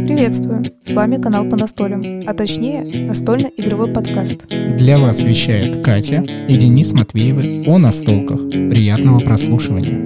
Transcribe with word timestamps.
Приветствую! 0.00 0.64
С 0.86 0.94
вами 0.94 1.20
канал 1.20 1.46
по 1.50 1.56
настолям, 1.56 2.22
а 2.26 2.32
точнее 2.32 3.04
настольно-игровой 3.04 3.92
подкаст. 3.92 4.46
Для 4.48 4.98
вас 4.98 5.22
вещает 5.22 5.84
Катя 5.84 6.22
и 6.22 6.56
Денис 6.56 6.94
Матвеевы 6.94 7.62
о 7.66 7.76
настолках. 7.76 8.40
Приятного 8.48 9.18
прослушивания. 9.20 10.02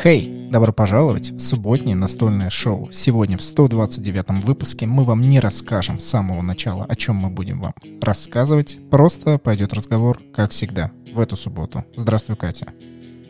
Хей! 0.00 0.30
Добро 0.52 0.72
пожаловать 0.72 1.32
в 1.32 1.40
субботнее 1.40 1.96
настольное 1.96 2.50
шоу. 2.50 2.88
Сегодня 2.92 3.36
в 3.36 3.42
129 3.42 4.44
выпуске 4.44 4.86
мы 4.86 5.02
вам 5.02 5.20
не 5.22 5.40
расскажем 5.40 5.98
с 5.98 6.04
самого 6.04 6.42
начала, 6.42 6.84
о 6.84 6.94
чем 6.94 7.16
мы 7.16 7.28
будем 7.28 7.60
вам 7.60 7.74
рассказывать. 8.00 8.78
Просто 8.88 9.38
пойдет 9.38 9.72
разговор, 9.72 10.20
как 10.32 10.52
всегда, 10.52 10.92
в 11.12 11.18
эту 11.18 11.34
субботу. 11.34 11.84
Здравствуй, 11.96 12.36
Катя. 12.36 12.68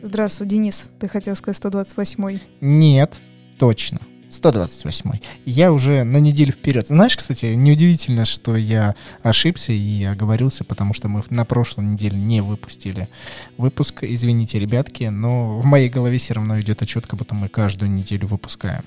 Здравствуй, 0.05 0.45
Денис. 0.45 0.91
Ты 0.99 1.07
хотел 1.07 1.35
сказать 1.35 1.59
128-й? 1.59 2.39
Нет, 2.61 3.19
точно. 3.57 3.99
128. 4.29 5.13
Я 5.45 5.73
уже 5.73 6.03
на 6.03 6.17
неделю 6.17 6.51
вперед. 6.51 6.85
Знаешь, 6.85 7.17
кстати, 7.17 7.47
неудивительно, 7.47 8.25
что 8.25 8.55
я 8.55 8.93
ошибся 9.23 9.73
и 9.73 10.03
оговорился, 10.03 10.63
потому 10.63 10.93
что 10.93 11.07
мы 11.07 11.23
на 11.31 11.43
прошлой 11.43 11.85
неделе 11.85 12.19
не 12.19 12.41
выпустили 12.41 13.09
выпуск. 13.57 14.03
Извините, 14.03 14.59
ребятки, 14.59 15.05
но 15.05 15.59
в 15.59 15.65
моей 15.65 15.89
голове 15.89 16.19
все 16.19 16.35
равно 16.35 16.61
идет 16.61 16.83
отчет, 16.83 17.07
как 17.07 17.17
будто 17.17 17.33
мы 17.33 17.49
каждую 17.49 17.89
неделю 17.89 18.27
выпускаем. 18.27 18.83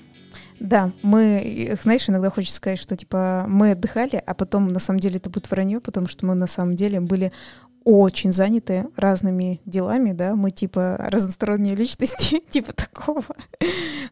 Да, 0.61 0.91
мы, 1.01 1.77
знаешь, 1.81 2.07
иногда 2.07 2.29
хочется 2.29 2.57
сказать, 2.57 2.79
что 2.79 2.95
типа 2.95 3.45
мы 3.47 3.71
отдыхали, 3.71 4.21
а 4.25 4.33
потом 4.33 4.71
на 4.71 4.79
самом 4.79 4.99
деле 4.99 5.17
это 5.17 5.29
будет 5.29 5.49
вранье, 5.51 5.79
потому 5.79 6.07
что 6.07 6.25
мы 6.25 6.35
на 6.35 6.47
самом 6.47 6.75
деле 6.75 6.99
были 6.99 7.31
очень 7.83 8.31
заняты 8.31 8.87
разными 8.95 9.61
делами, 9.65 10.11
да, 10.11 10.35
мы 10.35 10.51
типа 10.51 10.97
разносторонние 10.99 11.75
личности, 11.75 12.41
типа 12.49 12.73
такого. 12.73 13.23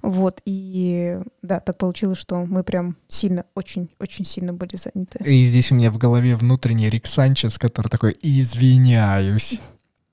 Вот, 0.01 0.41
и 0.45 1.19
да, 1.41 1.59
так 1.59 1.77
получилось, 1.77 2.19
что 2.19 2.45
мы 2.45 2.63
прям 2.63 2.97
сильно, 3.07 3.45
очень-очень 3.55 4.25
сильно 4.25 4.53
были 4.53 4.75
заняты. 4.75 5.23
И 5.23 5.45
здесь 5.45 5.71
у 5.71 5.75
меня 5.75 5.91
в 5.91 5.97
голове 5.97 6.35
внутренний 6.35 6.89
Рик 6.89 7.05
Санчес, 7.05 7.57
который 7.57 7.87
такой 7.87 8.15
«извиняюсь». 8.21 9.59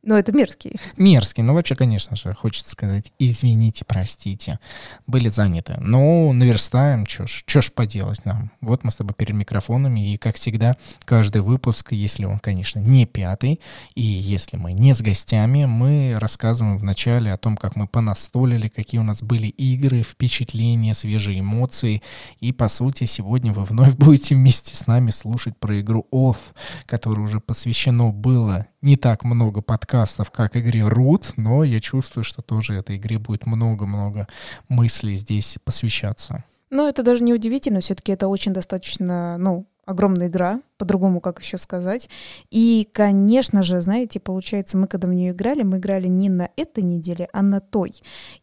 Но 0.04 0.18
это 0.18 0.32
мерзкий. 0.32 0.78
Мерзкий. 0.98 1.42
Ну, 1.42 1.54
вообще, 1.54 1.74
конечно 1.74 2.14
же, 2.14 2.34
хочется 2.34 2.70
сказать, 2.72 3.12
извините, 3.18 3.84
простите. 3.86 4.58
Были 5.06 5.30
заняты. 5.30 5.76
Ну, 5.80 6.32
наверстаем, 6.34 7.06
чё 7.06 7.26
ж, 7.26 7.42
чё 7.46 7.62
ж 7.62 7.72
поделать 7.72 8.24
нам. 8.26 8.50
Вот 8.60 8.84
мы 8.84 8.90
с 8.90 8.96
тобой 8.96 9.14
перед 9.16 9.34
микрофонами, 9.34 10.12
и, 10.12 10.18
как 10.18 10.36
всегда, 10.36 10.76
каждый 11.06 11.40
выпуск, 11.40 11.92
если 11.92 12.26
он, 12.26 12.38
конечно, 12.38 12.80
не 12.80 13.06
пятый, 13.06 13.60
и 13.94 14.02
если 14.02 14.58
мы 14.58 14.74
не 14.74 14.94
с 14.94 15.00
гостями, 15.00 15.64
мы 15.64 16.16
рассказываем 16.18 16.76
вначале 16.76 17.32
о 17.32 17.38
том, 17.38 17.56
как 17.56 17.74
мы 17.74 17.86
понастолили, 17.86 18.68
какие 18.68 19.00
у 19.00 19.04
нас 19.04 19.22
были 19.22 19.46
игры, 19.46 20.02
впечатления, 20.02 20.92
свежие 20.92 21.40
эмоции. 21.40 22.02
И, 22.40 22.52
по 22.52 22.68
сути, 22.68 23.04
сегодня 23.04 23.52
вы 23.52 23.64
вновь 23.64 23.94
будете 23.96 24.34
вместе 24.34 24.76
с 24.76 24.86
нами 24.86 25.10
слушать 25.10 25.56
про 25.58 25.80
игру 25.80 26.06
Off, 26.12 26.36
которая 26.84 27.24
уже 27.24 27.40
посвящено 27.40 28.10
было 28.10 28.66
не 28.84 28.96
так 28.96 29.24
много 29.24 29.62
подкастов, 29.62 30.30
как 30.30 30.56
игре 30.56 30.80
Root, 30.80 31.32
но 31.36 31.64
я 31.64 31.80
чувствую, 31.80 32.22
что 32.24 32.42
тоже 32.42 32.74
этой 32.74 32.96
игре 32.96 33.18
будет 33.18 33.46
много-много 33.46 34.28
мыслей 34.68 35.16
здесь 35.16 35.58
посвящаться. 35.64 36.44
Ну, 36.70 36.86
это 36.86 37.02
даже 37.02 37.22
не 37.22 37.32
удивительно, 37.32 37.80
все-таки 37.80 38.12
это 38.12 38.28
очень 38.28 38.52
достаточно, 38.52 39.38
ну, 39.38 39.66
огромная 39.86 40.28
игра, 40.28 40.60
по-другому 40.76 41.20
как 41.20 41.40
еще 41.40 41.58
сказать. 41.58 42.08
И, 42.50 42.88
конечно 42.92 43.62
же, 43.62 43.80
знаете, 43.80 44.20
получается, 44.20 44.76
мы 44.76 44.86
когда 44.86 45.08
в 45.08 45.14
нее 45.14 45.30
играли, 45.30 45.62
мы 45.62 45.78
играли 45.78 46.08
не 46.08 46.28
на 46.28 46.50
этой 46.56 46.82
неделе, 46.82 47.28
а 47.32 47.42
на 47.42 47.60
той. 47.60 47.92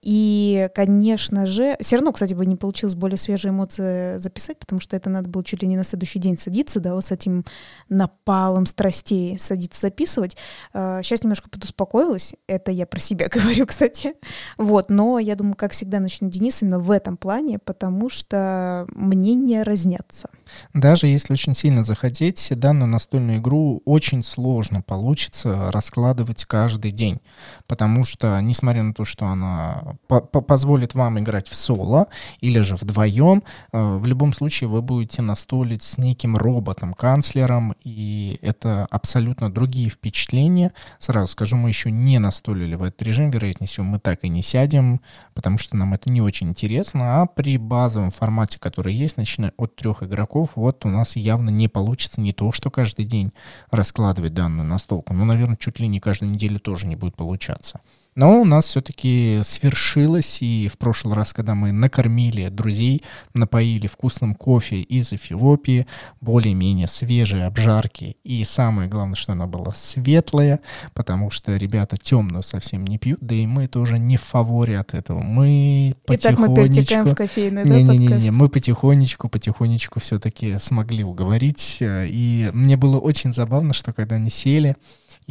И, 0.01 0.69
конечно 0.73 1.45
же, 1.45 1.75
все 1.81 1.97
равно, 1.97 2.13
кстати, 2.13 2.33
бы 2.33 2.45
не 2.45 2.55
получилось 2.55 2.95
более 2.95 3.17
свежие 3.17 3.51
эмоции 3.51 4.17
записать, 4.17 4.59
потому 4.59 4.79
что 4.79 4.95
это 4.95 5.09
надо 5.09 5.29
было 5.29 5.43
чуть 5.43 5.61
ли 5.61 5.67
не 5.67 5.75
на 5.75 5.83
следующий 5.83 6.19
день 6.19 6.37
садиться, 6.37 6.79
да, 6.79 6.93
вот 6.93 7.05
с 7.05 7.11
этим 7.11 7.43
напалом 7.89 8.65
страстей 8.65 9.37
садиться 9.37 9.81
записывать. 9.81 10.37
Сейчас 10.71 11.19
а, 11.19 11.23
немножко 11.23 11.49
подуспокоилась, 11.49 12.33
это 12.47 12.71
я 12.71 12.85
про 12.85 12.99
себя 12.99 13.27
говорю, 13.31 13.65
кстати. 13.65 14.13
Вот, 14.57 14.89
но 14.89 15.19
я 15.19 15.35
думаю, 15.35 15.55
как 15.55 15.73
всегда, 15.73 15.99
начну 15.99 16.29
Денис 16.29 16.61
именно 16.61 16.79
в 16.79 16.91
этом 16.91 17.17
плане, 17.17 17.59
потому 17.59 18.09
что 18.09 18.87
мнения 18.89 19.63
разнятся. 19.63 20.29
Даже 20.73 21.07
если 21.07 21.33
очень 21.33 21.55
сильно 21.55 21.83
захотеть 21.83 22.20
хотеть 22.21 22.59
данную 22.59 22.87
настольную 22.87 23.39
игру 23.39 23.81
очень 23.83 24.23
сложно 24.23 24.83
получится 24.83 25.71
раскладывать 25.71 26.45
каждый 26.45 26.91
день, 26.91 27.19
потому 27.65 28.05
что, 28.05 28.39
несмотря 28.41 28.83
на 28.83 28.93
то, 28.93 29.05
что 29.05 29.25
она 29.25 29.95
по 30.07 30.21
позволит 30.21 30.93
вам 30.93 31.17
играть 31.17 31.47
в 31.47 31.55
соло 31.55 32.09
или 32.39 32.59
же 32.59 32.75
вдвоем, 32.75 33.41
э, 33.71 33.97
в 33.97 34.05
любом 34.05 34.33
случае 34.33 34.69
вы 34.69 34.83
будете 34.83 35.23
настолить 35.23 35.81
с 35.81 35.97
неким 35.97 36.37
роботом, 36.37 36.93
канцлером, 36.93 37.73
и 37.83 38.37
это 38.43 38.85
абсолютно 38.91 39.51
другие 39.51 39.89
впечатления. 39.89 40.73
Сразу 40.99 41.31
скажу, 41.31 41.55
мы 41.55 41.69
еще 41.69 41.89
не 41.89 42.19
настолили 42.19 42.75
в 42.75 42.83
этот 42.83 43.01
режим, 43.01 43.31
вероятнее 43.31 43.67
всего 43.67 43.87
мы 43.87 43.97
так 43.97 44.23
и 44.23 44.29
не 44.29 44.43
сядем, 44.43 45.01
потому 45.33 45.57
что 45.57 45.75
нам 45.75 45.95
это 45.95 46.11
не 46.11 46.21
очень 46.21 46.49
интересно, 46.49 47.21
а 47.21 47.25
при 47.25 47.57
базовом 47.57 48.11
формате, 48.11 48.59
который 48.59 48.93
есть, 48.93 49.17
начиная 49.17 49.53
от 49.57 49.75
трех 49.75 50.03
игроков, 50.03 50.51
вот 50.53 50.85
у 50.85 50.89
нас 50.89 51.15
явно 51.15 51.49
не 51.49 51.67
получится 51.67 52.10
получится 52.11 52.21
не 52.21 52.33
то, 52.33 52.51
что 52.51 52.69
каждый 52.69 53.05
день 53.05 53.31
раскладывать 53.71 54.33
данную 54.33 54.67
настолку, 54.67 55.13
но, 55.13 55.25
наверное, 55.25 55.57
чуть 55.57 55.79
ли 55.79 55.87
не 55.87 55.99
каждую 55.99 56.31
неделю 56.31 56.59
тоже 56.59 56.87
не 56.87 56.95
будет 56.95 57.15
получаться. 57.15 57.79
Но 58.13 58.41
у 58.41 58.45
нас 58.45 58.65
все-таки 58.65 59.39
свершилось, 59.43 60.41
и 60.41 60.67
в 60.67 60.77
прошлый 60.77 61.15
раз, 61.15 61.31
когда 61.31 61.55
мы 61.55 61.71
накормили 61.71 62.49
друзей, 62.49 63.03
напоили 63.33 63.87
вкусным 63.87 64.35
кофе 64.35 64.81
из 64.81 65.13
Эфиопии, 65.13 65.87
более-менее 66.19 66.87
свежие 66.87 67.45
обжарки, 67.45 68.17
и 68.25 68.43
самое 68.43 68.89
главное, 68.89 69.15
что 69.15 69.31
она 69.31 69.47
была 69.47 69.73
светлая, 69.73 70.59
потому 70.93 71.31
что 71.31 71.55
ребята 71.55 71.95
темную 71.95 72.43
совсем 72.43 72.85
не 72.85 72.97
пьют, 72.97 73.19
да 73.21 73.33
и 73.33 73.45
мы 73.45 73.67
тоже 73.67 73.97
не 73.97 74.17
в 74.17 74.21
фаворе 74.21 74.77
от 74.79 74.93
этого. 74.93 75.21
Мы 75.21 75.95
потихонечку... 76.05 76.43
Итак, 76.43 76.49
мы 76.49 76.55
перетекаем 76.55 77.05
в 77.05 77.15
кофейный, 77.15 77.63
да, 77.63 77.81
Не-не-не, 77.81 78.31
мы 78.31 78.49
потихонечку, 78.49 79.29
потихонечку 79.29 80.01
все-таки 80.01 80.59
смогли 80.59 81.05
уговорить, 81.05 81.77
и 81.79 82.49
мне 82.53 82.75
было 82.75 82.97
очень 82.97 83.33
забавно, 83.33 83.73
что 83.73 83.93
когда 83.93 84.15
они 84.15 84.29
сели, 84.29 84.75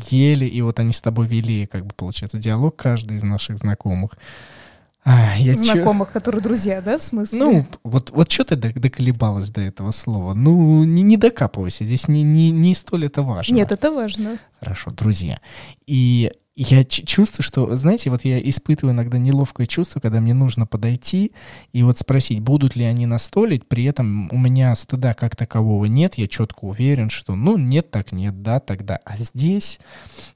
ели, 0.09 0.45
и 0.47 0.63
вот 0.63 0.79
они 0.81 0.93
с 0.93 1.01
тобой 1.01 1.27
вели, 1.27 1.67
как 1.67 1.87
бы, 1.87 1.95
получается, 1.95 2.39
диалог 2.39 2.77
каждый 2.77 3.19
из 3.19 3.23
наших 3.23 3.59
знакомых. 3.59 4.13
А, 5.03 5.35
я 5.39 5.57
Знакомых, 5.57 6.09
чё... 6.09 6.13
которые 6.13 6.43
друзья, 6.43 6.83
да, 6.83 6.99
в 6.99 7.03
смысле? 7.03 7.39
Ну, 7.39 7.67
вот, 7.85 8.11
вот 8.11 8.31
что 8.31 8.45
ты 8.45 8.57
доколебалась 8.57 9.49
до 9.49 9.63
этого 9.63 9.93
слова? 9.93 10.35
Ну, 10.35 10.85
не, 10.85 11.03
не 11.03 11.17
докапывайся, 11.17 11.85
здесь 11.85 12.07
не, 12.07 12.23
не, 12.23 12.51
не 12.51 12.75
столь 12.75 13.07
это 13.07 13.23
важно. 13.23 13.55
Нет, 13.55 13.73
это 13.73 13.91
важно. 13.93 14.39
Хорошо, 14.61 14.91
друзья. 14.91 15.41
И 15.87 16.31
я 16.55 16.85
чувствую, 16.85 17.43
что, 17.43 17.75
знаете, 17.77 18.11
вот 18.11 18.27
я 18.27 18.39
испытываю 18.39 18.95
иногда 18.95 19.17
неловкое 19.17 19.67
чувство, 19.67 20.01
когда 20.01 20.21
мне 20.21 20.35
нужно 20.35 20.67
подойти 20.67 21.33
и 21.73 21.83
вот 21.83 21.99
спросить, 21.99 22.41
будут 22.41 22.77
ли 22.77 22.85
они 22.85 23.07
настолить, 23.07 23.67
при 23.67 23.85
этом 23.85 24.29
у 24.31 24.37
меня 24.37 24.75
стыда 24.75 25.15
как 25.15 25.35
такового 25.37 25.87
нет, 25.87 26.19
я 26.19 26.29
четко 26.29 26.65
уверен, 26.65 27.09
что 27.09 27.35
ну 27.35 27.57
нет, 27.57 27.91
так 27.91 28.13
нет, 28.13 28.43
да, 28.43 28.61
тогда. 28.61 29.01
А 29.07 29.17
здесь 29.17 29.81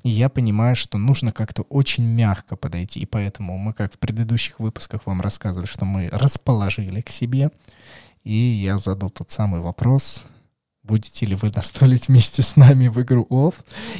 я 0.03 0.31
понимаю, 0.31 0.77
что 0.77 0.97
нужно 0.97 1.31
как-то 1.31 1.63
очень 1.63 2.05
мягко 2.05 2.57
подойти, 2.57 3.01
и 3.01 3.07
поэтому 3.07 3.59
мы, 3.59 3.75
как 3.75 3.93
в 3.93 3.99
предыдущих 3.99 4.59
выпусках 4.59 5.07
вам 5.07 5.21
рассказывали, 5.21 5.67
что 5.67 5.85
мы 5.85 6.09
расположили 6.11 7.03
к 7.03 7.11
себе, 7.11 7.51
и 8.23 8.33
я 8.33 8.79
задал 8.79 9.11
тот 9.11 9.31
самый 9.31 9.61
вопрос, 9.61 10.25
будете 10.85 11.27
ли 11.27 11.35
вы 11.35 11.51
настолить 11.55 12.09
вместе 12.09 12.43
с 12.43 12.57
нами 12.57 12.89
в 12.89 13.03
игру 13.03 13.27
Off. 13.31 13.55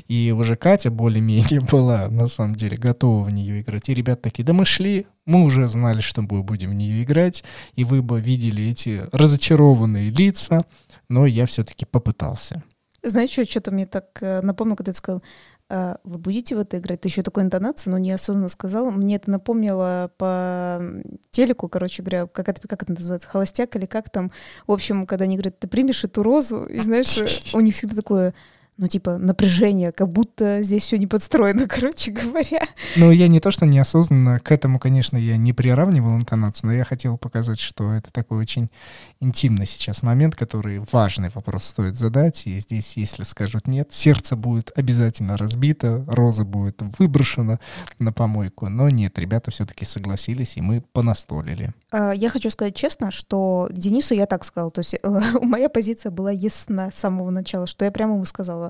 И 0.07 0.33
уже 0.37 0.57
Катя 0.57 0.91
более-менее 0.91 1.61
была, 1.71 2.09
на 2.09 2.29
самом 2.29 2.55
деле, 2.55 2.77
готова 2.77 3.25
в 3.25 3.31
нее 3.31 3.63
играть. 3.63 3.89
И 3.89 3.95
ребята 3.95 4.23
такие, 4.23 4.45
да 4.45 4.53
мы 4.53 4.65
шли, 4.65 5.07
мы 5.27 5.43
уже 5.43 5.67
знали, 5.67 6.01
что 6.01 6.23
мы 6.23 6.43
будем 6.43 6.71
в 6.71 6.75
нее 6.75 7.03
играть, 7.03 7.45
и 7.75 7.85
вы 7.85 8.03
бы 8.03 8.21
видели 8.21 8.71
эти 8.71 9.03
разочарованные 9.13 10.11
лица, 10.11 10.61
но 11.09 11.27
я 11.27 11.47
все-таки 11.47 11.87
попытался. 11.87 12.63
Знаешь, 13.03 13.31
что, 13.31 13.45
что-то 13.45 13.71
мне 13.71 13.85
так 13.85 14.07
э, 14.23 14.41
напомнил, 14.41 14.77
когда 14.77 14.93
ты 14.93 14.99
сказал, 14.99 15.23
вы 16.05 16.19
будете 16.19 16.57
в 16.57 16.59
это 16.59 16.79
играть? 16.79 17.01
Ты 17.01 17.09
еще 17.09 17.23
такой 17.23 17.43
интонации, 17.43 17.91
но 17.91 17.99
неосознанно 17.99 18.49
сказал. 18.49 18.91
Мне 18.91 19.17
это 19.17 19.31
напомнило 19.31 20.11
по 20.17 20.81
телеку, 21.31 21.69
короче 21.69 22.03
говоря, 22.03 22.27
как 22.27 22.49
это, 22.49 22.67
как 22.67 22.83
это 22.83 22.93
называется, 22.93 23.29
холостяк 23.29 23.75
или 23.77 23.87
как 23.87 24.11
там. 24.11 24.31
В 24.67 24.73
общем, 24.73 25.07
когда 25.07 25.25
они 25.25 25.37
говорят, 25.37 25.59
ты 25.59 25.69
примешь 25.69 26.05
эту 26.05 26.23
розу, 26.23 26.65
и 26.65 26.79
знаешь, 26.79 27.53
у 27.55 27.61
них 27.61 27.75
всегда 27.75 27.97
такое 27.97 28.35
ну, 28.77 28.89
типа, 28.89 29.19
напряжение, 29.19 29.93
как 29.93 30.09
будто 30.09 30.63
здесь 30.63 30.83
все 30.83 30.99
не 30.99 31.07
подстроено, 31.07 31.67
короче 31.69 32.11
говоря. 32.11 32.67
Ну, 32.97 33.11
я 33.11 33.29
не 33.29 33.41
то, 33.41 33.51
что 33.51 33.67
неосознанно, 33.67 34.41
к 34.41 34.51
этому, 34.51 34.79
конечно, 34.79 35.17
я 35.17 35.37
не 35.37 35.53
приравнивал 35.53 36.17
интонацию, 36.17 36.69
но 36.69 36.73
я 36.75 36.85
хотел 36.85 37.17
показать, 37.17 37.61
что 37.61 37.93
это 37.93 38.11
такой 38.11 38.39
очень 38.39 38.71
интимный 39.21 39.67
сейчас 39.67 40.03
момент, 40.03 40.35
который 40.35 40.83
важный 40.91 41.31
вопрос 41.35 41.65
стоит 41.65 41.97
задать, 41.97 42.47
и 42.47 42.59
здесь, 42.59 42.97
если 42.97 43.23
скажут 43.23 43.69
нет, 43.69 43.89
сердце 43.93 44.35
будет 44.37 44.73
обязательно 44.77 45.37
разбито, 45.37 46.05
роза 46.09 46.45
будет 46.45 46.83
выброшена 46.99 47.61
на 47.99 48.13
помойку, 48.13 48.69
но 48.69 48.89
нет, 48.89 49.19
ребята 49.19 49.51
все-таки 49.51 49.85
согласились, 49.85 50.57
и 50.57 50.61
мы 50.61 50.81
понастолили. 50.81 51.73
А, 51.91 52.13
я 52.13 52.29
хочу 52.29 52.51
сказать 52.51 52.75
честно, 52.75 53.11
что 53.11 53.69
Денису 53.71 54.15
я 54.15 54.27
так 54.27 54.45
сказала, 54.45 54.71
то 54.71 54.81
есть 54.81 54.97
моя 55.41 55.69
позиция 55.69 56.11
была 56.11 56.33
ясна 56.33 56.91
с 56.91 56.97
самого 56.97 57.31
начала, 57.31 57.67
что 57.67 57.85
я 57.85 57.93
прямо 57.93 58.15
ему 58.15 58.25
сказала, 58.25 58.64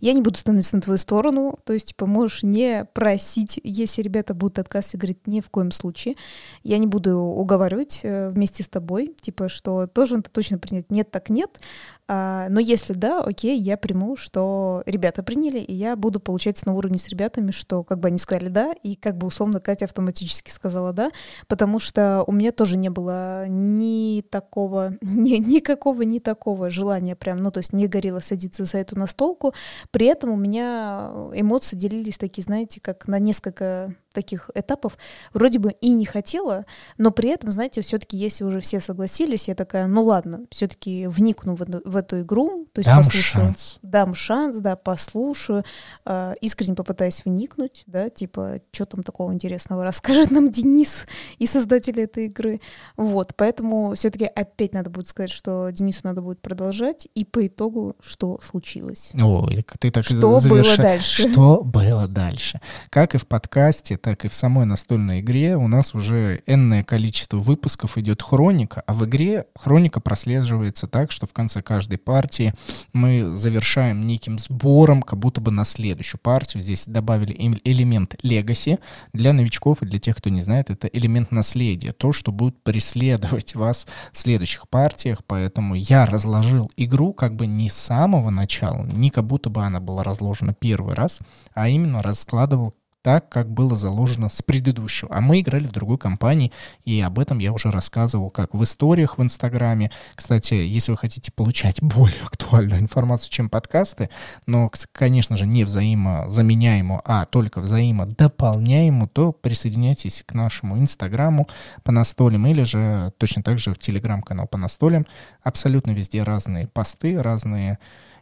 я 0.00 0.12
не 0.12 0.22
буду 0.22 0.38
становиться 0.38 0.76
на 0.76 0.82
твою 0.82 0.98
сторону, 0.98 1.58
то 1.64 1.72
есть, 1.72 1.88
типа, 1.88 2.06
можешь 2.06 2.42
не 2.42 2.84
просить, 2.92 3.60
если 3.62 4.02
ребята 4.02 4.34
будут 4.34 4.58
отказывать, 4.58 4.96
говорить, 4.96 5.26
ни 5.26 5.40
в 5.40 5.50
коем 5.50 5.70
случае, 5.70 6.14
я 6.62 6.78
не 6.78 6.86
буду 6.86 7.18
уговаривать 7.18 8.00
э, 8.02 8.30
вместе 8.30 8.62
с 8.62 8.68
тобой, 8.68 9.14
типа, 9.20 9.48
что 9.48 9.86
тоже 9.86 10.18
это 10.18 10.30
точно 10.30 10.58
принять, 10.58 10.90
нет, 10.90 11.10
так 11.10 11.30
нет, 11.30 11.60
а, 12.10 12.48
но 12.48 12.58
если 12.58 12.94
да, 12.94 13.20
окей, 13.20 13.58
я 13.58 13.76
приму, 13.76 14.16
что 14.16 14.82
ребята 14.86 15.22
приняли, 15.22 15.58
и 15.58 15.74
я 15.74 15.94
буду, 15.94 16.20
получать 16.20 16.64
на 16.64 16.72
уровне 16.72 16.98
с 16.98 17.08
ребятами, 17.08 17.50
что 17.50 17.84
как 17.84 18.00
бы 18.00 18.08
они 18.08 18.16
сказали 18.16 18.48
да, 18.48 18.72
и 18.82 18.96
как 18.96 19.18
бы 19.18 19.26
условно 19.26 19.60
Катя 19.60 19.84
автоматически 19.84 20.50
сказала 20.50 20.94
да, 20.94 21.10
потому 21.48 21.78
что 21.78 22.24
у 22.26 22.32
меня 22.32 22.50
тоже 22.50 22.78
не 22.78 22.88
было 22.88 23.46
ни 23.46 24.22
такого, 24.22 24.96
ни, 25.02 25.36
никакого, 25.36 26.00
ни 26.02 26.18
такого 26.18 26.70
желания 26.70 27.14
прям, 27.14 27.38
ну 27.38 27.50
то 27.50 27.58
есть 27.58 27.74
не 27.74 27.86
горело 27.88 28.20
садиться 28.20 28.64
за 28.64 28.78
эту 28.78 28.98
настолку, 28.98 29.52
при 29.90 30.06
этом 30.06 30.30
у 30.30 30.36
меня 30.36 31.10
эмоции 31.34 31.76
делились 31.76 32.16
такие, 32.16 32.42
знаете, 32.42 32.80
как 32.80 33.06
на 33.06 33.18
несколько 33.18 33.94
таких 34.18 34.50
этапов 34.56 34.98
вроде 35.32 35.60
бы 35.60 35.70
и 35.80 35.90
не 35.90 36.04
хотела, 36.04 36.66
но 36.96 37.12
при 37.12 37.30
этом, 37.30 37.52
знаете, 37.52 37.82
все-таки, 37.82 38.16
если 38.16 38.42
уже 38.42 38.60
все 38.60 38.80
согласились, 38.80 39.46
я 39.46 39.54
такая, 39.54 39.86
ну 39.86 40.02
ладно, 40.02 40.40
все-таки 40.50 41.06
вникну 41.06 41.54
в, 41.54 41.64
в 41.84 41.96
эту 41.96 42.22
игру, 42.22 42.66
то 42.72 42.80
есть 42.80 42.88
дам 42.88 42.98
послушаю, 42.98 43.44
шанс. 43.44 43.78
дам 43.82 44.14
шанс, 44.14 44.56
да, 44.58 44.74
послушаю, 44.74 45.64
э, 46.04 46.34
искренне 46.40 46.74
попытаюсь 46.74 47.24
вникнуть, 47.24 47.84
да, 47.86 48.10
типа, 48.10 48.60
что 48.72 48.86
там 48.86 49.04
такого 49.04 49.32
интересного 49.32 49.84
расскажет 49.84 50.32
нам 50.32 50.50
Денис 50.50 51.06
и 51.38 51.46
создатель 51.46 52.00
этой 52.00 52.26
игры, 52.26 52.60
вот, 52.96 53.34
поэтому 53.36 53.94
все-таки 53.94 54.24
опять 54.24 54.72
надо 54.72 54.90
будет 54.90 55.06
сказать, 55.06 55.30
что 55.30 55.70
Денису 55.70 56.00
надо 56.02 56.22
будет 56.22 56.40
продолжать, 56.40 57.06
и 57.14 57.24
по 57.24 57.46
итогу, 57.46 57.94
что 58.00 58.40
случилось. 58.42 59.12
Ой, 59.14 59.64
ты 59.78 59.92
так 59.92 60.04
что 60.04 60.40
заверш... 60.40 60.66
было 60.66 60.76
дальше? 60.76 61.30
Что 61.30 61.62
было 61.62 62.08
дальше? 62.08 62.60
Как 62.90 63.14
и 63.14 63.18
в 63.18 63.28
подкасте, 63.28 63.96
так 64.08 64.24
и 64.24 64.28
в 64.28 64.34
самой 64.34 64.64
настольной 64.64 65.20
игре 65.20 65.54
у 65.58 65.68
нас 65.68 65.94
уже 65.94 66.42
энное 66.46 66.82
количество 66.82 67.36
выпусков 67.36 67.98
идет 67.98 68.22
хроника, 68.22 68.82
а 68.86 68.94
в 68.94 69.04
игре 69.04 69.44
хроника 69.54 70.00
прослеживается 70.00 70.86
так, 70.86 71.12
что 71.12 71.26
в 71.26 71.34
конце 71.34 71.60
каждой 71.60 71.98
партии 71.98 72.54
мы 72.94 73.36
завершаем 73.36 74.06
неким 74.06 74.38
сбором, 74.38 75.02
как 75.02 75.18
будто 75.18 75.42
бы 75.42 75.50
на 75.50 75.66
следующую 75.66 76.22
партию. 76.22 76.62
Здесь 76.62 76.86
добавили 76.86 77.36
элемент 77.64 78.16
легаси. 78.22 78.78
Для 79.12 79.34
новичков 79.34 79.82
и 79.82 79.86
для 79.86 79.98
тех, 79.98 80.16
кто 80.16 80.30
не 80.30 80.40
знает, 80.40 80.70
это 80.70 80.86
элемент 80.86 81.30
наследия, 81.30 81.92
то, 81.92 82.14
что 82.14 82.32
будет 82.32 82.62
преследовать 82.62 83.54
вас 83.54 83.86
в 84.10 84.16
следующих 84.16 84.70
партиях, 84.70 85.22
поэтому 85.26 85.74
я 85.74 86.06
разложил 86.06 86.72
игру 86.78 87.12
как 87.12 87.36
бы 87.36 87.46
не 87.46 87.68
с 87.68 87.74
самого 87.74 88.30
начала, 88.30 88.86
не 88.86 89.10
как 89.10 89.26
будто 89.26 89.50
бы 89.50 89.62
она 89.62 89.80
была 89.80 90.02
разложена 90.02 90.54
первый 90.54 90.94
раз, 90.94 91.18
а 91.52 91.68
именно 91.68 92.00
раскладывал 92.00 92.72
так, 93.02 93.28
как 93.28 93.50
было 93.50 93.76
заложено 93.76 94.28
с 94.28 94.42
предыдущего. 94.42 95.14
А 95.14 95.20
мы 95.20 95.40
играли 95.40 95.66
в 95.66 95.72
другой 95.72 95.98
компании, 95.98 96.52
и 96.84 97.00
об 97.00 97.18
этом 97.18 97.38
я 97.38 97.52
уже 97.52 97.70
рассказывал 97.70 98.30
как 98.30 98.54
в 98.54 98.62
историях 98.62 99.18
в 99.18 99.22
Инстаграме. 99.22 99.90
Кстати, 100.14 100.54
если 100.54 100.90
вы 100.90 100.98
хотите 100.98 101.32
получать 101.32 101.80
более 101.82 102.22
актуальную 102.22 102.80
информацию, 102.80 103.30
чем 103.30 103.48
подкасты, 103.48 104.10
но, 104.46 104.70
конечно 104.92 105.36
же, 105.36 105.46
не 105.46 105.64
взаимозаменяемую, 105.64 107.00
а 107.04 107.24
только 107.26 107.60
взаимодополняемую, 107.60 109.08
то 109.08 109.32
присоединяйтесь 109.32 110.22
к 110.26 110.34
нашему 110.34 110.78
Инстаграму 110.78 111.48
по 111.84 111.92
настолям 111.92 112.46
или 112.46 112.64
же 112.64 113.12
точно 113.18 113.42
так 113.42 113.58
же 113.58 113.74
в 113.74 113.78
Телеграм-канал 113.78 114.46
по 114.48 114.58
настолям. 114.58 115.06
Абсолютно 115.42 115.92
везде 115.92 116.22
разные 116.22 116.66
посты, 116.66 117.20
разные 117.22 117.78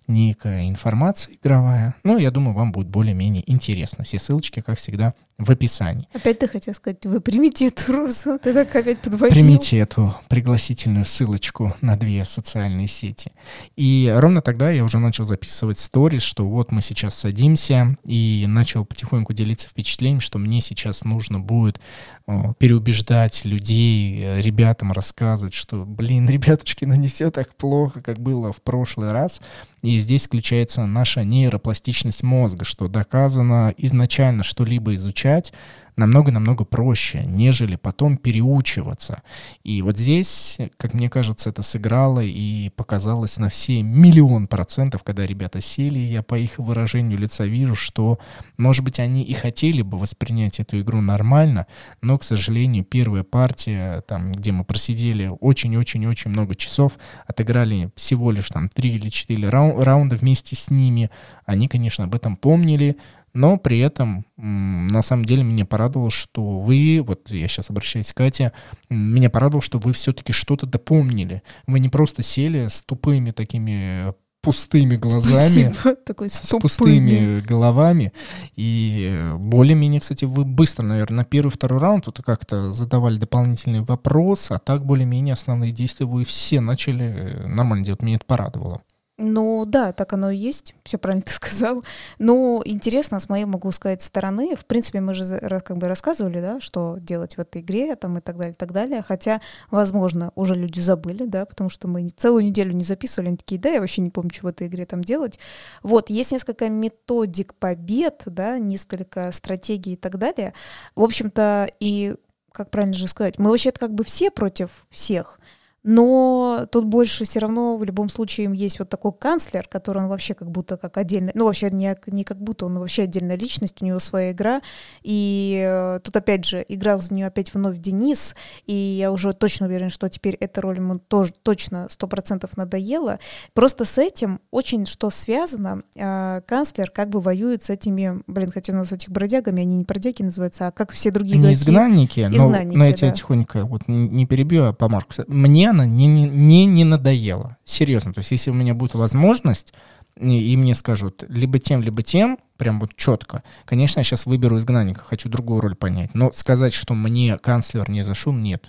некая 0.09 0.69
информация 0.69 1.35
игровая. 1.35 1.95
Ну, 2.05 2.19
я 2.19 2.31
думаю, 2.31 2.55
вам 2.55 2.73
будет 2.73 2.89
более-менее 2.89 3.43
интересно. 3.51 4.05
Все 4.05 4.19
ссылочки, 4.19 4.61
как 4.61 4.79
всегда, 4.79 5.15
в 5.39 5.51
описании. 5.51 6.09
Опять 6.15 6.39
ты 6.39 6.49
хотел 6.49 6.73
сказать, 6.75 7.05
вы 7.05 7.21
примите 7.21 7.67
эту 7.67 7.93
розу, 7.93 8.39
ты 8.39 8.55
так 8.55 8.75
опять 8.75 8.99
подводил. 9.01 9.35
Примите 9.35 9.79
эту 9.79 10.15
пригласительную 10.29 11.05
ссылочку 11.05 11.75
на 11.83 11.97
две 11.97 12.25
социальные 12.25 12.89
сети. 12.89 13.33
И 13.77 14.13
ровно 14.17 14.41
тогда 14.41 14.71
я 14.71 14.83
уже 14.83 14.99
начал 14.99 15.25
записывать 15.25 15.79
сторис, 15.79 16.23
что 16.23 16.49
вот 16.49 16.73
мы 16.73 16.81
сейчас 16.81 17.15
садимся, 17.15 17.99
и 18.05 18.47
начал 18.49 18.87
потихоньку 18.87 19.35
делиться 19.35 19.69
впечатлением, 19.69 20.21
что 20.21 20.39
мне 20.39 20.63
сейчас 20.63 21.05
нужно 21.05 21.39
будет 21.39 21.81
о, 22.27 22.55
переубеждать 22.55 23.45
людей, 23.45 24.23
э, 24.23 24.41
ребятам 24.41 24.93
рассказывать, 24.93 25.55
что, 25.55 25.85
блин, 25.85 26.29
ребятушки, 26.31 26.87
ну 26.87 26.95
не 26.95 27.09
все 27.09 27.31
так 27.31 27.55
плохо, 27.57 28.01
как 28.01 28.19
было 28.19 28.53
в 28.53 28.63
прошлый 28.63 29.13
раз. 29.13 29.43
И 29.83 29.96
здесь 29.99 30.27
включается 30.27 30.87
наша 30.87 31.25
нейропластичность 31.25 32.23
мозга, 32.23 32.65
что 32.65 32.89
доказано 32.89 33.75
изначально 33.77 34.43
что-либо 34.43 34.95
изучать 34.95 35.53
намного-намного 35.97 36.65
проще, 36.65 37.25
нежели 37.27 37.77
потом 37.77 38.17
переучиваться. 38.19 39.23
И 39.65 39.81
вот 39.83 39.99
здесь, 39.99 40.59
как 40.77 40.95
мне 40.95 41.09
кажется, 41.09 41.51
это 41.51 41.63
сыграло 41.63 42.21
и 42.21 42.71
показалось 42.71 43.39
на 43.39 43.49
все 43.49 43.83
миллион 43.83 44.47
процентов, 44.47 45.03
когда 45.03 45.27
ребята 45.27 45.61
сели, 45.61 45.99
я 45.99 46.23
по 46.23 46.39
их 46.39 46.59
выражению 46.59 47.19
лица 47.19 47.47
вижу, 47.47 47.75
что, 47.75 48.19
может 48.59 48.85
быть, 48.85 49.01
они 49.01 49.23
и 49.23 49.33
хотели 49.33 49.83
бы 49.83 49.99
воспринять 49.99 50.61
эту 50.61 50.81
игру 50.81 51.01
нормально, 51.01 51.67
но, 52.03 52.19
к 52.19 52.25
сожалению, 52.25 52.85
первая 52.85 53.25
партия, 53.25 54.03
там, 54.03 54.33
где 54.33 54.53
мы 54.53 54.65
просидели 54.65 55.31
очень-очень-очень 55.41 56.31
много 56.31 56.55
часов, 56.55 56.93
отыграли 57.27 57.91
всего 57.97 58.31
лишь 58.31 58.49
там 58.49 58.69
три 58.69 58.91
или 58.91 59.09
четыре 59.09 59.49
раунда 59.49 60.17
вместе 60.17 60.57
с 60.57 60.71
ними, 60.71 61.11
они, 61.47 61.69
конечно, 61.69 62.05
об 62.05 62.15
этом 62.15 62.37
помнили, 62.37 62.97
но 63.37 63.59
при 63.59 63.79
этом 63.79 64.25
на 64.37 65.03
самом 65.03 65.25
деле 65.25 65.43
меня 65.43 65.67
порадовало, 65.67 66.11
что 66.11 66.59
вы, 66.61 67.05
вот 67.07 67.31
я 67.31 67.47
сейчас 67.49 67.71
обращаюсь 67.71 68.13
к 68.13 68.17
Кате, 68.17 68.53
меня 68.89 69.31
порадовало, 69.31 69.63
что 69.63 69.79
вы 69.79 69.93
все-таки 69.93 70.33
что-то 70.33 70.67
допомнили. 70.67 71.43
Вы 71.67 71.81
не 71.81 71.89
просто 71.89 72.23
сели 72.23 72.69
с 72.69 72.83
тупыми 72.83 73.33
такими 73.33 74.15
пустыми 74.41 74.97
глазами, 74.97 75.75
Такой 76.07 76.31
с 76.31 76.55
пустыми 76.61 77.41
головами. 77.41 78.13
И 78.55 79.35
более-менее, 79.39 80.01
кстати, 80.01 80.25
вы 80.25 80.45
быстро, 80.45 80.85
наверное, 80.85 81.19
на 81.19 81.25
первый, 81.25 81.51
второй 81.51 81.81
раунд 81.81 82.05
тут 82.05 82.23
как-то 82.25 82.71
задавали 82.71 83.19
дополнительные 83.19 83.83
вопросы, 83.83 84.53
а 84.53 84.59
так 84.59 84.87
более-менее 84.87 85.33
основные 85.33 85.73
действия 85.73 86.07
вы 86.07 86.25
все 86.25 86.61
начали 86.61 87.43
нормально 87.45 87.85
делать. 87.85 88.03
Меня 88.03 88.17
это 88.17 88.25
порадовало. 88.25 88.83
Ну 89.19 89.65
да, 89.65 89.93
так 89.93 90.13
оно 90.13 90.31
и 90.31 90.37
есть, 90.37 90.75
все 90.85 90.99
правильно 90.99 91.23
ты 91.23 91.33
сказал. 91.33 91.83
Но 92.19 92.61
интересно, 92.65 93.19
с 93.19 93.29
моей, 93.31 93.47
могу 93.47 93.73
сказать, 93.73 94.03
стороны, 94.03 94.55
в 94.57 94.67
принципе, 94.67 95.01
мы 95.01 95.15
же 95.15 95.25
как 95.65 95.79
бы 95.79 95.89
рассказывали, 95.89 96.39
да, 96.41 96.61
что 96.61 96.99
делать 97.01 97.37
в 97.37 97.41
этой 97.41 97.63
игре, 97.63 97.97
там 97.97 98.19
и 98.19 98.21
так 98.21 98.37
далее, 98.37 98.53
и 98.53 98.57
так 98.57 98.73
далее. 98.73 99.03
Хотя, 99.03 99.41
возможно, 99.71 100.33
уже 100.35 100.55
люди 100.55 100.81
забыли, 100.81 101.25
да, 101.25 101.47
потому 101.47 101.71
что 101.71 101.89
мы 101.89 102.07
целую 102.09 102.45
неделю 102.45 102.73
не 102.73 102.85
записывали, 102.85 103.29
они 103.29 103.37
такие, 103.39 103.59
да, 103.59 103.71
я 103.71 103.81
вообще 103.81 104.03
не 104.03 104.11
помню, 104.11 104.31
что 104.35 104.45
в 104.45 104.49
этой 104.49 104.67
игре 104.67 104.85
там 104.85 105.03
делать. 105.03 105.39
Вот, 105.83 106.11
есть 106.11 106.33
несколько 106.33 106.69
методик 106.69 107.55
побед, 107.55 108.23
да, 108.27 108.59
несколько 108.59 109.33
стратегий 109.33 109.95
и 109.95 109.97
так 109.97 110.19
далее. 110.19 110.53
В 110.95 111.03
общем-то, 111.03 111.71
и 111.81 112.17
как 112.53 112.71
правильно 112.71 112.95
же 112.95 113.09
сказать, 113.09 113.39
мы 113.39 113.51
вообще-то 113.51 113.81
как 113.81 113.95
бы 113.95 114.05
все 114.05 114.31
против 114.31 114.87
всех— 114.91 115.41
но 115.87 116.67
тут 116.73 116.85
больше 116.85 117.25
все 117.25 117.39
равно 117.39 117.77
в 117.77 117.85
любом 117.85 118.09
случае 118.09 118.51
есть 118.53 118.81
вот 118.81 118.89
такой 118.89 119.13
канцлер, 119.13 119.69
который 119.69 120.03
он 120.03 120.09
вообще 120.09 120.35
как 120.35 120.51
будто 120.51 120.77
как 120.77 120.97
отдельный, 120.97 121.31
ну 121.35 121.45
вообще 121.45 121.71
не, 121.71 121.97
не 122.09 122.25
как 122.25 122.39
будто, 122.39 122.67
он 122.67 122.81
вообще 122.81 123.03
отдельная 123.03 123.39
личность, 123.39 123.81
у 123.81 123.85
него 123.85 124.01
своя 124.01 124.33
игра, 124.33 124.63
и 125.05 125.65
э, 125.65 126.01
тут 126.03 126.17
опять 126.17 126.45
же 126.45 126.65
играл 126.69 127.01
за 127.01 127.15
нее 127.15 127.27
опять 127.27 127.55
вновь 127.55 127.79
Денис, 127.79 128.35
и 128.67 128.75
я 128.75 129.13
уже 129.13 129.33
точно 129.33 129.67
уверен, 129.67 129.89
что 129.89 130.09
теперь 130.09 130.35
эта 130.35 130.61
роль 130.61 130.79
ему 130.79 130.99
тоже 130.99 131.33
точно 131.43 131.87
сто 131.89 132.09
процентов 132.09 132.57
надоела. 132.57 133.21
Просто 133.55 133.85
с 133.85 133.97
этим 133.97 134.41
очень 134.51 134.87
что 134.87 135.11
связано, 135.11 135.83
э, 135.95 136.41
канцлер 136.47 136.91
как 136.91 137.11
бы 137.11 137.21
воюет 137.21 137.63
с 137.63 137.71
этими, 137.71 138.25
блин, 138.27 138.51
хотел 138.51 138.75
назвать 138.75 139.05
их 139.05 139.11
бродягами, 139.11 139.63
они 139.63 139.77
не 139.77 139.85
бродяги 139.85 140.25
называются, 140.25 140.67
а 140.67 140.73
как 140.73 140.91
все 140.91 141.13
другие 141.13 141.39
Не 141.39 141.53
изгнанники, 141.53 142.27
изгнанники 142.27 142.73
но, 142.73 142.79
но 142.79 142.87
я 142.87 142.93
тебя 142.93 143.11
да. 143.11 143.15
тихонько 143.15 143.65
вот 143.65 143.83
не 143.87 144.27
перебью, 144.27 144.65
а 144.65 144.73
помарку. 144.73 145.15
Мне 145.29 145.76
она 145.77 145.87
не, 145.87 146.07
не, 146.07 146.25
не, 146.29 146.67
не 146.67 146.85
надоела. 146.85 147.57
Серьезно. 147.65 148.13
То 148.13 148.19
есть, 148.19 148.31
если 148.31 148.51
у 148.51 148.55
меня 148.55 148.75
будет 148.75 148.95
возможность 148.95 149.73
и, 150.19 150.53
и 150.53 150.57
мне 150.57 150.75
скажут 150.75 151.25
либо 151.29 151.59
тем, 151.59 151.83
либо 151.83 152.03
тем, 152.03 152.39
прям 152.57 152.81
вот 152.81 152.97
четко. 152.97 153.43
Конечно, 153.65 154.01
я 154.01 154.05
сейчас 154.05 154.27
выберу 154.27 154.59
изгнанника, 154.59 155.03
хочу 155.03 155.29
другую 155.29 155.61
роль 155.61 155.75
понять. 155.75 156.15
Но 156.15 156.33
сказать, 156.33 156.73
что 156.73 156.95
мне 156.95 157.39
канцлер 157.39 157.89
не 157.91 158.03
зашел, 158.03 158.33
нет, 158.33 158.65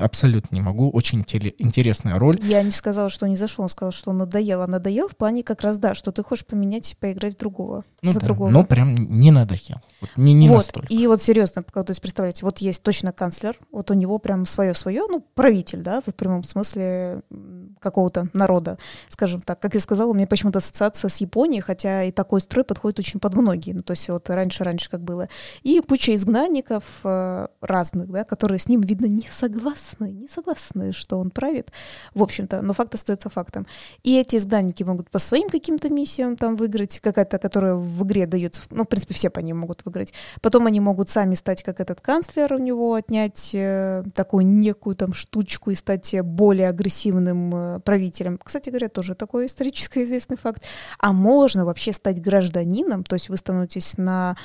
абсолютно 0.00 0.54
не 0.54 0.60
могу. 0.60 0.90
Очень 0.90 1.24
интересная 1.58 2.18
роль. 2.18 2.38
Я 2.42 2.62
не 2.62 2.70
сказала, 2.70 3.10
что 3.10 3.26
не 3.26 3.36
зашел, 3.36 3.64
он 3.64 3.68
сказал, 3.68 3.92
что 3.92 4.10
он 4.10 4.18
надоел. 4.18 4.62
А 4.62 4.66
надоел 4.66 5.08
в 5.08 5.16
плане 5.16 5.42
как 5.42 5.60
раз, 5.62 5.78
да, 5.78 5.94
что 5.94 6.12
ты 6.12 6.22
хочешь 6.22 6.46
поменять, 6.46 6.96
поиграть 6.98 7.36
в 7.36 7.38
другого. 7.38 7.84
Ну 8.02 8.12
за 8.12 8.20
да, 8.20 8.26
другого. 8.26 8.50
но 8.50 8.64
прям 8.64 8.94
не 8.94 9.30
надоел. 9.30 9.80
Вот, 10.00 10.10
не, 10.16 10.32
не 10.34 10.48
вот, 10.48 10.56
настолько. 10.56 10.92
И 10.92 11.06
вот 11.06 11.22
серьезно, 11.22 11.62
то 11.62 11.84
есть 11.88 12.00
представляете, 12.00 12.44
вот 12.44 12.58
есть 12.58 12.82
точно 12.82 13.12
канцлер, 13.12 13.56
вот 13.70 13.90
у 13.90 13.94
него 13.94 14.18
прям 14.18 14.46
свое-свое, 14.46 15.02
ну, 15.08 15.24
правитель, 15.34 15.82
да, 15.82 16.00
в 16.00 16.12
прямом 16.12 16.44
смысле 16.44 17.22
какого-то 17.80 18.28
народа, 18.32 18.78
скажем 19.08 19.40
так. 19.42 19.60
Как 19.60 19.74
я 19.74 19.80
сказала, 19.80 20.10
у 20.10 20.14
меня 20.14 20.26
почему-то 20.26 20.58
ассоциация 20.58 21.08
с 21.08 21.16
Японией, 21.18 21.60
хотя 21.60 22.04
и 22.04 22.12
такой 22.12 22.40
строй 22.40 22.64
подходит 22.64 22.98
очень 22.98 23.20
под 23.20 23.29
многие, 23.34 23.72
ну, 23.72 23.82
то 23.82 23.92
есть 23.92 24.08
вот 24.08 24.28
раньше-раньше 24.30 24.90
как 24.90 25.02
было. 25.02 25.28
И 25.62 25.80
куча 25.80 26.14
изгнанников 26.14 26.84
э, 27.04 27.48
разных, 27.60 28.10
да, 28.10 28.24
которые 28.24 28.58
с 28.58 28.68
ним, 28.68 28.80
видно, 28.80 29.06
не 29.06 29.28
согласны, 29.30 30.12
не 30.12 30.28
согласны, 30.28 30.92
что 30.92 31.18
он 31.18 31.30
правит, 31.30 31.72
в 32.14 32.22
общем-то, 32.22 32.62
но 32.62 32.72
факт 32.72 32.94
остается 32.94 33.30
фактом. 33.30 33.66
И 34.02 34.18
эти 34.18 34.36
изгнанники 34.36 34.82
могут 34.82 35.10
по 35.10 35.18
своим 35.18 35.48
каким-то 35.48 35.90
миссиям 35.90 36.36
там 36.36 36.56
выиграть, 36.56 37.00
какая-то, 37.00 37.38
которая 37.38 37.74
в 37.74 38.04
игре 38.04 38.26
дается, 38.26 38.62
ну, 38.70 38.84
в 38.84 38.88
принципе, 38.88 39.14
все 39.14 39.30
по 39.30 39.40
ним 39.40 39.58
могут 39.58 39.84
выиграть. 39.84 40.12
Потом 40.40 40.66
они 40.66 40.80
могут 40.80 41.08
сами 41.10 41.34
стать, 41.34 41.62
как 41.62 41.80
этот 41.80 42.00
канцлер 42.00 42.52
у 42.52 42.58
него, 42.58 42.94
отнять 42.94 43.50
э, 43.54 44.04
такую 44.14 44.46
некую 44.46 44.96
там 44.96 45.12
штучку 45.12 45.70
и 45.70 45.74
стать 45.74 46.14
более 46.22 46.68
агрессивным 46.68 47.54
э, 47.54 47.80
правителем. 47.80 48.38
Кстати 48.42 48.70
говоря, 48.70 48.88
тоже 48.88 49.14
такой 49.14 49.46
исторически 49.46 49.98
известный 50.04 50.36
факт. 50.36 50.62
А 50.98 51.12
можно 51.12 51.64
вообще 51.64 51.92
стать 51.92 52.20
гражданином, 52.20 53.04
то 53.04 53.14
есть 53.14 53.19
вы 53.28 53.36
становитесь 53.36 53.96
на 53.98 54.36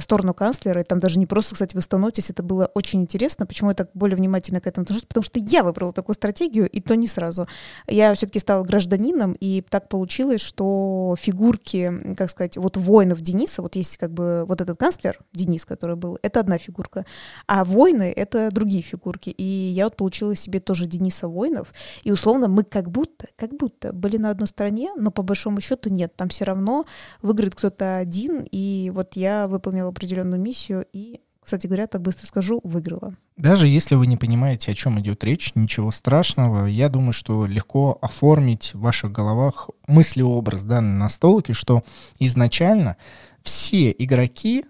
сторону 0.00 0.34
канцлера, 0.34 0.80
и 0.80 0.84
там 0.84 1.00
даже 1.00 1.18
не 1.18 1.26
просто, 1.26 1.54
кстати, 1.54 1.74
вы 1.74 1.82
становитесь, 1.82 2.30
это 2.30 2.42
было 2.42 2.70
очень 2.74 3.02
интересно. 3.02 3.46
Почему 3.46 3.70
я 3.70 3.74
так 3.74 3.90
более 3.94 4.16
внимательно 4.16 4.60
к 4.60 4.66
этому 4.66 4.84
отношусь? 4.84 5.04
Потому 5.04 5.24
что 5.24 5.38
я 5.38 5.62
выбрала 5.62 5.92
такую 5.92 6.14
стратегию, 6.14 6.68
и 6.68 6.80
то 6.80 6.96
не 6.96 7.06
сразу. 7.06 7.46
Я 7.86 8.14
все-таки 8.14 8.38
стала 8.38 8.64
гражданином, 8.64 9.32
и 9.32 9.62
так 9.68 9.88
получилось, 9.88 10.40
что 10.40 11.16
фигурки, 11.18 12.14
как 12.16 12.30
сказать, 12.30 12.56
вот 12.56 12.76
воинов 12.76 13.20
Дениса, 13.20 13.62
вот 13.62 13.76
есть 13.76 13.96
как 13.98 14.12
бы 14.12 14.44
вот 14.46 14.60
этот 14.60 14.78
канцлер 14.78 15.18
Денис, 15.32 15.64
который 15.64 15.96
был, 15.96 16.18
это 16.22 16.40
одна 16.40 16.58
фигурка, 16.58 17.04
а 17.46 17.64
воины— 17.64 18.12
это 18.16 18.50
другие 18.50 18.82
фигурки. 18.82 19.30
И 19.30 19.42
я 19.42 19.84
вот 19.84 19.96
получила 19.96 20.34
себе 20.34 20.60
тоже 20.60 20.86
Дениса 20.86 21.28
воинов, 21.28 21.74
и 22.04 22.12
условно 22.12 22.48
мы 22.48 22.64
как 22.64 22.90
будто, 22.90 23.26
как 23.36 23.50
будто 23.50 23.92
были 23.92 24.16
на 24.16 24.30
одной 24.30 24.46
стороне, 24.46 24.90
но 24.96 25.10
по 25.10 25.22
большому 25.22 25.60
счету 25.60 25.90
нет, 25.90 26.16
там 26.16 26.28
все 26.28 26.44
равно 26.44 26.86
выиграет 27.22 27.54
кто-то 27.54 27.98
один, 27.98 28.46
и 28.50 28.90
вот 28.94 29.16
я 29.16 29.46
выполнила 29.58 29.88
определенную 29.88 30.40
миссию 30.40 30.86
и, 30.92 31.20
кстати 31.40 31.66
говоря, 31.66 31.86
так 31.86 32.02
быстро 32.02 32.26
скажу, 32.26 32.60
выиграла. 32.64 33.14
Даже 33.36 33.68
если 33.68 33.94
вы 33.94 34.06
не 34.06 34.16
понимаете, 34.16 34.72
о 34.72 34.74
чем 34.74 34.98
идет 35.00 35.22
речь, 35.24 35.52
ничего 35.54 35.90
страшного. 35.90 36.66
Я 36.66 36.88
думаю, 36.88 37.12
что 37.12 37.46
легко 37.46 37.98
оформить 38.00 38.72
в 38.74 38.80
ваших 38.80 39.12
головах 39.12 39.70
мыслеобраз 39.86 40.62
данной 40.62 40.98
настолки, 40.98 41.52
что 41.52 41.82
изначально 42.18 42.96
все 43.42 43.94
игроки 43.96 44.64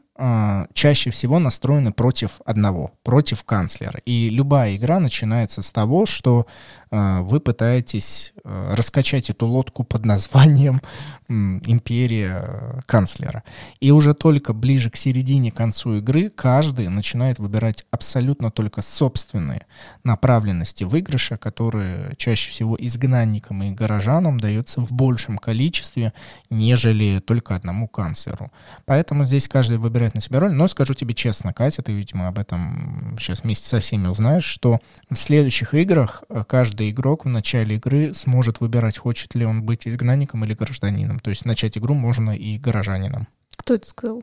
чаще 0.75 1.11
всего 1.11 1.39
настроены 1.39 1.93
против 1.93 2.41
одного, 2.45 2.93
против 3.05 3.45
канцлера. 3.45 4.01
И 4.05 4.31
любая 4.31 4.75
игра 4.77 4.99
начинается 4.99 5.63
с 5.63 5.71
того, 5.71 6.07
что 6.07 6.47
э, 6.91 7.21
вы 7.21 7.39
пытаетесь 7.39 8.33
э, 8.45 8.75
раскачать 8.75 9.31
эту 9.31 9.47
лодку 9.47 9.85
под 9.85 10.05
названием 10.05 10.81
империя 11.29 12.83
канцлера. 12.87 13.45
И 13.81 13.91
уже 13.91 14.15
только 14.15 14.55
ближе 14.55 14.91
к 14.91 14.97
середине, 14.97 15.53
концу 15.53 15.97
игры 15.99 16.31
каждый 16.31 16.89
начинает 16.89 17.39
выбирать 17.39 17.85
абсолютно 17.91 18.51
только 18.51 18.81
собственные 18.81 19.67
направленности 20.05 20.85
выигрыша, 20.85 21.37
которые 21.37 22.15
чаще 22.17 22.51
всего 22.51 22.77
изгнанникам 22.81 23.63
и 23.63 23.73
горожанам 23.73 24.41
дается 24.41 24.81
в 24.81 24.93
большем 24.93 25.37
количестве, 25.37 26.15
нежели 26.49 27.21
только 27.21 27.55
одному 27.55 27.89
канцлеру. 27.89 28.51
Поэтому 28.87 29.27
здесь 29.27 29.49
каждый 29.49 29.77
выбирает 29.77 30.08
на 30.15 30.21
себя 30.21 30.41
роль. 30.41 30.53
Но 30.53 30.69
скажу 30.69 30.95
тебе 30.95 31.15
честно, 31.15 31.53
Катя, 31.53 31.83
ты, 31.83 31.93
видимо, 31.93 32.29
об 32.29 32.39
этом 32.39 33.17
сейчас 33.19 33.43
вместе 33.43 33.69
со 33.69 33.81
всеми 33.81 34.09
узнаешь, 34.09 34.45
что 34.45 34.81
в 35.11 35.17
следующих 35.17 35.75
играх 35.75 36.25
э, 36.29 36.45
каждый 36.45 36.91
игрок 36.91 37.25
в 37.25 37.29
начале 37.29 37.77
игры 37.77 38.15
сможет 38.15 38.61
выбирать, 38.61 38.99
хочет 38.99 39.35
ли 39.35 39.45
он 39.45 39.63
быть 39.63 39.87
изгнанником 39.87 40.45
или 40.45 40.55
гражданином. 40.55 41.21
То 41.21 41.31
есть 41.31 41.45
начать 41.45 41.79
игру 41.79 41.95
можно 41.95 42.31
и 42.31 42.59
горожанином. 42.59 43.29
Кто 43.57 43.75
это 43.75 43.89
сказал? 43.89 44.23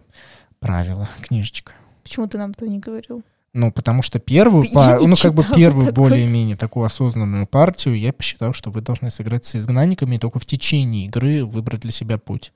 Правило, 0.60 1.10
книжечка. 1.22 1.74
Почему 2.04 2.28
ты 2.28 2.38
нам 2.38 2.52
этого 2.52 2.70
не 2.70 2.80
говорил? 2.80 3.24
Ну, 3.56 3.72
потому 3.72 4.02
что 4.02 4.20
первую, 4.20 4.66
пар... 4.74 5.00
ну, 5.00 5.16
как 5.16 5.34
бы 5.34 5.46
первую 5.56 5.94
более-менее 5.94 6.58
такую 6.58 6.86
осознанную 6.86 7.48
партию 7.48 7.98
я 7.98 8.12
посчитал, 8.12 8.52
что 8.54 8.70
вы 8.70 8.82
должны 8.82 9.10
сыграть 9.10 9.46
с 9.46 9.56
изгнанниками 9.56 10.18
и 10.18 10.20
только 10.20 10.40
в 10.40 10.46
течение 10.46 11.06
игры 11.06 11.46
выбрать 11.46 11.82
для 11.82 11.92
себя 11.92 12.18
путь. 12.18 12.52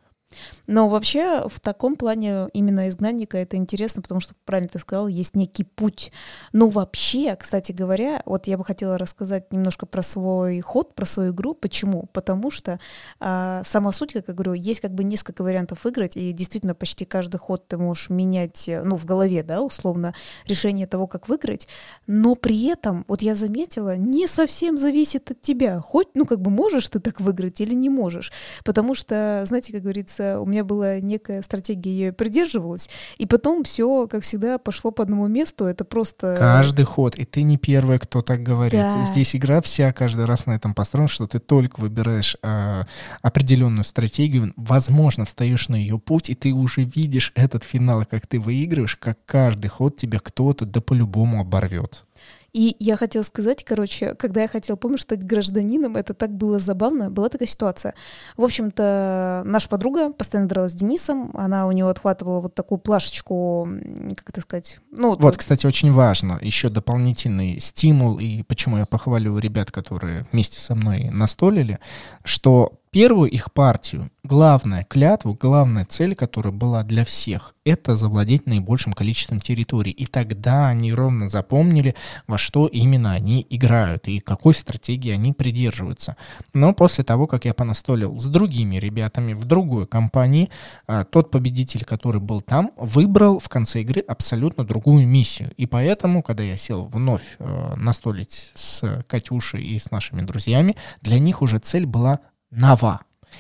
Но 0.68 0.88
вообще 0.88 1.48
в 1.50 1.60
таком 1.60 1.96
плане 1.96 2.48
именно 2.54 2.90
изгнанника 2.90 3.38
это 3.38 3.58
интересно, 3.58 4.02
потому 4.02 4.22
что, 4.22 4.36
правильно 4.46 4.70
ты 4.70 4.80
сказал, 4.80 5.08
есть 5.08 5.36
некий 5.36 5.64
путь. 5.64 6.12
Но 6.54 6.70
вообще, 6.70 7.36
кстати 7.36 7.72
говоря, 7.72 8.22
вот 8.26 8.48
я 8.48 8.58
бы 8.58 8.64
хотела 8.64 8.98
рассказать 8.98 9.52
немножко 9.52 9.86
про 9.86 10.02
свой 10.04 10.60
ход, 10.62 10.94
про 10.94 11.06
свою 11.06 11.32
игру. 11.32 11.56
Почему? 11.56 12.08
Потому 12.14 12.52
что 12.52 12.80
а, 13.20 13.64
сама 13.66 13.92
суть, 13.92 14.14
как 14.14 14.28
я 14.28 14.34
говорю, 14.34 14.54
есть 14.54 14.80
как 14.80 14.94
бы 14.94 15.04
несколько 15.04 15.44
вариантов 15.44 15.84
выиграть, 15.84 16.18
и 16.18 16.32
действительно 16.34 16.76
почти 16.76 17.06
каждый 17.06 17.38
ход 17.38 17.68
ты 17.68 17.78
можешь 17.78 18.10
менять, 18.10 18.70
ну, 18.84 18.96
в 18.96 19.06
голове, 19.06 19.42
да, 19.44 19.62
условно, 19.62 20.14
решение 20.46 20.86
того, 20.86 21.08
как 21.08 21.28
выиграть. 21.30 21.68
Но 22.06 22.36
при 22.36 22.68
этом, 22.68 23.06
вот 23.08 23.22
я 23.24 23.36
заметила, 23.36 23.98
не 23.98 24.28
совсем 24.28 24.78
зависит 24.78 25.32
от 25.32 25.42
тебя. 25.42 25.80
Хоть, 25.80 26.10
ну, 26.14 26.26
как 26.26 26.42
бы 26.42 26.52
можешь 26.52 26.90
ты 26.90 27.00
так 27.00 27.20
выиграть 27.20 27.60
или 27.62 27.74
не 27.74 27.90
можешь. 27.90 28.32
Потому 28.64 28.94
что, 28.94 29.44
знаете, 29.48 29.74
как 29.74 29.82
говорится, 29.82 30.19
у 30.20 30.46
меня 30.46 30.64
была 30.64 31.00
некая 31.00 31.42
стратегия, 31.42 31.92
я 31.92 32.06
ее 32.08 32.14
придерживалась, 32.14 32.90
и 33.18 33.26
потом 33.26 33.64
все, 33.64 34.08
как 34.08 34.24
всегда, 34.24 34.58
пошло 34.58 34.92
по 34.92 35.04
одному 35.04 35.28
месту, 35.28 35.66
это 35.66 35.86
просто... 35.86 36.36
Каждый 36.38 36.86
ход, 36.86 37.16
и 37.16 37.26
ты 37.26 37.42
не 37.42 37.58
первая, 37.58 38.00
кто 38.00 38.22
так 38.22 38.44
говорит. 38.44 38.80
Да. 38.80 39.06
Здесь 39.06 39.36
игра 39.36 39.62
вся 39.62 39.92
каждый 39.94 40.26
раз 40.26 40.46
на 40.46 40.54
этом 40.54 40.74
построена, 40.74 41.08
что 41.08 41.28
ты 41.28 41.40
только 41.40 41.80
выбираешь 41.80 42.38
э, 42.42 42.84
определенную 43.22 43.84
стратегию, 43.84 44.54
возможно, 44.56 45.26
встаешь 45.26 45.70
на 45.70 45.76
ее 45.76 46.00
путь, 46.00 46.30
и 46.30 46.36
ты 46.36 46.54
уже 46.54 46.84
видишь 46.84 47.32
этот 47.36 47.64
финал, 47.64 48.06
как 48.06 48.28
ты 48.28 48.40
выигрываешь, 48.40 48.96
как 48.96 49.18
каждый 49.26 49.68
ход 49.68 49.98
тебя 49.98 50.20
кто-то 50.20 50.66
да 50.66 50.82
по-любому 50.82 51.42
оборвет. 51.42 52.06
И 52.54 52.76
я 52.80 52.98
хотела 52.98 53.24
сказать, 53.24 53.64
короче, 53.64 54.16
когда 54.16 54.42
я 54.42 54.48
хотела, 54.48 54.76
помнишь, 54.76 55.04
стать 55.04 55.24
гражданином, 55.24 55.96
это 55.96 56.14
так 56.14 56.36
было 56.36 56.60
забавно. 56.60 57.10
Была 57.10 57.30
такая 57.30 57.48
ситуация. 57.48 57.94
В 58.38 58.44
общем-то, 58.44 59.44
наша 59.46 59.70
подруга 59.70 60.12
постоянно 60.12 60.50
дралась 60.50 60.72
с 60.72 60.76
Денисом, 60.76 61.32
она 61.36 61.68
у 61.68 61.72
него 61.72 61.90
отхватывала 61.90 62.42
вот 62.42 62.56
такую 62.56 62.80
плашечку, 62.80 63.68
как 64.16 64.30
это 64.30 64.42
сказать? 64.42 64.80
Ну, 64.92 65.10
вот, 65.10 65.22
вот, 65.22 65.38
кстати, 65.38 65.66
очень 65.66 65.92
важно, 65.92 66.40
еще 66.42 66.70
дополнительный 66.70 67.60
стимул, 67.60 68.20
и 68.20 68.44
почему 68.44 68.78
я 68.78 68.86
похвалю 68.86 69.38
ребят, 69.38 69.72
которые 69.72 70.26
вместе 70.32 70.60
со 70.60 70.76
мной 70.76 71.10
настолили, 71.12 71.80
что 72.24 72.80
первую 72.92 73.30
их 73.30 73.54
партию, 73.54 74.10
главная 74.24 74.84
клятва, 74.84 75.34
главная 75.34 75.86
цель, 75.86 76.16
которая 76.16 76.54
была 76.54 76.84
для 76.84 77.06
всех, 77.06 77.56
это 77.66 77.96
завладеть 77.96 78.48
наибольшим 78.48 78.94
количеством 78.94 79.40
территорий. 79.40 79.92
И 79.92 80.06
тогда 80.06 80.68
они 80.68 80.94
ровно 80.94 81.28
запомнили, 81.28 81.96
во 82.28 82.38
что 82.38 82.68
именно 82.68 83.12
они 83.14 83.46
играют 83.50 84.08
и 84.08 84.20
какой 84.20 84.54
стратегии 84.54 85.12
они 85.12 85.34
придерживаются. 85.34 86.16
Но 86.54 86.74
после 86.74 87.04
того, 87.04 87.28
как 87.28 87.46
я 87.46 87.54
понастолил 87.54 88.20
с 88.20 88.26
другими 88.26 88.78
ребятами 88.78 89.34
в 89.34 89.46
другой 89.46 89.88
компании, 89.88 90.50
а, 90.88 91.04
тот 91.04 91.32
победитель, 91.32 91.86
который 91.86 92.22
был 92.22 92.42
там, 92.42 92.72
выбрал 92.78 93.40
в 93.40 93.50
конце 93.50 93.82
игры 93.82 94.02
абсолютно 94.02 94.64
другую 94.64 95.08
миссию. 95.08 95.52
И 95.58 95.66
поэтому, 95.66 96.24
когда 96.24 96.44
я 96.44 96.58
сел 96.58 96.86
вновь 96.86 97.36
э, 97.40 97.76
настолить 97.76 98.52
с 98.56 99.04
Катюшей 99.08 99.64
и 99.64 99.78
с 99.78 99.92
нашими 99.92 100.22
друзьями, 100.22 100.76
для 101.02 101.20
них 101.20 101.42
уже 101.42 101.60
цель 101.60 101.86
была 101.86 102.20
Нава. 102.52 103.00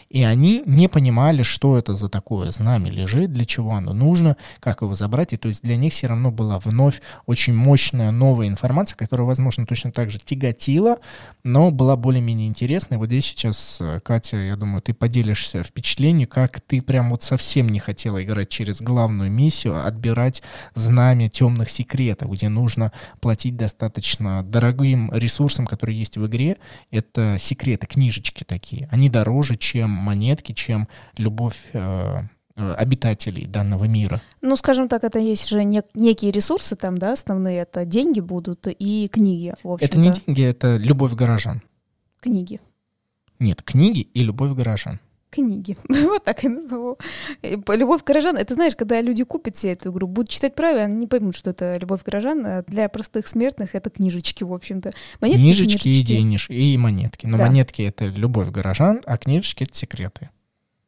И 0.09 0.23
они 0.23 0.63
не 0.65 0.87
понимали, 0.87 1.43
что 1.43 1.77
это 1.77 1.95
за 1.95 2.09
такое 2.09 2.51
знамя 2.51 2.89
лежит, 2.89 3.31
для 3.33 3.45
чего 3.45 3.73
оно 3.73 3.93
нужно, 3.93 4.37
как 4.59 4.81
его 4.81 4.95
забрать. 4.95 5.33
И 5.33 5.37
то 5.37 5.47
есть 5.47 5.63
для 5.63 5.75
них 5.75 5.93
все 5.93 6.07
равно 6.07 6.31
была 6.31 6.59
вновь 6.59 7.01
очень 7.25 7.53
мощная 7.53 8.11
новая 8.11 8.47
информация, 8.47 8.97
которая, 8.97 9.27
возможно, 9.27 9.65
точно 9.65 9.91
так 9.91 10.09
же 10.09 10.19
тяготила, 10.19 10.97
но 11.43 11.71
была 11.71 11.95
более-менее 11.95 12.47
интересной. 12.47 12.97
Вот 12.97 13.07
здесь 13.07 13.25
сейчас, 13.25 13.77
э, 13.81 13.99
Катя, 14.03 14.37
я 14.37 14.55
думаю, 14.55 14.81
ты 14.81 14.93
поделишься 14.93 15.63
впечатлением, 15.63 16.27
как 16.27 16.61
ты 16.61 16.81
прям 16.81 17.11
вот 17.11 17.23
совсем 17.23 17.69
не 17.69 17.79
хотела 17.79 18.23
играть 18.23 18.49
через 18.49 18.81
главную 18.81 19.31
миссию, 19.31 19.85
отбирать 19.85 20.43
знамя 20.73 21.29
темных 21.29 21.69
секретов, 21.69 22.31
где 22.31 22.49
нужно 22.49 22.91
платить 23.21 23.55
достаточно 23.55 24.43
дорогим 24.43 25.11
ресурсам, 25.13 25.67
которые 25.67 25.97
есть 25.99 26.17
в 26.17 26.27
игре. 26.27 26.57
Это 26.91 27.37
секреты, 27.39 27.87
книжечки 27.87 28.43
такие. 28.43 28.87
Они 28.91 29.09
дороже, 29.09 29.55
чем 29.55 29.78
чем 29.79 29.89
монетки, 29.89 30.51
чем 30.53 30.87
любовь 31.17 31.69
э, 31.73 32.17
обитателей 32.55 33.45
данного 33.45 33.85
мира. 33.85 34.19
Ну, 34.41 34.57
скажем 34.57 34.87
так, 34.89 35.03
это 35.03 35.19
есть 35.19 35.47
же 35.49 35.59
нек- 35.59 35.89
некие 35.93 36.31
ресурсы 36.31 36.75
там, 36.75 36.97
да, 36.97 37.13
основные, 37.13 37.59
это 37.61 37.85
деньги 37.85 38.19
будут 38.19 38.67
и 38.67 39.07
книги, 39.07 39.53
в 39.63 39.69
общем 39.71 39.87
Это 39.87 39.99
не 39.99 40.11
деньги, 40.11 40.43
это 40.43 40.75
любовь 40.77 41.13
горожан. 41.13 41.61
Книги. 42.19 42.59
Нет, 43.39 43.61
книги 43.61 44.01
и 44.01 44.23
любовь 44.23 44.51
горожан. 44.51 44.99
Книги. 45.29 45.77
вот 45.89 46.23
так 46.23 46.43
и 46.43 46.49
назову. 46.49 46.97
И 47.43 47.55
Любовь 47.67 48.03
горожан, 48.03 48.35
это 48.35 48.55
знаешь, 48.55 48.75
когда 48.75 48.99
люди 49.01 49.23
купят 49.23 49.55
себе 49.55 49.73
эту 49.73 49.91
игру, 49.91 50.07
будут 50.07 50.29
читать 50.29 50.55
правила, 50.55 50.81
они 50.83 50.97
не 50.97 51.07
поймут, 51.07 51.35
что 51.35 51.51
это 51.51 51.77
любовь 51.77 52.03
горожан, 52.03 52.43
а 52.45 52.63
для 52.63 52.89
простых 52.89 53.27
смертных 53.27 53.75
это 53.75 53.89
книжечки, 53.91 54.43
в 54.43 54.51
общем-то. 54.53 54.91
Монетки, 55.21 55.39
Книжечки 55.41 55.75
и 55.75 55.81
книжечки. 56.03 56.07
денежки, 56.13 56.51
и 56.53 56.77
монетки. 56.77 57.25
Но 57.27 57.37
Да. 57.37 57.45
монетки— 57.45 57.81
это 57.83 58.05
любовь 58.07 58.49
горожан, 58.49 59.01
а 59.05 59.17
книжечки— 59.17 59.63
это 59.65 59.75
секреты. 59.75 60.29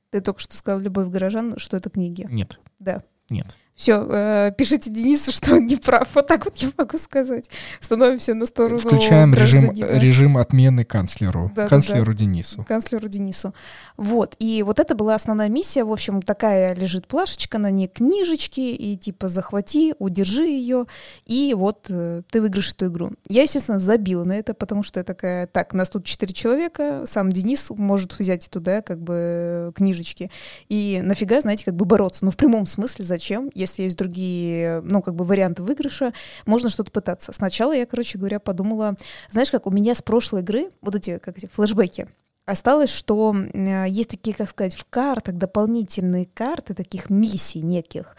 Ты 0.10 0.22
только 0.22 0.40
что 0.40 0.58
сказал 0.58 0.82
любовь 0.82 1.08
горожан, 1.10 1.58
что 1.58 1.78
это 1.78 1.90
книги. 1.90 2.28
Нет, 2.32 2.60
Да. 2.80 3.04
нет. 3.30 3.56
Все, 3.82 4.54
пишите 4.60 4.92
Денису, 4.92 5.32
что 5.32 5.56
он 5.56 5.66
не 5.66 5.76
прав. 5.76 6.08
Вот 6.14 6.28
так 6.28 6.46
вот 6.46 6.56
я 6.58 6.70
могу 6.78 7.00
сказать. 7.00 7.50
Становимся 7.80 8.36
на 8.36 8.46
сторону 8.46 8.78
Включаем 8.78 9.34
режим, 9.34 9.72
режим 9.74 10.38
отмены 10.38 10.84
канцлеру, 10.84 11.48
Да-да-да. 11.56 11.70
канцлеру 11.70 12.14
Денису. 12.14 12.64
канцлеру 12.64 13.08
Денису. 13.08 13.56
Вот, 13.98 14.36
и 14.38 14.62
вот 14.62 14.80
это 14.80 14.94
была 14.94 15.16
основная 15.16 15.50
миссия. 15.50 15.84
В 15.84 15.92
общем, 15.92 16.22
такая 16.22 16.76
лежит 16.76 17.08
плашечка, 17.08 17.58
на 17.58 17.72
ней 17.72 17.88
книжечки, 17.88 18.60
и 18.60 18.98
типа 18.98 19.30
захвати, 19.30 19.96
удержи 19.98 20.46
ее, 20.46 20.86
и 21.26 21.56
вот 21.58 21.88
э, 21.90 22.22
ты 22.30 22.40
выиграешь 22.40 22.74
эту 22.74 22.86
игру. 22.86 23.14
Я, 23.30 23.42
естественно, 23.42 23.80
забила 23.80 24.24
на 24.26 24.34
это, 24.34 24.54
потому 24.54 24.84
что 24.84 25.00
я 25.00 25.04
такая, 25.04 25.48
так, 25.48 25.74
нас 25.74 25.90
тут 25.90 26.06
четыре 26.06 26.34
человека, 26.34 27.06
сам 27.08 27.32
Денис 27.32 27.72
может 27.72 28.20
взять 28.20 28.48
туда 28.52 28.84
как 28.84 29.02
бы 29.02 29.14
э, 29.16 29.72
книжечки. 29.74 30.30
И 30.70 31.00
нафига, 31.04 31.42
знаете, 31.42 31.66
как 31.66 31.76
бы 31.76 31.86
бороться? 31.86 32.26
Ну, 32.26 32.30
в 32.30 32.38
прямом 32.38 32.68
смысле, 32.68 33.06
зачем? 33.06 33.50
Если 33.56 33.71
есть 33.80 33.98
другие, 33.98 34.82
ну, 34.82 35.02
как 35.02 35.16
бы 35.16 35.26
варианты 35.26 35.64
выигрыша, 35.64 36.14
можно 36.46 36.70
что-то 36.70 36.92
пытаться. 36.92 37.34
Сначала 37.34 37.74
я, 37.74 37.86
короче 37.86 38.18
говоря, 38.18 38.40
подумала, 38.40 38.96
знаешь, 39.32 39.52
как 39.52 39.68
у 39.68 39.72
меня 39.72 39.96
с 39.96 40.02
прошлой 40.02 40.42
игры, 40.42 40.72
вот 40.82 40.96
эти, 40.96 41.18
как 41.18 41.38
эти, 41.38 41.48
флешбеки, 41.48 42.08
Осталось, 42.48 42.90
что 42.90 43.36
э, 43.36 43.86
есть 43.88 44.10
такие, 44.10 44.36
как 44.36 44.50
сказать, 44.50 44.76
в 44.76 44.86
картах 44.90 45.36
дополнительные 45.36 46.26
карты 46.26 46.74
таких 46.74 47.10
миссий 47.10 47.62
неких, 47.62 48.16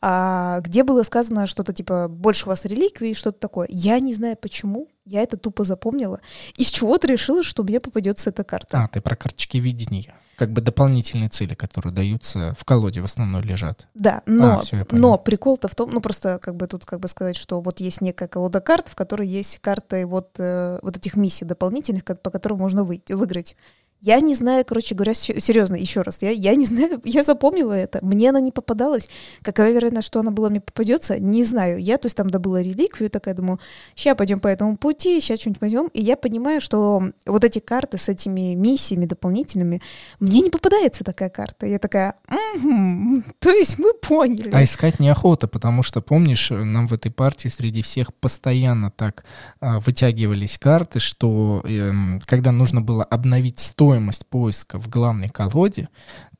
а, 0.00 0.60
где 0.60 0.84
было 0.84 1.02
сказано 1.02 1.48
что-то 1.48 1.72
типа 1.72 2.06
«больше 2.08 2.46
у 2.46 2.48
вас 2.50 2.64
реликвий», 2.64 3.14
что-то 3.14 3.40
такое. 3.40 3.66
Я 3.70 3.98
не 3.98 4.14
знаю 4.14 4.36
почему, 4.36 4.88
я 5.04 5.22
это 5.22 5.36
тупо 5.36 5.64
запомнила. 5.64 6.20
Из 6.56 6.68
чего-то 6.68 7.06
решила, 7.06 7.42
что 7.42 7.62
мне 7.62 7.80
попадется 7.80 8.30
эта 8.30 8.44
карта. 8.44 8.84
А, 8.84 8.88
ты 8.88 9.00
про 9.00 9.16
карточки 9.16 9.58
видения. 9.58 10.14
Как 10.36 10.50
бы 10.50 10.60
дополнительные 10.60 11.28
цели, 11.28 11.54
которые 11.54 11.92
даются 11.92 12.54
в 12.58 12.64
колоде 12.64 13.00
в 13.00 13.04
основном 13.04 13.42
лежат. 13.42 13.86
Да, 13.94 14.22
но, 14.26 14.60
А, 14.60 14.84
понял. 14.84 14.86
но 14.90 15.18
прикол-то 15.18 15.68
в 15.68 15.74
том, 15.76 15.90
ну 15.92 16.00
просто 16.00 16.38
как 16.40 16.56
бы 16.56 16.66
тут 16.66 16.84
как 16.84 16.98
бы 16.98 17.06
сказать, 17.06 17.36
что 17.36 17.60
вот 17.60 17.78
есть 17.78 18.00
некая 18.00 18.26
колода 18.26 18.60
карт, 18.60 18.88
в 18.88 18.96
которой 18.96 19.28
есть 19.28 19.60
карты 19.60 20.06
вот, 20.06 20.30
э, 20.38 20.80
вот 20.82 20.96
этих 20.96 21.14
миссий 21.14 21.44
дополнительных, 21.44 22.04
по 22.04 22.30
которым 22.30 22.58
можно 22.58 22.82
выйти, 22.82 23.12
выиграть. 23.12 23.54
Я 24.04 24.20
не 24.20 24.34
знаю, 24.34 24.66
короче 24.66 24.94
говоря, 24.94 25.14
се- 25.14 25.40
серьезно, 25.40 25.76
еще 25.76 26.02
раз, 26.02 26.18
я, 26.20 26.28
я 26.30 26.54
не 26.56 26.66
знаю, 26.72 27.00
я 27.04 27.24
запомнила 27.24 27.72
это, 27.72 28.00
мне 28.02 28.28
она 28.28 28.40
не 28.40 28.52
попадалась. 28.52 29.08
Какова 29.40 29.70
вероятность, 29.70 30.08
что 30.08 30.20
она 30.20 30.30
была 30.30 30.50
мне 30.50 30.60
попадется, 30.60 31.18
не 31.18 31.42
знаю. 31.44 31.78
Я, 31.78 31.96
то 31.96 32.06
есть, 32.06 32.16
там 32.16 32.28
добыла 32.28 32.60
реликвию, 32.60 33.08
такая 33.08 33.34
думаю, 33.34 33.60
сейчас 33.94 34.14
пойдем 34.14 34.40
по 34.40 34.48
этому 34.48 34.76
пути, 34.76 35.20
сейчас 35.20 35.40
что-нибудь 35.40 35.60
пойдем. 35.60 35.86
И 35.94 36.02
я 36.02 36.18
понимаю, 36.18 36.60
что 36.60 37.02
вот 37.24 37.44
эти 37.44 37.60
карты 37.60 37.96
с 37.96 38.10
этими 38.10 38.54
миссиями 38.54 39.06
дополнительными, 39.06 39.80
мне 40.20 40.40
не 40.40 40.50
попадается 40.50 41.02
такая 41.02 41.30
карта. 41.30 41.64
Я 41.64 41.78
такая, 41.78 42.16
«Мгм, 42.28 43.24
то 43.38 43.50
есть 43.50 43.78
мы 43.78 43.94
поняли. 43.94 44.50
А 44.52 44.62
искать 44.62 45.00
неохота, 45.00 45.48
потому 45.48 45.82
что, 45.82 46.02
помнишь, 46.02 46.50
нам 46.50 46.88
в 46.88 46.92
этой 46.92 47.10
партии 47.10 47.48
среди 47.48 47.80
всех 47.80 48.12
постоянно 48.12 48.90
так 48.90 49.24
а, 49.60 49.80
вытягивались 49.80 50.58
карты, 50.58 51.00
что 51.00 51.62
эм, 51.64 52.20
когда 52.26 52.52
нужно 52.52 52.82
было 52.82 53.02
обновить 53.02 53.60
стоимость 53.60 53.93
поиска 54.28 54.78
в 54.78 54.88
главной 54.88 55.28
колоде, 55.28 55.88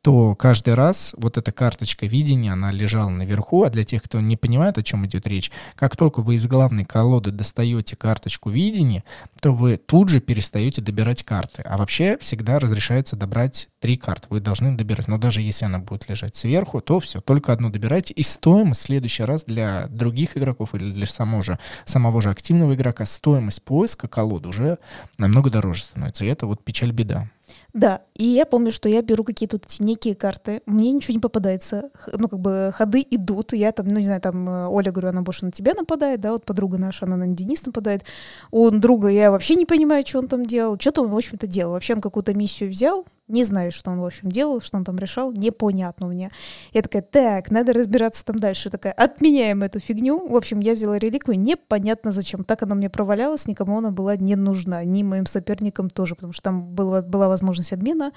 то 0.05 0.35
каждый 0.35 0.75
раз 0.75 1.15
вот 1.17 1.39
эта 1.39 1.51
карточка 1.51 2.05
видения, 2.05 2.53
она 2.53 2.71
лежала 2.71 3.09
наверху, 3.09 3.63
а 3.65 3.71
для 3.71 3.85
тех, 3.85 4.03
кто 4.03 4.21
не 4.21 4.37
понимает, 4.37 4.77
о 4.77 4.83
чем 4.83 5.07
идет 5.07 5.27
речь, 5.27 5.51
как 5.77 5.97
только 5.97 6.21
вы 6.21 6.35
из 6.35 6.47
главной 6.47 6.85
колоды 6.85 7.31
достаете 7.31 7.97
карточку 7.97 8.51
видения, 8.51 9.03
то 9.41 9.55
вы 9.55 9.79
тут 9.79 10.11
же 10.11 10.21
перестаете 10.21 10.83
добирать 10.83 11.23
карты. 11.23 11.63
А 11.63 11.79
вообще 11.79 12.19
всегда 12.21 12.59
разрешается 12.59 13.17
добрать 13.17 13.71
три 13.81 13.97
карты. 13.97 14.27
Вы 14.29 14.41
должны 14.41 14.77
добирать. 14.77 15.09
Но 15.09 15.17
даже 15.17 15.41
если 15.41 15.65
она 15.65 15.79
будет 15.79 16.07
лежать 16.11 16.37
сверху, 16.37 16.83
то 16.83 17.01
все, 17.01 17.23
только 17.23 17.55
одну 17.55 17.71
добирайте. 17.71 18.13
И 18.13 18.23
стоимость 18.23 18.83
в 18.83 18.85
следующий 18.85 19.23
раз 19.23 19.45
для 19.45 19.87
других 19.89 20.37
игроков 20.37 20.75
или 20.75 20.93
для 20.93 21.07
самого 21.07 21.43
же, 21.43 21.59
самого 21.87 22.21
же 22.21 22.29
активного 22.29 22.75
игрока, 22.75 23.07
стоимость 23.07 23.63
поиска 23.63 24.07
колоды 24.07 24.51
уже 24.51 24.77
намного 25.17 25.49
дороже 25.49 25.85
становится. 25.85 26.27
И 26.27 26.29
это 26.29 26.47
вот 26.47 26.63
печаль-беда. 26.63 27.31
Да, 27.75 28.03
и 28.15 28.25
я 28.25 28.47
помню, 28.47 28.71
что 28.71 28.89
я 28.89 29.03
беру 29.03 29.25
какие-то 29.25 29.57
вот 29.57 29.65
некие 29.81 30.15
карты, 30.15 30.63
мне 30.65 30.93
ничего 30.93 31.13
не 31.15 31.21
попадается, 31.21 31.91
ну, 32.17 32.29
как 32.29 32.39
бы 32.39 32.73
ходы 32.73 33.05
идут, 33.11 33.53
я 33.53 33.73
там, 33.73 33.89
ну, 33.89 33.99
не 33.99 34.05
знаю, 34.05 34.21
там, 34.21 34.49
э, 34.49 34.69
Оля, 34.69 34.93
говорю, 34.93 35.09
она 35.09 35.23
больше 35.23 35.45
на 35.45 35.51
тебя 35.51 35.75
нападает, 35.75 36.21
да, 36.21 36.31
вот 36.31 36.45
подруга 36.45 36.79
наша, 36.79 37.05
она 37.05 37.17
на 37.17 37.27
Денис 37.27 37.67
нападает, 37.67 38.05
у 38.53 38.71
друга 38.71 39.09
я 39.09 39.33
вообще 39.33 39.57
не 39.57 39.67
понимаю, 39.67 40.07
что 40.07 40.21
он 40.21 40.29
там 40.29 40.47
делал, 40.47 40.79
что-то 40.79 41.03
он, 41.03 41.09
в 41.09 41.17
общем-то, 41.17 41.49
делал, 41.49 41.73
вообще 41.73 41.95
он 41.95 42.01
какую-то 42.01 42.33
миссию 42.33 42.71
взял, 42.71 43.07
не 43.29 43.45
знаю, 43.45 43.73
что 43.73 43.91
он, 43.91 44.01
в 44.01 44.05
общем, 44.05 44.31
делал, 44.31 44.61
что 44.61 44.77
он 44.77 44.85
там 44.85 44.99
решал, 44.99 45.33
непонятно 45.33 46.07
меня. 46.07 46.31
Я 46.73 46.83
такая, 46.83 47.03
так, 47.03 47.51
надо 47.51 47.73
разбираться 47.73 48.25
там 48.25 48.39
дальше, 48.39 48.71
такая, 48.71 48.93
отменяем 48.93 49.63
эту 49.63 49.81
фигню, 49.81 50.29
в 50.29 50.37
общем, 50.37 50.61
я 50.61 50.75
взяла 50.75 50.99
реликвию, 50.99 51.39
непонятно 51.39 52.13
зачем, 52.13 52.45
так 52.45 52.63
она 52.63 52.75
мне 52.75 52.91
провалялась, 52.91 53.47
никому 53.47 53.79
она 53.79 53.91
была 53.91 54.17
не 54.17 54.37
нужна, 54.37 54.85
ни 54.85 55.03
моим 55.03 55.27
соперникам 55.27 55.91
тоже, 55.91 56.15
потому 56.15 56.33
что 56.33 56.43
там 56.43 56.75
была, 56.75 57.03
была 57.03 57.29
возможность 57.29 57.73
обмена, 57.73 58.13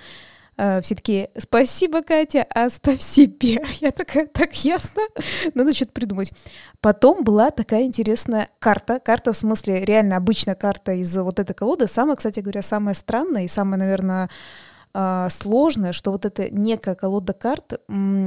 Э, 0.57 0.81
все 0.81 0.95
такие, 0.95 1.29
спасибо, 1.37 2.01
Катя, 2.01 2.45
оставь 2.49 3.01
себе. 3.01 3.63
Я 3.79 3.91
такая, 3.91 4.27
так 4.27 4.53
ясно, 4.65 5.03
надо 5.53 5.73
что-то 5.73 5.91
придумать. 5.91 6.31
Потом 6.81 7.23
была 7.23 7.51
такая 7.51 7.83
интересная 7.83 8.49
карта. 8.59 8.99
Карта, 8.99 9.33
в 9.33 9.37
смысле, 9.37 9.85
реально 9.85 10.17
обычная 10.17 10.55
карта 10.55 10.93
из 10.93 11.15
вот 11.15 11.39
этой 11.39 11.53
колоды. 11.53 11.87
Самая, 11.87 12.15
кстати 12.15 12.39
говоря, 12.39 12.63
самая 12.63 12.95
странная 12.95 13.43
и 13.43 13.47
самая, 13.47 13.79
наверное, 13.79 14.29
а, 14.99 15.29
сложное, 15.29 15.93
что 15.93 16.11
вот 16.11 16.25
эта 16.25 16.49
некая 16.49 16.95
колода 16.95 17.31
карт, 17.31 17.79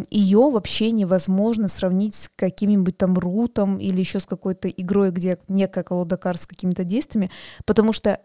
ее 0.09 0.51
вообще 0.51 0.93
невозможно 0.93 1.67
сравнить 1.67 2.15
с 2.15 2.31
каким-нибудь 2.37 2.97
там 2.97 3.19
рутом 3.19 3.79
или 3.79 3.99
еще 3.99 4.21
с 4.21 4.25
какой-то 4.25 4.69
игрой, 4.69 5.11
где 5.11 5.37
некая 5.49 5.83
колода 5.83 6.17
карт 6.17 6.43
с 6.43 6.47
какими-то 6.47 6.85
действиями, 6.85 7.33
потому 7.65 7.93
что 7.93 8.21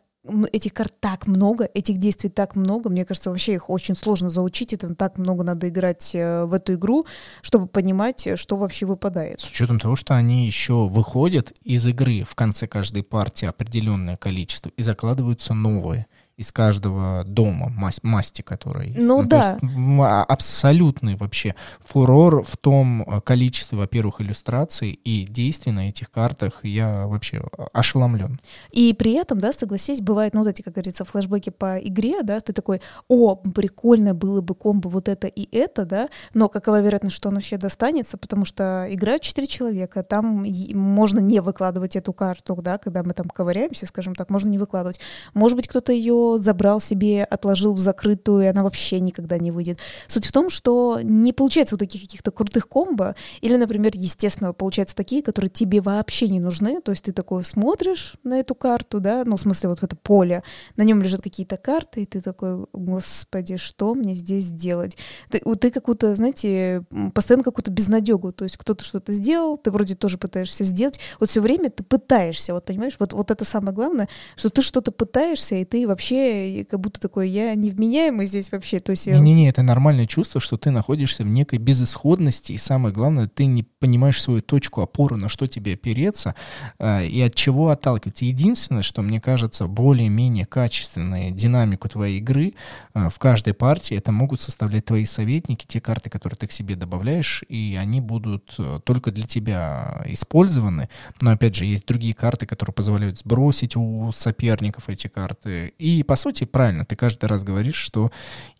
этих 0.51 0.75
карт 0.75 0.93
так 0.99 1.25
много, 1.25 1.67
этих 1.73 1.97
действий 1.97 2.29
так 2.29 2.55
много, 2.55 2.91
мне 2.91 3.03
кажется, 3.03 3.31
вообще 3.31 3.55
их 3.55 3.71
очень 3.71 3.95
сложно 3.95 4.29
заучить, 4.29 4.73
это 4.73 4.93
так 4.93 5.17
много 5.17 5.43
надо 5.43 5.67
играть 5.67 6.13
э, 6.13 6.45
в 6.45 6.53
эту 6.53 6.75
игру, 6.75 7.07
чтобы 7.41 7.65
понимать, 7.65 8.27
э, 8.27 8.35
что 8.35 8.57
вообще 8.57 8.85
выпадает. 8.85 9.39
С 9.39 9.49
учетом 9.49 9.79
того, 9.79 9.95
что 9.95 10.15
они 10.15 10.45
еще 10.45 10.87
выходят 10.87 11.51
из 11.63 11.87
игры 11.87 12.23
в 12.23 12.35
конце 12.35 12.67
каждой 12.67 13.01
партии 13.01 13.47
определенное 13.47 14.17
количество 14.17 14.69
и 14.69 14.83
закладываются 14.83 15.55
новые 15.55 16.05
из 16.37 16.51
каждого 16.51 17.23
дома, 17.25 17.69
мас- 17.69 18.03
масти, 18.03 18.41
которая 18.41 18.87
есть. 18.87 18.99
Ну 18.99 19.23
то 19.23 19.29
да. 19.29 19.59
есть, 19.61 19.75
а- 19.99 20.23
абсолютный 20.23 21.15
вообще 21.15 21.55
фурор 21.79 22.43
в 22.43 22.57
том 22.57 23.03
э, 23.03 23.21
количестве, 23.21 23.77
во-первых, 23.77 24.19
иллюстраций 24.19 24.91
и 24.91 25.25
действий 25.25 25.71
на 25.71 25.87
этих 25.87 26.11
картах. 26.11 26.59
Я 26.63 27.07
вообще 27.07 27.41
ошеломлен. 27.71 28.39
И 28.71 28.93
при 28.93 29.13
этом, 29.13 29.39
да, 29.39 29.53
согласись, 29.53 30.01
бывают, 30.01 30.33
ну, 30.33 30.41
вот 30.41 30.49
эти, 30.49 30.61
как 30.61 30.73
говорится, 30.73 31.05
флешбеки 31.05 31.51
по 31.51 31.77
игре, 31.77 32.21
да, 32.21 32.41
ты 32.41 32.51
такой, 32.51 32.81
о, 33.07 33.35
прикольно 33.35 34.13
было 34.13 34.41
бы 34.41 34.55
комбо 34.55 34.89
вот 34.89 35.07
это 35.07 35.27
и 35.27 35.47
это, 35.55 35.85
да, 35.85 36.09
но 36.33 36.49
какова 36.49 36.81
вероятность, 36.81 37.15
что 37.15 37.29
он 37.29 37.35
вообще 37.35 37.57
достанется, 37.57 38.17
потому 38.17 38.43
что 38.43 38.87
играют 38.89 39.21
четыре 39.21 39.47
человека, 39.47 40.03
там 40.03 40.45
можно 40.73 41.19
не 41.19 41.39
выкладывать 41.39 41.95
эту 41.95 42.11
карту, 42.11 42.57
да, 42.61 42.77
когда 42.77 43.03
мы 43.03 43.13
там 43.13 43.29
ковыряемся, 43.29 43.85
скажем 43.85 44.15
так, 44.15 44.29
можно 44.29 44.49
не 44.49 44.57
выкладывать. 44.57 44.99
Может 45.33 45.55
быть, 45.55 45.67
кто-то 45.69 45.93
ее 45.93 46.24
забрал 46.37 46.79
себе, 46.79 47.23
отложил 47.23 47.73
в 47.73 47.79
закрытую, 47.79 48.43
и 48.43 48.47
она 48.47 48.63
вообще 48.63 48.99
никогда 48.99 49.37
не 49.37 49.51
выйдет. 49.51 49.79
Суть 50.07 50.25
в 50.25 50.31
том, 50.31 50.49
что 50.49 50.99
не 51.01 51.33
получается 51.33 51.75
вот 51.75 51.79
таких 51.79 52.01
каких-то 52.01 52.31
крутых 52.31 52.67
комбо, 52.67 53.15
или, 53.41 53.55
например, 53.55 53.91
естественно, 53.95 54.53
получаются 54.53 54.95
такие, 54.95 55.21
которые 55.21 55.49
тебе 55.49 55.81
вообще 55.81 56.27
не 56.27 56.39
нужны, 56.39 56.81
то 56.81 56.91
есть 56.91 57.05
ты 57.05 57.11
такой 57.11 57.45
смотришь 57.45 58.15
на 58.23 58.39
эту 58.39 58.55
карту, 58.55 58.99
да, 58.99 59.23
ну, 59.25 59.37
в 59.37 59.41
смысле, 59.41 59.69
вот 59.69 59.79
в 59.79 59.83
это 59.83 59.95
поле, 59.95 60.43
на 60.75 60.83
нем 60.83 61.01
лежат 61.01 61.21
какие-то 61.21 61.57
карты, 61.57 62.03
и 62.03 62.05
ты 62.05 62.21
такой, 62.21 62.65
господи, 62.73 63.57
что 63.57 63.93
мне 63.93 64.13
здесь 64.13 64.49
делать? 64.49 64.97
Ты, 65.29 65.39
ты 65.39 65.71
какую-то, 65.71 66.15
знаете, 66.15 66.83
постоянно 67.13 67.43
какую-то 67.43 67.71
безнадегу, 67.71 68.31
то 68.31 68.43
есть 68.43 68.57
кто-то 68.57 68.83
что-то 68.83 69.11
сделал, 69.11 69.57
ты 69.57 69.71
вроде 69.71 69.95
тоже 69.95 70.17
пытаешься 70.17 70.63
сделать, 70.63 70.99
вот 71.19 71.29
все 71.29 71.41
время 71.41 71.69
ты 71.69 71.83
пытаешься, 71.83 72.53
вот 72.53 72.65
понимаешь, 72.65 72.95
вот, 72.99 73.13
вот 73.13 73.31
это 73.31 73.45
самое 73.45 73.73
главное, 73.73 74.07
что 74.35 74.49
ты 74.49 74.61
что-то 74.61 74.91
пытаешься, 74.91 75.55
и 75.55 75.65
ты 75.65 75.87
вообще 75.87 76.14
вообще 76.15 76.65
как 76.65 76.79
будто 76.79 76.99
такой, 76.99 77.29
я 77.29 77.53
невменяемый 77.55 78.25
здесь 78.25 78.51
вообще. 78.51 78.79
То 78.79 78.91
есть... 78.91 79.07
Не-не-не, 79.07 79.49
это 79.49 79.63
нормальное 79.63 80.07
чувство, 80.07 80.41
что 80.41 80.57
ты 80.57 80.71
находишься 80.71 81.23
в 81.23 81.27
некой 81.27 81.59
безысходности, 81.59 82.53
и 82.53 82.57
самое 82.57 82.93
главное, 82.93 83.27
ты 83.27 83.45
не 83.45 83.63
понимаешь 83.63 84.21
свою 84.21 84.41
точку 84.41 84.81
опоры, 84.81 85.15
на 85.17 85.29
что 85.29 85.47
тебе 85.47 85.73
опереться 85.73 86.35
э, 86.79 87.05
и 87.05 87.21
от 87.21 87.35
чего 87.35 87.69
отталкиваться. 87.69 88.25
Единственное, 88.25 88.81
что 88.81 89.01
мне 89.01 89.19
кажется 89.19 89.67
более-менее 89.67 90.45
качественной 90.45 91.31
динамику 91.31 91.89
твоей 91.89 92.17
игры 92.17 92.53
э, 92.93 93.09
в 93.09 93.19
каждой 93.19 93.53
партии, 93.53 93.97
это 93.97 94.11
могут 94.11 94.41
составлять 94.41 94.85
твои 94.85 95.05
советники, 95.05 95.65
те 95.67 95.81
карты, 95.81 96.09
которые 96.09 96.37
ты 96.37 96.47
к 96.47 96.51
себе 96.51 96.75
добавляешь, 96.75 97.43
и 97.49 97.77
они 97.79 98.01
будут 98.01 98.55
э, 98.57 98.79
только 98.83 99.11
для 99.11 99.25
тебя 99.25 100.03
использованы. 100.05 100.89
Но 101.21 101.31
опять 101.31 101.55
же, 101.55 101.65
есть 101.65 101.85
другие 101.85 102.13
карты, 102.13 102.45
которые 102.45 102.73
позволяют 102.73 103.19
сбросить 103.19 103.75
у 103.75 104.11
соперников 104.11 104.89
эти 104.89 105.07
карты. 105.07 105.73
И 105.77 106.03
по 106.05 106.15
сути, 106.15 106.45
правильно, 106.45 106.85
ты 106.85 106.95
каждый 106.95 107.25
раз 107.25 107.43
говоришь, 107.43 107.75
что 107.75 108.11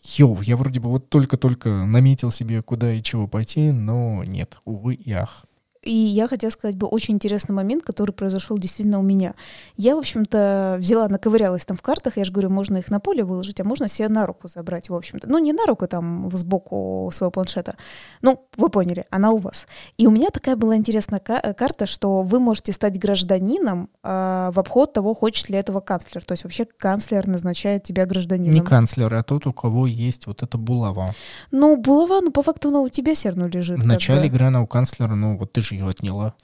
йоу, 0.03 0.41
я 0.41 0.57
вроде 0.57 0.79
бы 0.79 0.89
вот 0.89 1.09
только-только 1.09 1.69
наметил 1.85 2.31
себе, 2.31 2.61
куда 2.61 2.93
и 2.93 3.03
чего 3.03 3.27
пойти, 3.27 3.71
но 3.71 4.23
нет, 4.23 4.57
увы 4.65 4.95
и 4.95 5.11
ах. 5.11 5.45
И 5.85 5.93
я 5.93 6.27
хотела 6.27 6.49
сказать 6.49 6.75
бы 6.75 6.87
очень 6.87 7.13
интересный 7.13 7.53
момент, 7.53 7.83
который 7.83 8.11
произошел 8.11 8.57
действительно 8.57 8.97
у 8.97 9.03
меня. 9.03 9.35
Я, 9.77 9.95
в 9.95 9.99
общем-то, 9.99 10.77
взяла, 10.79 11.07
наковырялась 11.07 11.63
там 11.63 11.77
в 11.77 11.83
картах, 11.83 12.17
я 12.17 12.25
же 12.25 12.31
говорю, 12.31 12.49
можно 12.49 12.77
их 12.77 12.89
на 12.89 12.99
поле 12.99 13.23
выложить, 13.23 13.59
а 13.61 13.63
можно 13.63 13.87
себе 13.87 14.09
на 14.09 14.25
руку 14.25 14.47
забрать, 14.47 14.89
в 14.89 14.95
общем-то. 14.95 15.29
Ну, 15.29 15.37
не 15.37 15.53
на 15.53 15.67
руку 15.67 15.87
там 15.87 16.31
сбоку 16.33 17.11
своего 17.13 17.29
планшета. 17.29 17.75
Ну, 18.23 18.47
вы 18.57 18.69
поняли, 18.69 19.05
она 19.11 19.29
у 19.29 19.37
вас. 19.37 19.67
И 19.97 20.07
у 20.07 20.11
меня 20.11 20.29
такая 20.31 20.55
была 20.55 20.75
интересная 20.75 21.19
карта, 21.19 21.85
что 21.85 22.23
вы 22.23 22.39
можете 22.39 22.73
стать 22.73 22.97
гражданином 22.97 23.89
э, 24.03 24.51
в 24.53 24.59
обход 24.59 24.93
того, 24.93 25.13
хочет 25.13 25.49
ли 25.49 25.57
этого 25.57 25.81
канцлер. 25.81 26.23
То 26.23 26.31
есть 26.31 26.43
вообще 26.45 26.65
канцлер 26.65 27.27
назначает 27.27 27.83
тебя 27.83 28.07
гражданином. 28.07 28.55
Не 28.55 28.61
канцлер, 28.61 29.13
а 29.13 29.21
тот, 29.21 29.45
у 29.45 29.53
кого 29.53 29.85
есть 29.85 30.25
вот 30.25 30.41
эта 30.41 30.57
булава. 30.57 31.13
Ну, 31.51 31.77
булава, 31.77 32.21
ну, 32.21 32.31
по 32.31 32.41
факту 32.41 32.69
она 32.69 32.81
у 32.81 32.89
тебя 32.89 33.13
все 33.13 33.29
равно 33.29 33.47
лежит. 33.47 33.77
В 33.77 33.85
начале 33.85 34.25
игры 34.27 34.47
она 34.47 34.63
у 34.63 34.67
канцлера, 34.67 35.13
ну, 35.13 35.37
вот 35.37 35.53
ты 35.53 35.61
же 35.61 35.74
ее 35.75 35.87
отняла. 35.89 36.35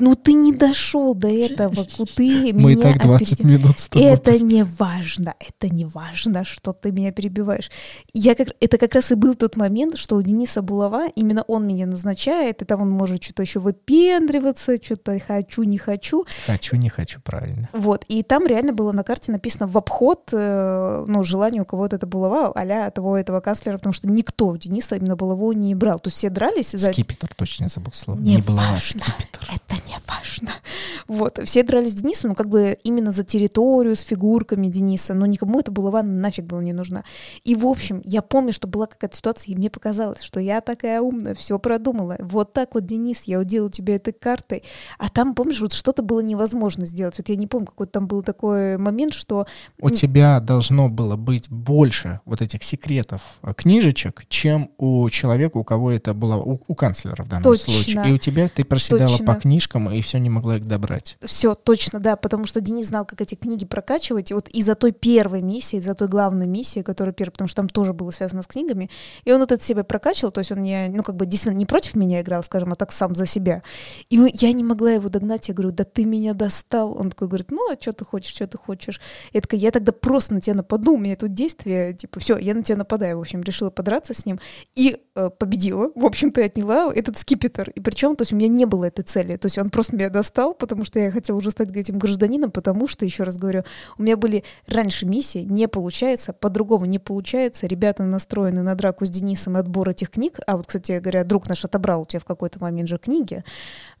Ну 0.00 0.14
ты 0.14 0.32
не 0.32 0.52
дошел 0.52 1.14
до 1.14 1.28
этого, 1.28 1.84
ты 2.16 2.52
Мы 2.52 2.72
и 2.72 2.76
так 2.76 3.02
20 3.02 3.32
опередил. 3.32 3.60
минут 3.60 3.78
с 3.78 3.88
тобой. 3.88 4.08
Это 4.08 4.38
не 4.38 4.64
важно, 4.64 5.34
это 5.38 5.72
не 5.72 5.84
важно, 5.84 6.44
что 6.44 6.72
ты 6.72 6.90
меня 6.90 7.12
перебиваешь. 7.12 7.70
Я 8.12 8.34
как, 8.34 8.48
это 8.60 8.78
как 8.78 8.94
раз 8.94 9.12
и 9.12 9.14
был 9.14 9.34
тот 9.34 9.56
момент, 9.56 9.96
что 9.96 10.16
у 10.16 10.22
Дениса 10.22 10.62
Булава, 10.62 11.08
именно 11.14 11.42
он 11.42 11.66
меня 11.66 11.86
назначает, 11.86 12.62
и 12.62 12.64
там 12.64 12.82
он 12.82 12.90
может 12.90 13.22
что-то 13.22 13.42
еще 13.42 13.60
выпендриваться, 13.60 14.76
что-то 14.82 15.18
хочу, 15.20 15.62
не 15.64 15.78
хочу. 15.78 16.24
Хочу, 16.46 16.76
не 16.76 16.88
хочу, 16.88 17.20
правильно. 17.20 17.68
Вот, 17.72 18.04
и 18.08 18.22
там 18.22 18.46
реально 18.46 18.72
было 18.72 18.92
на 18.92 19.04
карте 19.04 19.32
написано 19.32 19.66
в 19.66 19.76
обход, 19.76 20.30
э, 20.32 21.04
ну, 21.06 21.24
желание 21.24 21.62
у 21.62 21.64
кого-то 21.64 21.96
это 21.96 22.06
Булава, 22.06 22.52
а 22.54 22.90
того 22.90 23.16
этого 23.16 23.40
канцлера, 23.40 23.76
потому 23.76 23.92
что 23.92 24.08
никто 24.08 24.48
у 24.48 24.56
Дениса 24.56 24.96
именно 24.96 25.16
Булаву 25.16 25.52
не 25.52 25.74
брал. 25.74 25.98
То 25.98 26.08
есть 26.08 26.18
все 26.18 26.30
дрались 26.30 26.70
за... 26.70 26.92
Скипетр, 26.92 27.28
точно 27.34 27.68
забыл 27.68 27.92
слово. 27.92 28.18
Не, 28.18 28.36
не 28.36 28.42
Булава, 28.42 28.76
скипетр. 28.76 29.40
Это 29.54 29.74
не 29.88 29.89
важно. 30.06 30.52
Вот, 31.10 31.40
все 31.42 31.64
дрались 31.64 31.90
с 31.90 31.94
Денисом, 31.94 32.30
ну, 32.30 32.34
как 32.36 32.48
бы 32.48 32.78
именно 32.84 33.10
за 33.10 33.24
территорию, 33.24 33.96
с 33.96 34.00
фигурками 34.02 34.68
Дениса, 34.68 35.12
но 35.12 35.26
никому 35.26 35.58
это 35.58 35.72
было 35.72 36.02
нафиг 36.02 36.44
было 36.44 36.60
не 36.60 36.72
нужно. 36.72 37.02
И, 37.42 37.56
в 37.56 37.66
общем, 37.66 38.00
я 38.04 38.22
помню, 38.22 38.52
что 38.52 38.68
была 38.68 38.86
какая-то 38.86 39.16
ситуация, 39.16 39.50
и 39.50 39.56
мне 39.56 39.70
показалось, 39.70 40.22
что 40.22 40.38
я 40.38 40.60
такая 40.60 41.00
умная, 41.00 41.34
все 41.34 41.58
продумала. 41.58 42.16
Вот 42.20 42.52
так 42.52 42.74
вот, 42.74 42.86
Денис, 42.86 43.24
я 43.24 43.40
уделаю 43.40 43.72
тебя 43.72 43.96
этой 43.96 44.12
картой. 44.12 44.62
А 44.98 45.08
там, 45.08 45.34
помнишь, 45.34 45.60
вот 45.60 45.72
что-то 45.72 46.02
было 46.02 46.20
невозможно 46.20 46.86
сделать. 46.86 47.18
Вот 47.18 47.28
я 47.28 47.34
не 47.34 47.48
помню, 47.48 47.66
какой 47.66 47.88
там 47.88 48.06
был 48.06 48.22
такой 48.22 48.78
момент, 48.78 49.12
что... 49.12 49.46
У 49.80 49.90
тебя 49.90 50.38
должно 50.38 50.88
было 50.88 51.16
быть 51.16 51.50
больше 51.50 52.20
вот 52.24 52.40
этих 52.40 52.62
секретов, 52.62 53.40
э, 53.42 53.52
книжечек, 53.52 54.26
чем 54.28 54.70
у 54.78 55.10
человека, 55.10 55.56
у 55.56 55.64
кого 55.64 55.90
это 55.90 56.14
было, 56.14 56.36
у, 56.36 56.60
у 56.68 56.74
канцлера 56.76 57.24
в 57.24 57.28
данном 57.28 57.42
Точно. 57.42 57.72
случае. 57.72 58.10
И 58.10 58.12
у 58.12 58.18
тебя 58.18 58.46
ты 58.46 58.62
проседала 58.62 59.10
Точно. 59.10 59.26
по 59.26 59.34
книжкам, 59.34 59.90
и 59.90 60.00
все 60.02 60.18
не 60.18 60.30
могла 60.30 60.58
их 60.58 60.66
добрать. 60.66 60.99
Все, 61.22 61.54
точно, 61.54 62.00
да, 62.00 62.16
потому 62.16 62.46
что 62.46 62.60
Денис 62.60 62.86
знал, 62.86 63.04
как 63.04 63.20
эти 63.20 63.34
книги 63.34 63.64
прокачивать. 63.64 64.30
И 64.30 64.34
вот 64.34 64.48
из-за 64.48 64.74
той 64.74 64.92
первой 64.92 65.42
миссии, 65.42 65.78
из-за 65.78 65.94
той 65.94 66.08
главной 66.08 66.46
миссии, 66.46 66.82
которая 66.82 67.12
первая, 67.12 67.32
потому 67.32 67.48
что 67.48 67.56
там 67.56 67.68
тоже 67.68 67.92
было 67.92 68.10
связано 68.10 68.42
с 68.42 68.46
книгами, 68.46 68.90
и 69.24 69.32
он 69.32 69.40
вот 69.40 69.52
это 69.52 69.62
себя 69.64 69.84
прокачивал, 69.84 70.32
то 70.32 70.40
есть 70.40 70.52
он 70.52 70.62
не, 70.62 70.88
ну, 70.88 71.02
как 71.02 71.16
бы 71.16 71.26
действительно 71.26 71.58
не 71.58 71.66
против 71.66 71.94
меня 71.94 72.20
играл, 72.20 72.42
скажем, 72.42 72.72
а 72.72 72.74
так 72.74 72.92
сам 72.92 73.14
за 73.14 73.26
себя. 73.26 73.62
И 74.08 74.18
я 74.34 74.52
не 74.52 74.64
могла 74.64 74.92
его 74.92 75.08
догнать, 75.08 75.48
я 75.48 75.54
говорю, 75.54 75.72
да 75.72 75.84
ты 75.84 76.04
меня 76.04 76.34
достал. 76.34 76.96
Он 76.98 77.10
такой 77.10 77.28
говорит, 77.28 77.50
ну, 77.50 77.70
а 77.70 77.80
что 77.80 77.92
ты 77.92 78.04
хочешь, 78.04 78.34
что 78.34 78.46
ты 78.46 78.58
хочешь? 78.58 79.00
Я 79.32 79.40
такая, 79.40 79.60
я 79.60 79.70
тогда 79.70 79.92
просто 79.92 80.34
на 80.34 80.40
тебя 80.40 80.56
нападу, 80.56 80.94
у 80.94 80.98
меня 80.98 81.16
тут 81.16 81.34
действие, 81.34 81.94
типа, 81.94 82.20
все, 82.20 82.36
я 82.38 82.54
на 82.54 82.62
тебя 82.62 82.78
нападаю. 82.78 83.18
В 83.18 83.20
общем, 83.20 83.42
решила 83.42 83.70
подраться 83.70 84.14
с 84.14 84.26
ним 84.26 84.40
и 84.74 84.98
э, 85.14 85.30
победила. 85.30 85.90
В 85.94 86.04
общем-то, 86.04 86.44
отняла 86.44 86.92
этот 86.92 87.18
скипетр. 87.18 87.70
И 87.70 87.80
причем, 87.80 88.16
то 88.16 88.22
есть 88.22 88.32
у 88.32 88.36
меня 88.36 88.48
не 88.48 88.64
было 88.64 88.86
этой 88.86 89.02
цели. 89.02 89.36
То 89.36 89.46
есть 89.46 89.58
он 89.58 89.70
просто 89.70 89.96
меня 89.96 90.10
достал, 90.10 90.54
потому 90.54 90.84
что 90.84 90.89
я 90.98 91.10
хотела 91.10 91.36
уже 91.36 91.50
стать 91.50 91.74
этим 91.76 91.98
гражданином, 91.98 92.50
потому 92.50 92.88
что, 92.88 93.04
еще 93.04 93.22
раз 93.22 93.36
говорю, 93.36 93.62
у 93.98 94.02
меня 94.02 94.16
были 94.16 94.44
раньше 94.66 95.06
миссии, 95.06 95.46
не 95.48 95.68
получается, 95.68 96.32
по-другому 96.32 96.86
не 96.86 96.98
получается. 96.98 97.66
Ребята 97.66 98.02
настроены 98.04 98.62
на 98.62 98.74
драку 98.74 99.06
с 99.06 99.10
Денисом 99.10 99.56
и 99.56 99.60
отбор 99.60 99.90
этих 99.90 100.10
книг. 100.10 100.40
А 100.46 100.56
вот, 100.56 100.66
кстати 100.66 100.98
говоря, 100.98 101.24
друг 101.24 101.48
наш 101.48 101.64
отобрал 101.64 102.02
у 102.02 102.06
тебя 102.06 102.20
в 102.20 102.24
какой-то 102.24 102.60
момент 102.60 102.88
же 102.88 102.98
книги. 102.98 103.44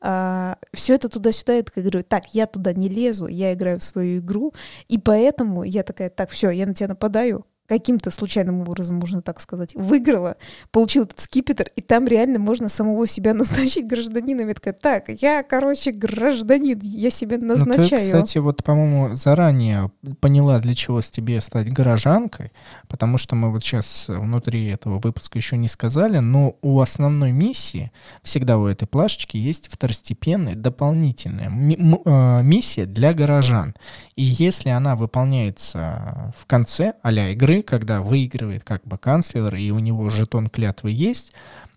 А, 0.00 0.56
все 0.72 0.94
это 0.94 1.08
туда-сюда, 1.08 1.54
я 1.54 1.62
такая 1.62 1.84
говорю, 1.84 2.02
так, 2.02 2.34
я 2.34 2.46
туда 2.46 2.72
не 2.72 2.88
лезу, 2.88 3.26
я 3.26 3.52
играю 3.52 3.78
в 3.78 3.84
свою 3.84 4.20
игру, 4.20 4.52
и 4.88 4.98
поэтому 4.98 5.62
я 5.62 5.82
такая, 5.82 6.10
так, 6.10 6.30
все, 6.30 6.50
я 6.50 6.66
на 6.66 6.74
тебя 6.74 6.88
нападаю, 6.88 7.44
каким-то 7.70 8.10
случайным 8.10 8.62
образом, 8.62 8.96
можно 8.96 9.22
так 9.22 9.40
сказать, 9.40 9.76
выиграла, 9.76 10.36
получила 10.72 11.04
этот 11.04 11.20
скипетр, 11.20 11.68
и 11.76 11.80
там 11.80 12.08
реально 12.08 12.40
можно 12.40 12.68
самого 12.68 13.06
себя 13.06 13.32
назначить 13.40 13.86
гражданином. 13.86 14.48
Я 14.48 14.54
такая, 14.54 14.74
так, 14.74 15.08
я, 15.22 15.44
короче, 15.44 15.92
гражданин, 15.92 16.80
я 16.82 17.10
себя 17.10 17.38
назначаю. 17.38 17.78
Ну, 17.80 17.88
ты, 17.88 17.96
кстати, 17.96 18.38
вот, 18.38 18.64
по-моему, 18.64 19.14
заранее 19.14 19.92
поняла, 20.18 20.58
для 20.58 20.74
чего 20.74 21.00
с 21.00 21.12
тебе 21.12 21.40
стать 21.40 21.72
горожанкой, 21.72 22.50
потому 22.88 23.18
что 23.18 23.36
мы 23.36 23.52
вот 23.52 23.62
сейчас 23.62 24.06
внутри 24.08 24.66
этого 24.66 24.98
выпуска 24.98 25.38
еще 25.38 25.56
не 25.56 25.68
сказали, 25.68 26.18
но 26.18 26.56
у 26.62 26.80
основной 26.80 27.30
миссии 27.30 27.92
всегда 28.24 28.58
у 28.58 28.66
этой 28.66 28.88
плашечки 28.88 29.36
есть 29.36 29.72
второстепенная, 29.72 30.56
дополнительная 30.56 31.50
э, 31.50 32.42
миссия 32.42 32.86
для 32.86 33.14
горожан. 33.14 33.76
И 34.16 34.24
если 34.24 34.70
она 34.70 34.96
выполняется 34.96 36.34
в 36.36 36.46
конце 36.46 36.94
а 37.02 37.12
игры, 37.12 37.59
когда 37.62 38.02
выигрывает 38.02 38.64
как 38.64 38.82
бы 38.84 38.98
канцлер, 38.98 39.54
и 39.54 39.70
у 39.70 39.78
него 39.78 40.08
жетон 40.10 40.48
клятвы 40.48 40.90
есть, 40.90 41.32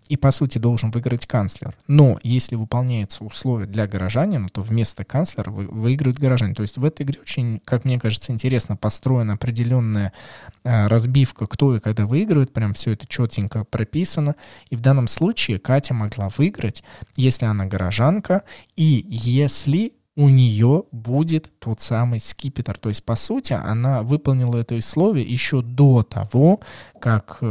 и, 0.08 0.16
по 0.16 0.30
сути, 0.30 0.58
должен 0.58 0.90
выиграть 0.90 1.26
канцлер. 1.26 1.74
Но 1.86 2.18
если 2.22 2.56
выполняется 2.56 3.24
условие 3.24 3.66
для 3.66 3.86
горожанина, 3.86 4.48
то 4.50 4.60
вместо 4.60 5.04
канцлера 5.04 5.50
вы, 5.50 5.66
выигрывает 5.66 6.18
горожанин. 6.18 6.54
То 6.54 6.62
есть 6.62 6.76
в 6.76 6.84
этой 6.84 7.04
игре 7.04 7.20
очень, 7.20 7.60
как 7.64 7.84
мне 7.84 7.98
кажется, 7.98 8.32
интересно 8.32 8.76
построена 8.76 9.34
определенная 9.34 10.12
э, 10.62 10.88
разбивка, 10.88 11.46
кто 11.46 11.76
и 11.76 11.80
когда 11.80 12.06
выигрывает. 12.06 12.52
Прям 12.52 12.74
все 12.74 12.92
это 12.92 13.06
четенько 13.06 13.64
прописано. 13.64 14.36
И 14.68 14.76
в 14.76 14.80
данном 14.80 15.08
случае 15.08 15.58
Катя 15.58 15.94
могла 15.94 16.28
выиграть, 16.36 16.84
если 17.16 17.46
она 17.46 17.64
горожанка, 17.64 18.42
и 18.76 19.06
если 19.08 19.94
у 20.16 20.28
нее 20.28 20.84
будет 20.92 21.50
тот 21.58 21.80
самый 21.80 22.20
скипетр. 22.20 22.78
То 22.78 22.88
есть, 22.88 23.04
по 23.04 23.16
сути, 23.16 23.52
она 23.52 24.02
выполнила 24.02 24.56
это 24.58 24.76
условие 24.76 25.26
еще 25.26 25.62
до 25.62 26.02
того, 26.02 26.60
как 27.04 27.36
э, 27.42 27.46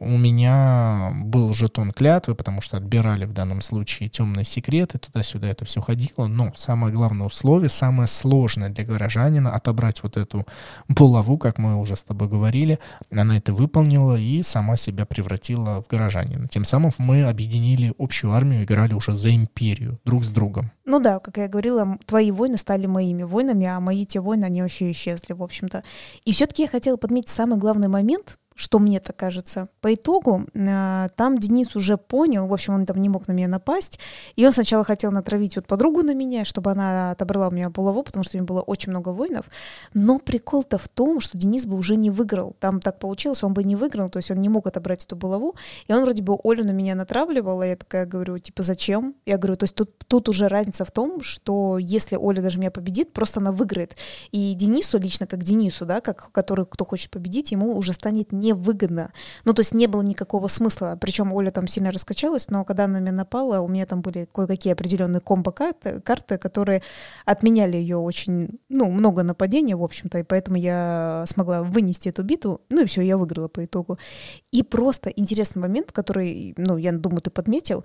у 0.00 0.18
меня 0.18 1.12
был 1.14 1.54
жетон 1.54 1.92
клятвы, 1.92 2.34
потому 2.34 2.60
что 2.60 2.76
отбирали 2.76 3.24
в 3.24 3.32
данном 3.32 3.60
случае 3.60 4.08
темные 4.08 4.44
секреты, 4.44 4.98
туда-сюда 4.98 5.46
это 5.46 5.64
все 5.64 5.80
ходило. 5.80 6.26
Но 6.26 6.52
самое 6.56 6.92
главное 6.92 7.28
условие, 7.28 7.68
самое 7.68 8.08
сложное 8.08 8.68
для 8.68 8.84
горожанина 8.84 9.54
отобрать 9.54 10.02
вот 10.02 10.16
эту 10.16 10.44
булаву, 10.88 11.38
как 11.38 11.58
мы 11.58 11.76
уже 11.76 11.94
с 11.94 12.02
тобой 12.02 12.26
говорили, 12.26 12.80
она 13.12 13.36
это 13.36 13.52
выполнила 13.52 14.16
и 14.16 14.42
сама 14.42 14.74
себя 14.74 15.06
превратила 15.06 15.80
в 15.82 15.86
горожанина. 15.86 16.48
Тем 16.48 16.64
самым 16.64 16.90
мы 16.98 17.22
объединили 17.28 17.94
общую 18.00 18.32
армию, 18.32 18.64
играли 18.64 18.92
уже 18.92 19.12
за 19.12 19.32
империю 19.32 20.00
друг 20.04 20.24
с 20.24 20.28
другом. 20.28 20.72
Ну 20.84 20.98
да, 20.98 21.20
как 21.20 21.36
я 21.36 21.46
говорила, 21.46 21.96
твои 22.06 22.32
войны 22.32 22.56
стали 22.56 22.86
моими 22.86 23.22
войнами, 23.22 23.66
а 23.66 23.78
мои 23.78 24.04
те 24.04 24.18
войны, 24.18 24.46
они 24.46 24.62
вообще 24.62 24.90
исчезли, 24.90 25.32
в 25.32 25.44
общем-то. 25.44 25.84
И 26.24 26.32
все-таки 26.32 26.62
я 26.62 26.68
хотела 26.68 26.96
подметить 26.96 27.28
самый 27.28 27.56
главный 27.56 27.86
момент, 27.86 28.36
что 28.56 28.78
мне 28.78 29.00
так 29.00 29.14
кажется. 29.14 29.68
По 29.80 29.94
итогу 29.94 30.46
э, 30.54 31.08
там 31.14 31.38
Денис 31.38 31.76
уже 31.76 31.96
понял, 31.96 32.48
в 32.48 32.52
общем, 32.52 32.74
он 32.74 32.86
там 32.86 33.00
не 33.00 33.08
мог 33.08 33.28
на 33.28 33.32
меня 33.32 33.48
напасть, 33.48 34.00
и 34.34 34.44
он 34.46 34.52
сначала 34.52 34.82
хотел 34.82 35.12
натравить 35.12 35.56
вот 35.56 35.66
подругу 35.66 36.02
на 36.02 36.14
меня, 36.14 36.44
чтобы 36.44 36.70
она 36.70 37.12
отобрала 37.12 37.48
у 37.48 37.50
меня 37.50 37.70
булаву, 37.70 38.02
потому 38.02 38.24
что 38.24 38.36
у 38.36 38.38
меня 38.38 38.46
было 38.46 38.62
очень 38.62 38.90
много 38.90 39.10
воинов. 39.10 39.46
Но 39.94 40.18
прикол-то 40.18 40.78
в 40.78 40.88
том, 40.88 41.20
что 41.20 41.38
Денис 41.38 41.66
бы 41.66 41.76
уже 41.76 41.96
не 41.96 42.10
выиграл. 42.10 42.56
Там 42.58 42.80
так 42.80 42.98
получилось, 42.98 43.42
он 43.42 43.52
бы 43.52 43.62
не 43.62 43.76
выиграл, 43.76 44.08
то 44.08 44.18
есть 44.18 44.30
он 44.30 44.40
не 44.40 44.48
мог 44.48 44.66
отобрать 44.66 45.04
эту 45.04 45.16
булаву, 45.16 45.54
и 45.86 45.92
он 45.92 46.02
вроде 46.02 46.22
бы 46.22 46.38
Олю 46.42 46.64
на 46.64 46.72
меня 46.72 46.94
натравливал, 46.94 47.62
и 47.62 47.68
я 47.68 47.76
такая 47.76 48.06
говорю, 48.06 48.38
типа, 48.38 48.62
зачем? 48.62 49.14
Я 49.26 49.36
говорю, 49.36 49.56
то 49.56 49.64
есть 49.64 49.74
тут, 49.74 49.90
тут 50.08 50.28
уже 50.28 50.48
разница 50.48 50.84
в 50.84 50.90
том, 50.90 51.20
что 51.20 51.76
если 51.78 52.16
Оля 52.16 52.40
даже 52.40 52.58
меня 52.58 52.70
победит, 52.70 53.12
просто 53.12 53.40
она 53.40 53.52
выиграет. 53.52 53.96
И 54.32 54.54
Денису, 54.54 54.98
лично 54.98 55.26
как 55.26 55.42
Денису, 55.42 55.84
да, 55.84 56.00
как 56.00 56.30
который, 56.32 56.64
кто 56.66 56.84
хочет 56.84 57.10
победить, 57.10 57.52
ему 57.52 57.76
уже 57.76 57.92
станет 57.92 58.32
не 58.32 58.45
невыгодно. 58.46 59.12
Ну, 59.44 59.52
то 59.52 59.60
есть 59.60 59.74
не 59.74 59.86
было 59.86 60.02
никакого 60.02 60.48
смысла. 60.48 60.96
Причем 61.00 61.32
Оля 61.32 61.50
там 61.50 61.66
сильно 61.66 61.90
раскачалась, 61.90 62.48
но 62.48 62.64
когда 62.64 62.84
она 62.84 62.98
на 62.98 63.02
меня 63.02 63.12
напала, 63.12 63.60
у 63.60 63.68
меня 63.68 63.86
там 63.86 64.00
были 64.00 64.28
кое-какие 64.32 64.72
определенные 64.72 65.20
комбо-карты, 65.20 66.00
карты, 66.00 66.38
которые 66.38 66.82
отменяли 67.24 67.76
ее 67.76 67.96
очень, 67.96 68.58
ну, 68.68 68.90
много 68.90 69.22
нападений, 69.22 69.74
в 69.74 69.82
общем-то, 69.82 70.18
и 70.18 70.22
поэтому 70.22 70.56
я 70.56 71.24
смогла 71.26 71.62
вынести 71.62 72.08
эту 72.08 72.22
битву. 72.22 72.60
Ну 72.70 72.82
и 72.82 72.86
все, 72.86 73.02
я 73.02 73.16
выиграла 73.16 73.48
по 73.48 73.64
итогу. 73.64 73.98
И 74.52 74.62
просто 74.62 75.10
интересный 75.10 75.60
момент, 75.60 75.92
который, 75.92 76.54
ну, 76.56 76.76
я 76.76 76.92
думаю, 76.92 77.22
ты 77.22 77.30
подметил. 77.30 77.84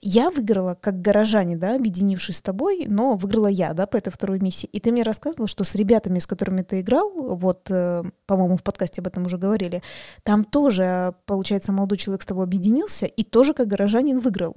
Я 0.00 0.30
выиграла 0.30 0.76
как 0.80 1.00
горожане, 1.00 1.56
да, 1.56 1.76
объединившись 1.76 2.36
с 2.36 2.42
тобой, 2.42 2.84
но 2.86 3.16
выиграла 3.16 3.46
я, 3.46 3.72
да, 3.72 3.86
по 3.86 3.96
этой 3.96 4.10
второй 4.10 4.40
миссии. 4.40 4.68
И 4.72 4.80
ты 4.80 4.92
мне 4.92 5.02
рассказывал, 5.02 5.46
что 5.46 5.64
с 5.64 5.74
ребятами, 5.74 6.18
с 6.18 6.26
которыми 6.26 6.62
ты 6.62 6.80
играл, 6.80 7.10
вот, 7.14 7.70
э, 7.70 8.02
по-моему, 8.26 8.56
в 8.56 8.62
подкасте 8.62 9.00
об 9.00 9.06
этом 9.06 9.26
уже 9.26 9.38
говорили, 9.38 9.82
там 10.22 10.44
тоже, 10.44 11.14
получается, 11.26 11.72
молодой 11.72 11.98
человек 11.98 12.22
с 12.22 12.26
тобой 12.26 12.44
объединился 12.44 13.06
и 13.06 13.22
тоже 13.22 13.54
как 13.54 13.68
горожанин 13.68 14.18
выиграл. 14.18 14.54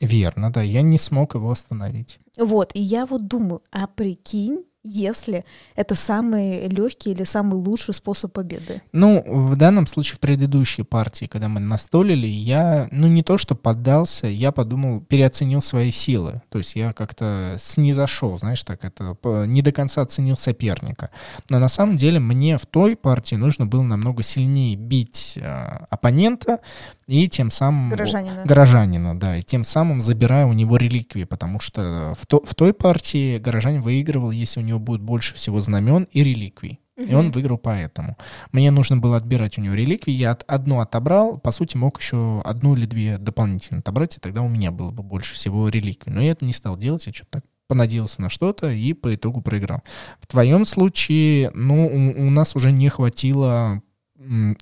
Верно, 0.00 0.52
да, 0.52 0.62
я 0.62 0.82
не 0.82 0.98
смог 0.98 1.34
его 1.34 1.50
остановить. 1.50 2.18
Вот, 2.36 2.72
и 2.74 2.80
я 2.80 3.06
вот 3.06 3.28
думаю, 3.28 3.62
а 3.70 3.86
прикинь, 3.86 4.64
если 4.84 5.44
это 5.76 5.94
самый 5.94 6.66
легкий 6.68 7.12
или 7.12 7.22
самый 7.24 7.54
лучший 7.54 7.94
способ 7.94 8.32
победы? 8.32 8.82
Ну, 8.92 9.22
в 9.26 9.56
данном 9.56 9.86
случае 9.86 10.16
в 10.16 10.20
предыдущей 10.20 10.82
партии, 10.82 11.26
когда 11.26 11.48
мы 11.48 11.60
настолили, 11.60 12.26
я, 12.26 12.88
ну, 12.90 13.06
не 13.06 13.22
то 13.22 13.38
что 13.38 13.54
поддался, 13.54 14.26
я 14.26 14.52
подумал, 14.52 15.00
переоценил 15.00 15.62
свои 15.62 15.90
силы. 15.90 16.42
То 16.48 16.58
есть 16.58 16.74
я 16.76 16.92
как-то 16.92 17.56
снизошел, 17.58 18.38
знаешь, 18.38 18.62
так 18.64 18.84
это, 18.84 19.16
не 19.46 19.62
до 19.62 19.72
конца 19.72 20.02
оценил 20.02 20.36
соперника. 20.36 21.10
Но 21.48 21.58
на 21.58 21.68
самом 21.68 21.96
деле 21.96 22.18
мне 22.18 22.58
в 22.58 22.66
той 22.66 22.96
партии 22.96 23.36
нужно 23.36 23.66
было 23.66 23.82
намного 23.82 24.22
сильнее 24.22 24.76
бить 24.76 25.34
э, 25.36 25.86
оппонента 25.90 26.60
и 27.06 27.28
тем 27.28 27.50
самым... 27.50 27.90
Горожанина. 27.90 28.44
Горожанина, 28.44 29.18
да, 29.18 29.36
и 29.36 29.42
тем 29.42 29.64
самым 29.64 30.00
забирая 30.00 30.46
у 30.46 30.52
него 30.52 30.76
реликвии, 30.76 31.24
потому 31.24 31.60
что 31.60 32.14
в, 32.18 32.26
то, 32.26 32.42
в 32.44 32.54
той 32.54 32.72
партии 32.72 33.38
горожанин 33.38 33.80
выигрывал, 33.80 34.30
если 34.30 34.60
у 34.60 34.62
него 34.62 34.71
него 34.72 34.80
будет 34.80 35.00
больше 35.00 35.34
всего 35.34 35.60
знамен 35.60 36.08
и 36.12 36.22
реликвий. 36.22 36.80
И 36.96 37.14
он 37.14 37.30
выиграл 37.30 37.58
поэтому. 37.58 38.16
Мне 38.52 38.70
нужно 38.70 38.98
было 38.98 39.16
отбирать 39.16 39.58
у 39.58 39.62
него 39.62 39.74
реликвии. 39.74 40.12
Я 40.12 40.32
одну 40.46 40.80
отобрал, 40.80 41.38
по 41.38 41.50
сути, 41.50 41.76
мог 41.76 42.00
еще 42.00 42.40
одну 42.42 42.76
или 42.76 42.86
две 42.86 43.18
дополнительно 43.18 43.80
отобрать, 43.80 44.16
и 44.16 44.20
тогда 44.20 44.42
у 44.42 44.48
меня 44.48 44.70
было 44.70 44.90
бы 44.90 45.02
больше 45.02 45.34
всего 45.34 45.68
реликвий. 45.68 46.12
Но 46.12 46.20
я 46.20 46.32
это 46.32 46.44
не 46.44 46.52
стал 46.52 46.76
делать, 46.76 47.06
я 47.06 47.12
что-то 47.12 47.40
так 47.40 47.44
понадеялся 47.66 48.20
на 48.20 48.28
что-то 48.28 48.68
и 48.68 48.92
по 48.92 49.14
итогу 49.14 49.40
проиграл. 49.40 49.80
В 50.20 50.26
твоем 50.26 50.66
случае, 50.66 51.50
ну, 51.54 51.86
у, 51.86 52.26
у 52.26 52.30
нас 52.30 52.54
уже 52.54 52.70
не 52.70 52.90
хватило 52.90 53.82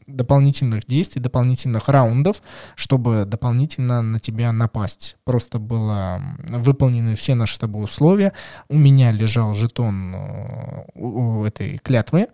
дополнительных 0.06 0.86
действий, 0.86 1.20
дополнительных 1.20 1.88
раундов, 1.88 2.42
чтобы 2.74 3.24
дополнительно 3.24 4.02
на 4.02 4.20
тебя 4.20 4.52
напасть. 4.52 5.16
Просто 5.24 5.58
было 5.58 6.20
выполнены 6.48 7.14
все 7.16 7.34
наши 7.34 7.54
с 7.54 7.58
тобой 7.58 7.84
условия. 7.84 8.32
У 8.68 8.76
меня 8.76 9.12
лежал 9.12 9.54
жетон 9.54 10.14
э, 10.14 10.84
у 10.94 11.44
этой 11.44 11.78
клятвы, 11.78 12.28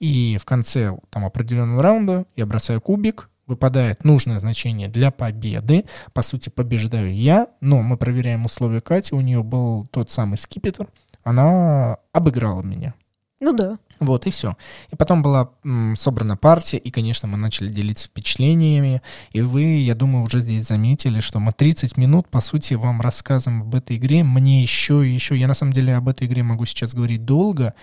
и 0.00 0.38
в 0.40 0.44
конце 0.44 0.96
там 1.10 1.24
определенного 1.24 1.82
раунда 1.82 2.26
я 2.36 2.46
бросаю 2.46 2.80
кубик, 2.80 3.28
выпадает 3.46 4.04
нужное 4.04 4.40
значение 4.40 4.88
для 4.88 5.10
победы. 5.10 5.84
По 6.12 6.22
сути, 6.22 6.48
побеждаю 6.48 7.12
я, 7.12 7.48
но 7.60 7.82
мы 7.82 7.96
проверяем 7.96 8.44
условия 8.44 8.80
Кати, 8.80 9.14
у 9.14 9.20
нее 9.20 9.42
был 9.42 9.86
тот 9.90 10.10
самый 10.10 10.38
скипетр, 10.38 10.88
она 11.22 11.98
обыграла 12.12 12.62
меня. 12.62 12.94
Ну 13.40 13.52
да. 13.52 13.78
Вот, 14.04 14.26
и 14.26 14.30
все. 14.30 14.56
И 14.90 14.96
потом 14.96 15.22
была 15.22 15.50
м, 15.64 15.96
собрана 15.96 16.36
партия, 16.36 16.76
и, 16.76 16.90
конечно, 16.90 17.28
мы 17.28 17.38
начали 17.38 17.68
делиться 17.68 18.08
впечатлениями. 18.08 19.02
И 19.32 19.40
вы, 19.40 19.62
я 19.62 19.94
думаю, 19.94 20.24
уже 20.24 20.40
здесь 20.40 20.66
заметили, 20.66 21.20
что 21.20 21.38
мы 21.38 21.52
30 21.52 21.96
минут, 21.96 22.28
по 22.28 22.40
сути, 22.40 22.74
вам 22.74 23.00
рассказываем 23.00 23.62
об 23.62 23.74
этой 23.74 23.96
игре. 23.96 24.24
Мне 24.24 24.62
еще 24.62 25.06
и 25.06 25.12
еще... 25.12 25.36
Я, 25.36 25.46
на 25.46 25.54
самом 25.54 25.72
деле, 25.72 25.94
об 25.94 26.08
этой 26.08 26.26
игре 26.26 26.42
могу 26.42 26.64
сейчас 26.64 26.94
говорить 26.94 27.24
долго, 27.24 27.74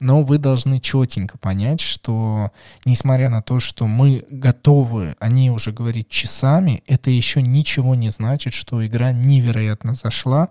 но 0.00 0.22
вы 0.22 0.38
должны 0.38 0.80
четенько 0.80 1.38
понять, 1.38 1.80
что, 1.80 2.50
несмотря 2.84 3.28
на 3.28 3.42
то, 3.42 3.60
что 3.60 3.86
мы 3.86 4.24
готовы 4.30 5.16
о 5.18 5.28
ней 5.28 5.50
уже 5.50 5.72
говорить 5.72 6.08
часами, 6.08 6.82
это 6.86 7.10
еще 7.10 7.42
ничего 7.42 7.94
не 7.94 8.10
значит, 8.10 8.52
что 8.52 8.86
игра 8.86 9.12
невероятно 9.12 9.94
зашла 9.94 10.50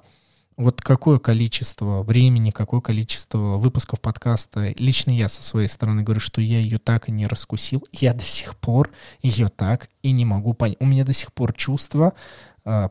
вот 0.58 0.82
какое 0.82 1.20
количество 1.20 2.04
времени, 2.04 2.52
какое 2.52 2.80
количество 2.80 3.58
выпусков 3.58 4.00
подкаста, 4.00 4.74
лично 4.78 5.12
я 5.12 5.28
со 5.28 5.44
своей 5.44 5.68
стороны 5.68 6.04
говорю, 6.04 6.22
что 6.22 6.42
я 6.42 6.60
ее 6.60 6.78
так 6.78 7.10
и 7.10 7.12
не 7.12 7.28
раскусил, 7.28 7.86
я 7.92 8.14
до 8.14 8.24
сих 8.24 8.56
пор 8.56 8.92
ее 9.22 9.50
так 9.50 9.90
и 10.02 10.12
не 10.12 10.24
могу 10.26 10.54
понять. 10.54 10.78
У 10.80 10.86
меня 10.86 11.04
до 11.04 11.14
сих 11.14 11.34
пор 11.34 11.54
чувство, 11.54 12.14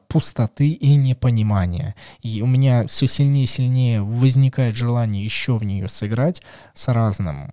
пустоты 0.08 0.68
и 0.68 0.94
непонимания. 0.94 1.94
И 2.22 2.42
у 2.42 2.46
меня 2.46 2.86
все 2.86 3.08
сильнее 3.08 3.44
и 3.44 3.48
сильнее 3.48 4.02
возникает 4.02 4.76
желание 4.76 5.24
еще 5.24 5.56
в 5.56 5.64
нее 5.64 5.88
сыграть 5.88 6.42
с 6.74 6.88
разным 6.88 7.50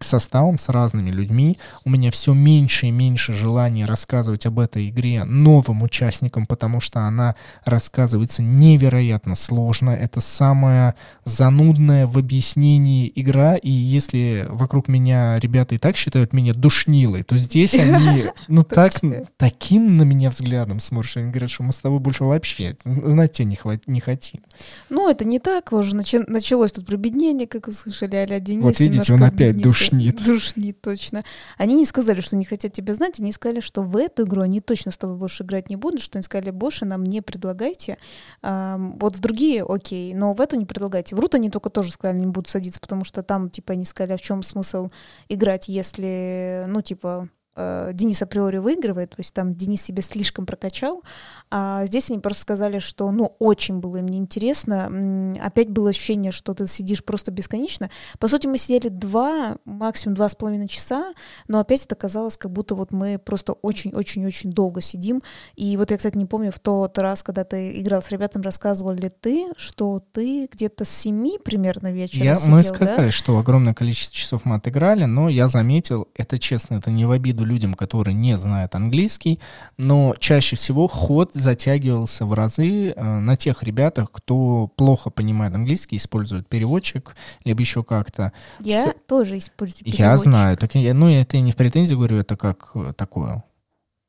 составом, 0.00 0.58
с 0.58 0.70
разными 0.70 1.10
людьми. 1.10 1.58
У 1.84 1.90
меня 1.90 2.10
все 2.10 2.32
меньше 2.32 2.86
и 2.86 2.90
меньше 2.90 3.34
желания 3.34 3.84
рассказывать 3.84 4.46
об 4.46 4.58
этой 4.58 4.88
игре 4.88 5.24
новым 5.24 5.82
участникам, 5.82 6.46
потому 6.46 6.80
что 6.80 7.00
она 7.00 7.34
рассказывается 7.64 8.42
невероятно 8.42 9.34
сложно. 9.34 9.90
Это 9.90 10.20
самая 10.20 10.94
занудная 11.24 12.06
в 12.06 12.16
объяснении 12.16 13.12
игра, 13.14 13.56
и 13.56 13.70
если 13.70 14.46
вокруг 14.48 14.88
меня 14.88 15.38
ребята 15.38 15.74
и 15.74 15.78
так 15.78 15.96
считают 15.96 16.32
меня 16.32 16.54
душнилой, 16.54 17.22
то 17.22 17.36
здесь 17.36 17.74
они, 17.74 18.26
ну 18.48 18.62
так, 18.62 18.92
таким 19.36 19.96
на 19.96 20.02
меня 20.02 20.30
взглядом 20.30 20.80
смотрят, 20.80 21.18
они 21.18 21.30
говорят, 21.30 21.49
что 21.50 21.62
мы 21.62 21.72
с 21.72 21.76
тобой 21.76 21.98
больше 21.98 22.24
вообще 22.24 22.76
знать 22.84 23.32
тебя 23.32 23.48
не, 23.48 23.56
хват... 23.56 23.86
не 23.86 24.00
хотим. 24.00 24.42
Ну, 24.88 25.10
это 25.10 25.24
не 25.24 25.38
так, 25.38 25.72
уже 25.72 25.94
начи... 25.96 26.18
началось 26.26 26.72
тут 26.72 26.86
прибеднение, 26.86 27.46
как 27.46 27.66
вы 27.66 27.72
слышали, 27.72 28.16
а 28.16 28.40
Денис. 28.40 28.62
Вот 28.62 28.78
видите, 28.80 29.12
он 29.12 29.22
опять 29.22 29.56
душнит. 29.56 30.22
Душнит, 30.24 30.80
точно. 30.80 31.24
Они 31.58 31.74
не 31.74 31.84
сказали, 31.84 32.20
что 32.20 32.36
не 32.36 32.44
хотят 32.44 32.72
тебя 32.72 32.94
знать, 32.94 33.20
они 33.20 33.32
сказали, 33.32 33.60
что 33.60 33.82
в 33.82 33.96
эту 33.96 34.24
игру 34.24 34.42
они 34.42 34.60
точно 34.60 34.90
с 34.90 34.98
тобой 34.98 35.16
больше 35.16 35.42
играть 35.42 35.70
не 35.70 35.76
будут, 35.76 36.00
что 36.00 36.18
они 36.18 36.22
сказали, 36.22 36.50
больше 36.50 36.84
нам 36.84 37.04
не 37.04 37.20
предлагайте. 37.20 37.98
А, 38.42 38.76
вот 38.78 39.16
в 39.16 39.20
другие 39.20 39.64
окей, 39.64 40.14
но 40.14 40.32
в 40.34 40.40
эту 40.40 40.56
не 40.56 40.66
предлагайте. 40.66 41.16
Врут 41.16 41.34
они 41.34 41.50
только 41.50 41.70
тоже 41.70 41.92
сказали, 41.92 42.18
не 42.18 42.26
будут 42.26 42.48
садиться, 42.48 42.80
потому 42.80 43.04
что 43.04 43.22
там, 43.22 43.50
типа, 43.50 43.72
они 43.72 43.84
сказали, 43.84 44.14
а 44.14 44.16
в 44.16 44.22
чем 44.22 44.42
смысл 44.42 44.90
играть, 45.28 45.68
если, 45.68 46.64
ну, 46.68 46.82
типа, 46.82 47.28
э, 47.60 47.90
Денис 47.94 48.22
априори 48.22 48.58
выигрывает, 48.58 49.10
то 49.10 49.16
есть 49.18 49.34
там 49.34 49.54
Денис 49.54 49.82
себя 49.82 50.02
слишком 50.02 50.46
прокачал, 50.46 51.02
а 51.50 51.84
здесь 51.86 52.10
они 52.10 52.20
просто 52.20 52.42
сказали, 52.42 52.78
что, 52.78 53.10
ну, 53.10 53.34
очень 53.38 53.80
было 53.80 53.96
им 53.96 54.06
неинтересно. 54.06 55.36
Опять 55.42 55.70
было 55.70 55.90
ощущение, 55.90 56.32
что 56.32 56.54
ты 56.54 56.66
сидишь 56.66 57.04
просто 57.04 57.32
бесконечно. 57.32 57.90
По 58.18 58.28
сути, 58.28 58.46
мы 58.46 58.56
сидели 58.56 58.88
два, 58.88 59.56
максимум 59.64 60.14
два 60.14 60.28
с 60.28 60.36
половиной 60.36 60.68
часа, 60.68 61.12
но 61.48 61.58
опять 61.58 61.84
это 61.84 61.94
казалось, 61.94 62.36
как 62.36 62.52
будто 62.52 62.74
вот 62.74 62.92
мы 62.92 63.18
просто 63.18 63.52
очень-очень-очень 63.52 64.52
долго 64.52 64.80
сидим. 64.80 65.22
И 65.56 65.76
вот 65.76 65.90
я, 65.90 65.96
кстати, 65.96 66.16
не 66.16 66.26
помню, 66.26 66.52
в 66.52 66.60
тот 66.60 66.96
раз, 66.98 67.22
когда 67.22 67.44
ты 67.44 67.80
играл 67.80 68.02
с 68.02 68.10
ребятами, 68.10 68.42
рассказывал 68.42 68.92
ли 68.92 69.08
ты, 69.08 69.48
что 69.56 70.02
ты 70.12 70.48
где-то 70.50 70.84
с 70.84 70.90
семи 70.90 71.38
примерно 71.42 71.90
вечера 71.90 72.24
я, 72.24 72.34
сидел, 72.36 72.50
Мы 72.50 72.64
сказали, 72.64 73.06
да? 73.06 73.10
что 73.10 73.38
огромное 73.38 73.74
количество 73.74 74.16
часов 74.16 74.44
мы 74.44 74.56
отыграли, 74.56 75.04
но 75.04 75.28
я 75.28 75.48
заметил, 75.48 76.08
это 76.14 76.38
честно, 76.38 76.76
это 76.76 76.90
не 76.90 77.04
в 77.04 77.10
обиду 77.10 77.44
людям, 77.50 77.74
которые 77.74 78.14
не 78.14 78.38
знают 78.38 78.74
английский, 78.74 79.40
но 79.76 80.14
чаще 80.18 80.56
всего 80.56 80.88
ход 80.88 81.32
затягивался 81.34 82.24
в 82.24 82.32
разы 82.32 82.90
э, 82.90 83.18
на 83.18 83.36
тех 83.36 83.62
ребятах, 83.62 84.10
кто 84.10 84.68
плохо 84.76 85.10
понимает 85.10 85.54
английский, 85.54 85.96
использует 85.96 86.48
переводчик, 86.48 87.16
либо 87.44 87.60
еще 87.60 87.82
как-то. 87.82 88.32
Я 88.60 88.86
С... 88.86 88.94
тоже 89.06 89.38
использую 89.38 89.84
переводчик. 89.84 90.00
Я 90.00 90.16
знаю. 90.16 90.56
Так 90.56 90.74
я, 90.74 90.94
ну, 90.94 91.08
это 91.10 91.38
не 91.38 91.52
в 91.52 91.56
претензии 91.56 91.94
говорю, 91.94 92.18
это 92.18 92.36
как 92.36 92.70
э, 92.74 92.92
такое 92.96 93.44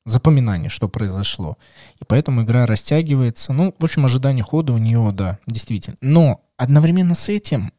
запоминание, 0.05 0.69
что 0.69 0.89
произошло. 0.89 1.57
И 1.99 2.05
поэтому 2.05 2.43
игра 2.43 2.65
растягивается. 2.65 3.53
Ну, 3.53 3.73
в 3.77 3.83
общем, 3.83 4.05
ожидание 4.05 4.43
хода 4.43 4.73
у 4.73 4.77
нее, 4.77 5.11
да, 5.13 5.39
действительно. 5.45 5.97
Но 6.01 6.41
одновременно 6.57 7.15
с 7.15 7.29
этим 7.29 7.71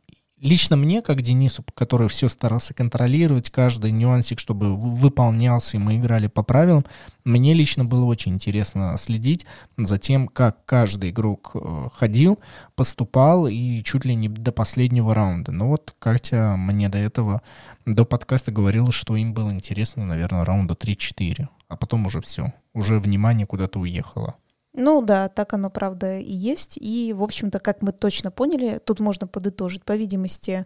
Лично 0.42 0.74
мне, 0.74 1.02
как 1.02 1.22
Денису, 1.22 1.64
который 1.72 2.08
все 2.08 2.28
старался 2.28 2.74
контролировать, 2.74 3.48
каждый 3.48 3.92
нюансик, 3.92 4.40
чтобы 4.40 4.76
выполнялся, 4.76 5.76
и 5.76 5.80
мы 5.80 5.98
играли 5.98 6.26
по 6.26 6.42
правилам, 6.42 6.84
мне 7.24 7.54
лично 7.54 7.84
было 7.84 8.06
очень 8.06 8.34
интересно 8.34 8.96
следить 8.98 9.46
за 9.76 9.98
тем, 9.98 10.26
как 10.26 10.64
каждый 10.64 11.10
игрок 11.10 11.52
э, 11.54 11.88
ходил, 11.94 12.40
поступал 12.74 13.46
и 13.46 13.84
чуть 13.84 14.04
ли 14.04 14.16
не 14.16 14.28
до 14.28 14.50
последнего 14.50 15.14
раунда. 15.14 15.52
Но 15.52 15.68
вот 15.68 15.94
Катя 16.00 16.56
мне 16.58 16.88
до 16.88 16.98
этого, 16.98 17.42
до 17.86 18.04
подкаста 18.04 18.50
говорила, 18.50 18.90
что 18.90 19.14
им 19.14 19.34
было 19.34 19.50
интересно, 19.50 20.04
наверное, 20.06 20.44
раунда 20.44 20.74
3-4, 20.74 21.46
а 21.68 21.76
потом 21.76 22.06
уже 22.06 22.20
все, 22.20 22.52
уже 22.74 22.98
внимание 22.98 23.46
куда-то 23.46 23.78
уехало. 23.78 24.34
Ну 24.74 25.02
да, 25.02 25.28
так 25.28 25.52
оно, 25.52 25.70
правда, 25.70 26.18
и 26.18 26.32
есть. 26.32 26.78
И, 26.80 27.12
в 27.12 27.22
общем-то, 27.22 27.58
как 27.58 27.82
мы 27.82 27.92
точно 27.92 28.30
поняли, 28.30 28.80
тут 28.84 29.00
можно 29.00 29.26
подытожить, 29.26 29.84
по 29.84 29.94
видимости, 29.94 30.64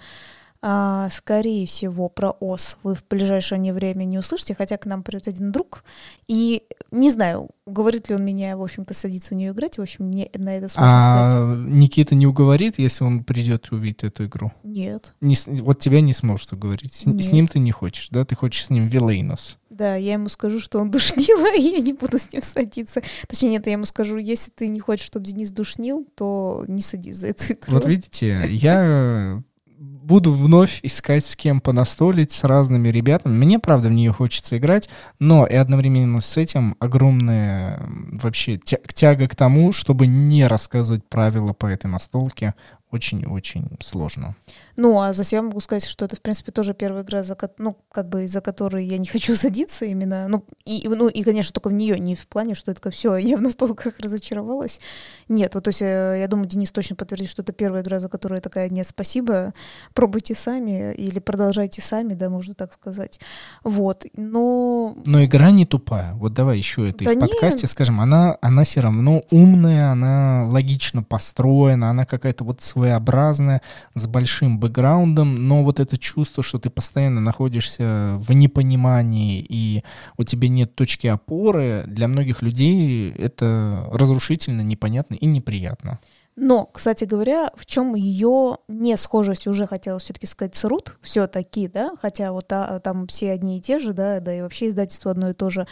а, 0.63 1.09
скорее 1.11 1.67
всего, 1.67 2.09
про 2.09 2.31
ОС 2.31 2.79
вы 2.83 2.95
в 2.95 3.05
ближайшее 3.09 3.73
время 3.73 4.05
не 4.05 4.19
услышите, 4.19 4.55
хотя 4.55 4.77
к 4.77 4.87
нам 4.87 5.03
придет 5.03 5.29
один 5.29 5.53
друг. 5.53 5.85
И 6.29 6.63
не 6.91 7.11
знаю, 7.11 7.51
уговорит 7.67 8.09
ли 8.09 8.15
он 8.15 8.25
меня, 8.25 8.57
в 8.57 8.63
общем-то, 8.63 8.95
садиться 8.95 9.35
в 9.35 9.37
нее 9.37 9.53
играть. 9.53 9.79
В 9.79 9.83
общем, 9.83 10.07
мне 10.07 10.31
на 10.35 10.57
это 10.57 10.69
сложно 10.69 10.99
а 10.99 11.29
сказать. 11.29 11.73
Никита 11.73 12.15
не 12.15 12.27
уговорит, 12.27 12.79
если 12.79 13.05
он 13.05 13.23
придет 13.23 13.69
и 13.71 13.75
увидит 13.75 14.05
эту 14.05 14.27
игру? 14.27 14.53
Нет. 14.65 15.15
Не, 15.21 15.37
вот 15.61 15.79
тебя 15.79 16.01
не 16.01 16.13
сможет 16.13 16.53
уговорить. 16.53 16.95
С, 16.95 17.03
с 17.03 17.33
ним 17.33 17.49
ты 17.49 17.59
не 17.59 17.71
хочешь, 17.71 18.09
да? 18.11 18.25
Ты 18.25 18.35
хочешь 18.35 18.67
с 18.67 18.71
ним 18.71 18.89
Вилейнос. 18.89 19.59
Да, 19.77 19.95
я 19.95 20.15
ему 20.15 20.31
скажу, 20.31 20.59
что 20.59 20.79
он 20.79 20.91
душнил, 20.91 21.45
и 21.55 21.61
я 21.61 21.81
не 21.81 21.93
буду 21.93 22.19
с 22.19 22.33
ним 22.33 22.41
садиться. 22.43 23.03
Точнее, 23.29 23.51
нет, 23.51 23.67
я 23.67 23.73
ему 23.73 23.85
скажу, 23.85 24.17
если 24.17 24.51
ты 24.51 24.69
не 24.69 24.81
хочешь, 24.81 25.07
чтобы 25.07 25.27
Денис 25.27 25.53
душнил, 25.53 26.07
то 26.15 26.65
не 26.67 26.81
садись 26.81 27.17
за 27.17 27.29
эту 27.29 27.53
игру. 27.53 27.75
Вот 27.75 27.85
видите, 27.85 28.47
я 28.49 29.43
буду 29.79 30.33
вновь 30.33 30.81
искать 30.83 31.27
с 31.27 31.37
кем 31.37 31.61
понастолить, 31.61 32.33
с 32.33 32.45
разными 32.45 32.89
ребятами. 32.89 33.35
Мне, 33.35 33.59
правда, 33.59 33.89
в 33.89 33.93
нее 33.93 34.13
хочется 34.13 34.57
играть, 34.57 34.89
но 35.19 35.47
и 35.47 35.55
одновременно 35.55 36.23
с 36.23 36.39
этим 36.39 36.77
огромная 36.79 37.83
вообще 38.13 38.57
тяга 38.57 39.29
к 39.29 39.37
тому, 39.37 39.73
чтобы 39.73 40.07
не 40.07 40.47
рассказывать 40.47 41.05
правила 41.07 41.53
по 41.53 41.67
этой 41.67 41.89
настолке 41.91 42.55
очень-очень 42.91 43.77
сложно. 43.83 44.37
Ну, 44.77 45.01
а 45.01 45.13
за 45.13 45.25
себя 45.25 45.43
могу 45.43 45.61
сказать, 45.61 45.85
что 45.85 46.05
это, 46.05 46.17
в 46.17 46.21
принципе, 46.21 46.53
тоже 46.53 46.75
первая 46.75 47.03
игра, 47.03 47.23
за, 47.23 47.37
ну, 47.59 47.77
как 47.91 48.09
бы 48.09 48.25
из-за 48.25 48.41
которой 48.41 48.85
я 48.85 48.99
не 48.99 49.07
хочу 49.13 49.37
садиться 49.37 49.85
именно. 49.85 50.29
Ну 50.29 50.45
и, 50.65 50.87
ну, 50.87 51.09
и, 51.09 51.23
конечно, 51.23 51.53
только 51.53 51.69
в 51.69 51.73
нее, 51.73 51.99
не 51.99 52.15
в 52.15 52.27
плане, 52.27 52.55
что 52.55 52.71
это 52.71 52.91
все, 52.91 53.17
я 53.17 53.37
в 53.37 53.43
настолках 53.43 53.95
разочаровалась. 54.01 54.81
Нет, 55.29 55.55
вот, 55.55 55.65
то 55.65 55.69
есть 55.69 55.83
э, 55.83 56.17
я 56.21 56.29
думаю, 56.29 56.49
Денис 56.49 56.71
точно 56.73 56.97
подтвердит, 56.97 57.31
что 57.31 57.43
это 57.43 57.53
первая 57.53 57.83
игра, 57.83 58.01
за 58.01 58.09
которую 58.09 58.39
я 58.39 58.43
такая, 58.43 58.69
нет, 58.69 58.87
спасибо, 58.89 59.55
пробуйте 59.95 60.35
сами 60.35 60.95
или 60.95 61.19
продолжайте 61.19 61.81
сами, 61.81 62.15
да, 62.15 62.29
можно 62.29 62.55
так 62.55 62.73
сказать. 62.73 63.21
Вот, 63.65 64.07
но... 64.15 64.97
Но 65.05 65.25
игра 65.25 65.51
не 65.51 65.65
тупая. 65.67 66.15
Вот 66.15 66.35
давай 66.35 66.59
еще 66.59 66.89
это 66.89 67.05
да 67.05 67.13
и 67.13 67.17
в 67.17 67.21
подкасте 67.21 67.63
нет. 67.63 67.71
скажем. 67.71 68.01
Она, 68.01 68.37
она 68.41 68.65
все 68.65 68.81
равно 68.81 69.23
умная, 69.31 69.91
она 69.91 70.45
логично 70.49 71.03
построена, 71.03 71.91
она 71.91 72.05
какая-то 72.05 72.45
вот 72.45 72.61
своеобразная, 72.61 73.63
с 73.95 74.07
большим 74.07 74.59
бэкграундом, 74.67 75.49
но 75.49 75.65
вот 75.65 75.81
это 75.81 75.99
чувство, 75.99 76.43
что 76.43 76.59
ты 76.59 76.71
постоянно 76.71 77.21
находишься 77.21 78.17
в 78.19 78.33
непонимании 78.33 79.45
и 79.49 79.83
у 80.17 80.25
тебя 80.25 80.49
нет 80.49 80.75
точки 80.75 81.07
опоры, 81.07 81.85
для 81.87 82.09
многих 82.09 82.43
людей 82.43 83.13
это 83.13 83.89
разрушительно, 83.93 84.61
непонятно 84.61 85.15
и 85.15 85.27
неприятно. 85.27 85.99
Но, 86.39 86.67
кстати 86.67 87.05
говоря, 87.05 87.51
в 87.57 87.65
чем 87.65 87.95
ее 87.95 88.59
не 88.69 88.99
схожесть 88.99 89.47
уже 89.47 89.67
хотела 89.67 89.99
все-таки 89.99 90.27
сказать 90.27 90.55
с 90.55 90.65
Рут, 90.65 90.99
все-таки, 91.01 91.67
да, 91.67 91.93
хотя 91.99 92.31
вот 92.33 92.53
а, 92.53 92.79
там 92.81 93.07
все 93.07 93.33
одни 93.33 93.57
и 93.57 93.61
те 93.63 93.79
же, 93.79 93.95
да, 93.95 94.21
да 94.21 94.35
и 94.35 94.43
вообще 94.43 94.69
издательство 94.69 95.11
одно 95.11 95.31
и 95.31 95.33
то 95.33 95.49
же. 95.49 95.67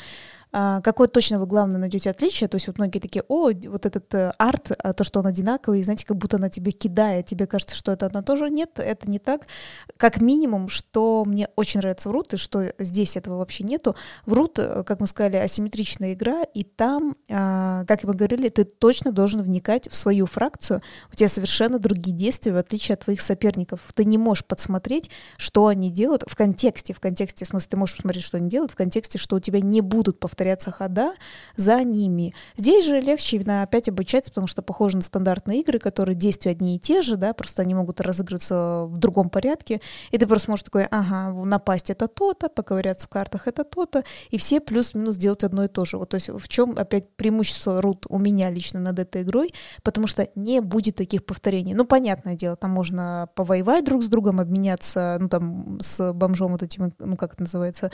А, 0.56 0.80
какое 0.82 1.08
точно 1.08 1.40
вы, 1.40 1.46
главное, 1.46 1.78
найдете 1.78 2.10
отличие. 2.10 2.46
То 2.46 2.54
есть 2.54 2.68
вот 2.68 2.78
многие 2.78 3.00
такие, 3.00 3.24
о, 3.26 3.50
вот 3.50 3.86
этот 3.86 4.14
э, 4.14 4.32
арт, 4.38 4.70
а, 4.78 4.92
то, 4.92 5.02
что 5.02 5.18
он 5.18 5.26
одинаковый, 5.26 5.82
знаете, 5.82 6.06
как 6.06 6.16
будто 6.16 6.36
она 6.36 6.48
тебе 6.48 6.70
кидает, 6.70 7.26
тебе 7.26 7.48
кажется, 7.48 7.74
что 7.74 7.90
это 7.90 8.06
одно 8.06 8.22
тоже. 8.22 8.48
Нет, 8.50 8.78
это 8.78 9.10
не 9.10 9.18
так. 9.18 9.48
Как 9.96 10.20
минимум, 10.20 10.68
что 10.68 11.24
мне 11.26 11.48
очень 11.56 11.80
нравится 11.80 12.08
в 12.08 12.12
Рут, 12.12 12.34
и 12.34 12.36
что 12.36 12.72
здесь 12.78 13.16
этого 13.16 13.38
вообще 13.38 13.64
нету. 13.64 13.96
В 14.26 14.32
Рут, 14.32 14.60
э, 14.60 14.84
как 14.84 15.00
мы 15.00 15.08
сказали, 15.08 15.38
асимметричная 15.38 16.12
игра, 16.12 16.44
и 16.44 16.62
там, 16.62 17.16
а, 17.28 17.84
как 17.86 18.04
мы 18.04 18.14
говорили, 18.14 18.48
ты 18.48 18.62
точно 18.62 19.10
должен 19.10 19.42
вникать 19.42 19.90
в 19.90 19.96
свою 19.96 20.26
фракцию. 20.26 20.82
У 21.12 21.16
тебя 21.16 21.28
совершенно 21.28 21.80
другие 21.80 22.16
действия, 22.16 22.52
в 22.52 22.58
отличие 22.58 22.94
от 22.94 23.00
твоих 23.00 23.22
соперников. 23.22 23.80
Ты 23.92 24.04
не 24.04 24.18
можешь 24.18 24.44
подсмотреть, 24.44 25.10
что 25.36 25.66
они 25.66 25.90
делают 25.90 26.22
в 26.28 26.36
контексте. 26.36 26.94
В 26.94 27.00
контексте, 27.00 27.44
в 27.44 27.48
смысле, 27.48 27.70
ты 27.70 27.76
можешь 27.76 27.96
посмотреть, 27.96 28.24
что 28.24 28.36
они 28.36 28.48
делают, 28.48 28.70
в 28.70 28.76
контексте, 28.76 29.18
что 29.18 29.34
у 29.34 29.40
тебя 29.40 29.58
не 29.58 29.80
будут 29.80 30.20
повторять 30.20 30.43
повторяться 30.44 30.70
хода 30.70 31.14
за 31.56 31.82
ними. 31.82 32.34
Здесь 32.56 32.84
же 32.84 33.00
легче 33.00 33.36
именно 33.36 33.62
опять 33.62 33.88
обучаться, 33.88 34.30
потому 34.30 34.46
что 34.46 34.60
похоже 34.60 34.96
на 34.96 35.02
стандартные 35.02 35.60
игры, 35.60 35.78
которые 35.78 36.14
действия 36.14 36.50
одни 36.50 36.76
и 36.76 36.78
те 36.78 37.00
же, 37.00 37.16
да, 37.16 37.32
просто 37.32 37.62
они 37.62 37.74
могут 37.74 38.00
разыгрываться 38.02 38.84
в 38.86 38.98
другом 38.98 39.30
порядке, 39.30 39.80
и 40.10 40.18
ты 40.18 40.26
просто 40.26 40.50
можешь 40.50 40.64
такой, 40.64 40.84
ага, 40.84 41.32
напасть 41.44 41.88
это 41.88 42.08
то-то, 42.08 42.50
поковыряться 42.50 43.06
в 43.06 43.10
картах 43.10 43.46
это 43.46 43.64
то-то, 43.64 44.04
и 44.28 44.36
все 44.36 44.60
плюс-минус 44.60 45.16
делать 45.16 45.44
одно 45.44 45.64
и 45.64 45.68
то 45.68 45.86
же. 45.86 45.96
Вот, 45.96 46.10
то 46.10 46.16
есть 46.16 46.28
в 46.28 46.46
чем 46.48 46.74
опять 46.76 47.16
преимущество 47.16 47.80
рут 47.80 48.04
у 48.10 48.18
меня 48.18 48.50
лично 48.50 48.80
над 48.80 48.98
этой 48.98 49.22
игрой, 49.22 49.54
потому 49.82 50.06
что 50.06 50.28
не 50.34 50.60
будет 50.60 50.96
таких 50.96 51.24
повторений. 51.24 51.72
Ну, 51.72 51.86
понятное 51.86 52.34
дело, 52.34 52.56
там 52.56 52.70
можно 52.72 53.30
повоевать 53.34 53.84
друг 53.84 54.02
с 54.02 54.08
другом, 54.08 54.40
обменяться, 54.40 55.16
ну, 55.20 55.28
там, 55.30 55.78
с 55.80 56.12
бомжом 56.12 56.52
вот 56.52 56.62
этим, 56.62 56.92
ну, 56.98 57.16
как 57.16 57.32
это 57.32 57.42
называется, 57.44 57.90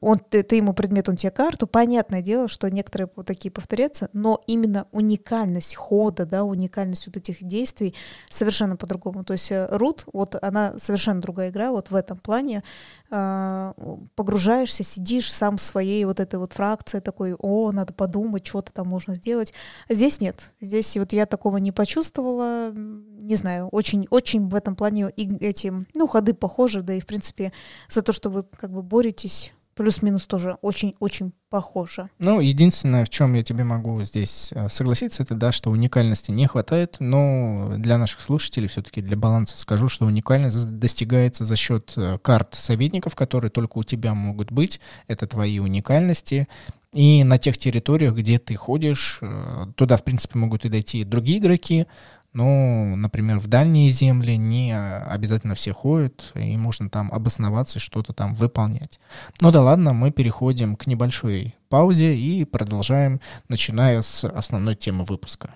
он, 0.00 0.20
ты, 0.20 0.44
ты 0.44 0.54
ему 0.56 0.72
предмет, 0.72 1.08
он 1.08 1.16
тебе 1.16 1.32
карту, 1.32 1.66
понятное 1.80 2.20
дело, 2.20 2.46
что 2.46 2.68
некоторые 2.68 3.08
вот 3.16 3.24
такие 3.24 3.50
повторятся, 3.50 4.10
но 4.12 4.42
именно 4.46 4.86
уникальность 4.92 5.76
хода, 5.76 6.26
да, 6.26 6.44
уникальность 6.44 7.06
вот 7.06 7.16
этих 7.16 7.42
действий 7.42 7.94
совершенно 8.28 8.76
по-другому. 8.76 9.24
То 9.24 9.32
есть 9.32 9.50
Рут, 9.50 10.02
э, 10.02 10.10
вот 10.12 10.36
она 10.42 10.74
совершенно 10.78 11.22
другая 11.22 11.48
игра, 11.48 11.70
вот 11.70 11.90
в 11.90 11.94
этом 11.94 12.18
плане 12.18 12.62
э, 13.10 13.72
погружаешься, 14.14 14.82
сидишь 14.82 15.32
сам 15.32 15.56
в 15.56 15.62
своей 15.62 16.04
вот 16.04 16.20
этой 16.20 16.38
вот 16.38 16.52
фракции, 16.52 17.00
такой, 17.00 17.34
о, 17.38 17.72
надо 17.72 17.94
подумать, 17.94 18.46
что-то 18.46 18.74
там 18.74 18.86
можно 18.86 19.14
сделать. 19.14 19.54
А 19.88 19.94
здесь 19.94 20.20
нет. 20.20 20.52
Здесь 20.60 20.98
вот 20.98 21.14
я 21.14 21.24
такого 21.24 21.56
не 21.56 21.72
почувствовала, 21.72 22.72
не 22.74 23.36
знаю, 23.36 23.68
очень, 23.68 24.06
очень 24.10 24.50
в 24.50 24.54
этом 24.54 24.76
плане 24.76 25.08
эти, 25.16 25.72
ну, 25.94 26.06
ходы 26.06 26.34
похожи, 26.34 26.82
да 26.82 26.92
и, 26.92 27.00
в 27.00 27.06
принципе, 27.06 27.54
за 27.88 28.02
то, 28.02 28.12
что 28.12 28.28
вы 28.28 28.42
как 28.42 28.70
бы 28.70 28.82
боретесь 28.82 29.54
плюс-минус 29.74 30.26
тоже 30.26 30.56
очень-очень 30.62 31.32
похоже. 31.48 32.10
Ну, 32.18 32.40
единственное, 32.40 33.04
в 33.04 33.08
чем 33.08 33.34
я 33.34 33.42
тебе 33.42 33.64
могу 33.64 34.02
здесь 34.04 34.52
э, 34.52 34.68
согласиться, 34.68 35.22
это 35.22 35.34
да, 35.34 35.52
что 35.52 35.70
уникальности 35.70 36.30
не 36.30 36.46
хватает, 36.46 36.96
но 37.00 37.74
для 37.76 37.98
наших 37.98 38.20
слушателей 38.20 38.68
все-таки 38.68 39.00
для 39.02 39.16
баланса 39.16 39.56
скажу, 39.56 39.88
что 39.88 40.06
уникальность 40.06 40.78
достигается 40.78 41.44
за 41.44 41.56
счет 41.56 41.92
э, 41.96 42.18
карт 42.22 42.54
советников, 42.54 43.14
которые 43.14 43.50
только 43.50 43.78
у 43.78 43.84
тебя 43.84 44.14
могут 44.14 44.52
быть. 44.52 44.80
Это 45.08 45.26
твои 45.26 45.58
уникальности. 45.58 46.46
И 46.92 47.22
на 47.22 47.38
тех 47.38 47.56
территориях, 47.56 48.14
где 48.14 48.38
ты 48.38 48.56
ходишь, 48.56 49.18
э, 49.22 49.66
туда, 49.76 49.96
в 49.96 50.02
принципе, 50.02 50.38
могут 50.38 50.64
и 50.64 50.68
дойти 50.68 51.04
другие 51.04 51.38
игроки, 51.38 51.86
но, 52.32 52.94
например, 52.96 53.38
в 53.38 53.48
дальние 53.48 53.90
земли 53.90 54.36
не 54.36 54.76
обязательно 54.76 55.54
все 55.54 55.72
ходят, 55.72 56.32
и 56.34 56.56
можно 56.56 56.88
там 56.88 57.10
обосноваться 57.12 57.78
и 57.78 57.82
что-то 57.82 58.12
там 58.12 58.34
выполнять. 58.34 59.00
Ну 59.40 59.50
да 59.50 59.62
ладно, 59.62 59.92
мы 59.92 60.10
переходим 60.10 60.76
к 60.76 60.86
небольшой 60.86 61.54
паузе 61.68 62.16
и 62.16 62.44
продолжаем, 62.44 63.20
начиная 63.48 64.02
с 64.02 64.24
основной 64.24 64.76
темы 64.76 65.04
выпуска. 65.04 65.50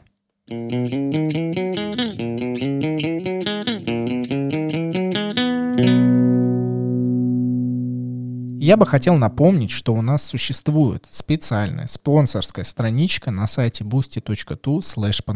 Я 8.64 8.78
бы 8.78 8.86
хотел 8.86 9.16
напомнить, 9.16 9.70
что 9.70 9.92
у 9.92 10.00
нас 10.00 10.24
существует 10.24 11.06
специальная 11.10 11.86
спонсорская 11.86 12.64
страничка 12.64 13.30
на 13.30 13.46
сайте 13.46 13.84
boosty.tu 13.84 14.78
slash 14.78 15.22
по 15.22 15.34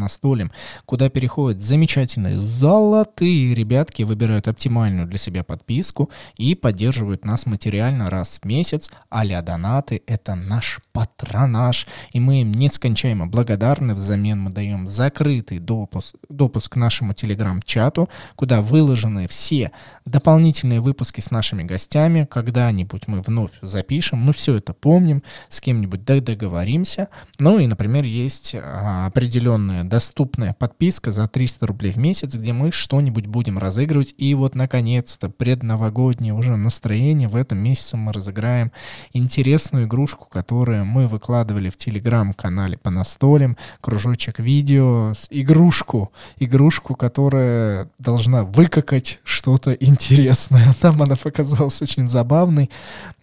куда 0.87 1.11
переходят 1.11 1.61
замечательные 1.61 2.41
золотые 2.41 3.55
ребятки, 3.55 4.03
выбирают 4.03 4.49
оптимальную 4.49 5.07
для 5.07 5.19
себя 5.19 5.45
подписку 5.45 6.09
и 6.39 6.55
поддерживают 6.55 7.27
нас 7.27 7.45
материально 7.45 8.09
раз 8.09 8.39
в 8.41 8.47
месяц, 8.47 8.91
а 9.11 9.27
донаты— 9.43 10.01
это 10.07 10.35
наш 10.35 10.81
патронаж, 10.93 11.87
и 12.13 12.21
мы 12.21 12.41
им 12.41 12.53
нескончаемо 12.53 13.27
благодарны, 13.27 13.93
взамен 13.93 14.41
мы 14.41 14.53
даем 14.53 14.89
закрытый 14.89 15.59
допуск, 15.59 16.15
допуск 16.31 16.73
к 16.73 16.77
нашему 16.77 17.13
телеграм-чату, 17.13 18.09
куда 18.37 18.63
выложены 18.63 19.29
все 19.29 19.71
дополнительные 20.07 20.81
выпуски 20.81 21.21
с 21.21 21.31
нашими 21.31 21.63
гостями, 21.63 22.27
когда-нибудь 22.31 23.07
мы 23.07 23.18
вновь 23.21 23.51
запишем, 23.61 24.19
мы 24.19 24.33
все 24.33 24.57
это 24.57 24.75
помним, 24.75 25.23
с 25.49 25.61
кем-нибудь 25.61 26.05
договоримся. 26.05 27.09
Ну 27.39 27.59
и, 27.59 27.67
например, 27.67 28.05
есть 28.05 28.55
а, 28.55 29.07
определенная 29.07 29.85
доступная 29.85 30.55
подписка 30.55 31.13
за 31.13 31.29
300 31.29 31.67
рублей 31.67 31.93
в 31.93 31.97
месяц, 31.97 32.35
где 32.35 32.53
мы 32.53 32.71
что-нибудь 32.71 33.27
будем 33.27 33.59
разыгрывать. 33.59 34.15
И 34.19 34.35
вот, 34.35 34.55
наконец-то, 34.55 35.31
предновогоднее 35.31 36.35
уже 36.35 36.57
настроение 36.57 37.29
в 37.29 37.37
этом 37.37 37.59
месяце 37.59 37.97
мы 37.97 38.13
разыграем 38.13 38.73
интересную 39.13 39.87
игрушку, 39.87 40.27
которую 40.27 40.85
мы 40.85 41.07
выкладывали 41.07 41.71
в 41.71 41.77
телеграм-канале 41.77 42.79
по 42.79 42.91
настолям, 42.91 43.57
кружочек 43.81 44.39
видео, 44.39 45.13
игрушку, 45.31 46.13
игрушку, 46.39 46.95
которая 46.95 47.89
должна 47.99 48.45
выкакать 48.45 49.21
что-то 49.25 49.73
интересное. 49.73 50.75
Нам 50.83 51.03
она 51.03 51.17
показалась 51.17 51.81
очень 51.83 52.09
забавной, 52.09 52.71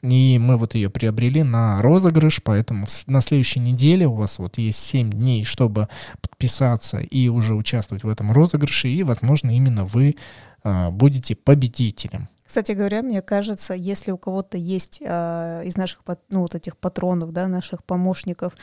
и 0.02 0.38
мы 0.40 0.58
вот 0.58 0.76
ее 0.76 0.90
приобрели 0.90 1.44
на 1.44 1.82
розыгрыш, 1.82 2.42
поэтому 2.44 2.88
на 3.08 3.22
следующей 3.22 3.60
неделе 3.60 4.08
у 4.08 4.14
вас 4.14 4.40
вот 4.40 4.58
есть 4.58 4.80
7 4.80 5.12
дней, 5.12 5.46
чтобы 5.46 5.88
подписаться 6.22 7.00
и 7.00 7.28
уже 7.30 7.56
участвовать 7.56 8.04
в 8.04 8.10
этом 8.10 8.32
розыгрыше, 8.32 8.88
и, 8.90 9.04
возможно, 9.04 9.52
именно 9.52 9.86
вы 9.86 10.16
э, 10.64 10.90
будете 10.92 11.36
победителем. 11.36 12.28
Кстати 12.56 12.72
говоря, 12.72 13.02
мне 13.02 13.22
кажется, 13.22 13.74
если 13.74 14.12
у 14.12 14.18
кого-то 14.18 14.58
есть 14.58 15.00
э, 15.02 15.64
из 15.66 15.76
наших 15.76 16.02
ну, 16.30 16.40
вот 16.40 16.56
этих 16.56 16.78
патронов, 16.78 17.34
да, 17.34 17.48
наших 17.48 17.84
помощников, 17.84 18.54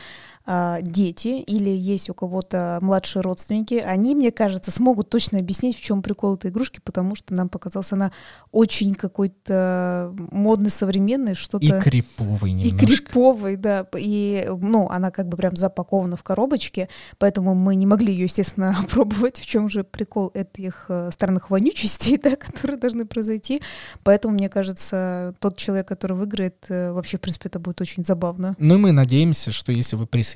дети 0.45 1.41
или 1.41 1.69
есть 1.69 2.09
у 2.09 2.13
кого-то 2.13 2.79
младшие 2.81 3.21
родственники, 3.21 3.75
они, 3.75 4.13
мне 4.13 4.31
кажется, 4.31 4.71
смогут 4.71 5.09
точно 5.09 5.39
объяснить, 5.39 5.77
в 5.77 5.81
чем 5.81 6.01
прикол 6.01 6.35
этой 6.35 6.51
игрушки, 6.51 6.81
потому 6.83 7.15
что 7.15 7.33
нам 7.33 7.47
показалась 7.47 7.93
она 7.93 8.11
очень 8.51 8.93
какой-то 8.93 10.13
модный, 10.31 10.69
современный, 10.69 11.33
что-то... 11.33 11.65
И 11.65 11.81
криповый 11.81 12.51
немножко. 12.51 12.83
И 12.83 12.87
криповый, 12.87 13.55
да. 13.55 13.87
И, 13.97 14.45
ну, 14.59 14.89
она 14.89 15.11
как 15.11 15.29
бы 15.29 15.37
прям 15.37 15.55
запакована 15.55 16.17
в 16.17 16.23
коробочке, 16.23 16.89
поэтому 17.19 17.55
мы 17.55 17.75
не 17.75 17.85
могли 17.85 18.11
ее, 18.11 18.25
естественно, 18.25 18.75
опробовать, 18.83 19.39
в 19.39 19.45
чем 19.45 19.69
же 19.69 19.85
прикол 19.85 20.29
этих 20.33 20.85
э, 20.89 21.09
странных 21.13 21.51
вонючестей, 21.51 22.17
да, 22.23 22.35
которые 22.35 22.77
должны 22.77 23.05
произойти. 23.05 23.61
Поэтому, 24.03 24.33
мне 24.33 24.49
кажется, 24.49 25.33
тот 25.39 25.55
человек, 25.55 25.87
который 25.87 26.17
выиграет, 26.17 26.65
э, 26.67 26.91
вообще, 26.91 27.17
в 27.17 27.21
принципе, 27.21 27.47
это 27.47 27.59
будет 27.59 27.79
очень 27.79 28.03
забавно. 28.03 28.55
Ну, 28.59 28.75
и 28.75 28.77
мы 28.77 28.91
надеемся, 28.91 29.53
что 29.53 29.71
если 29.71 29.95
вы 29.95 30.05
присоединитесь, 30.05 30.32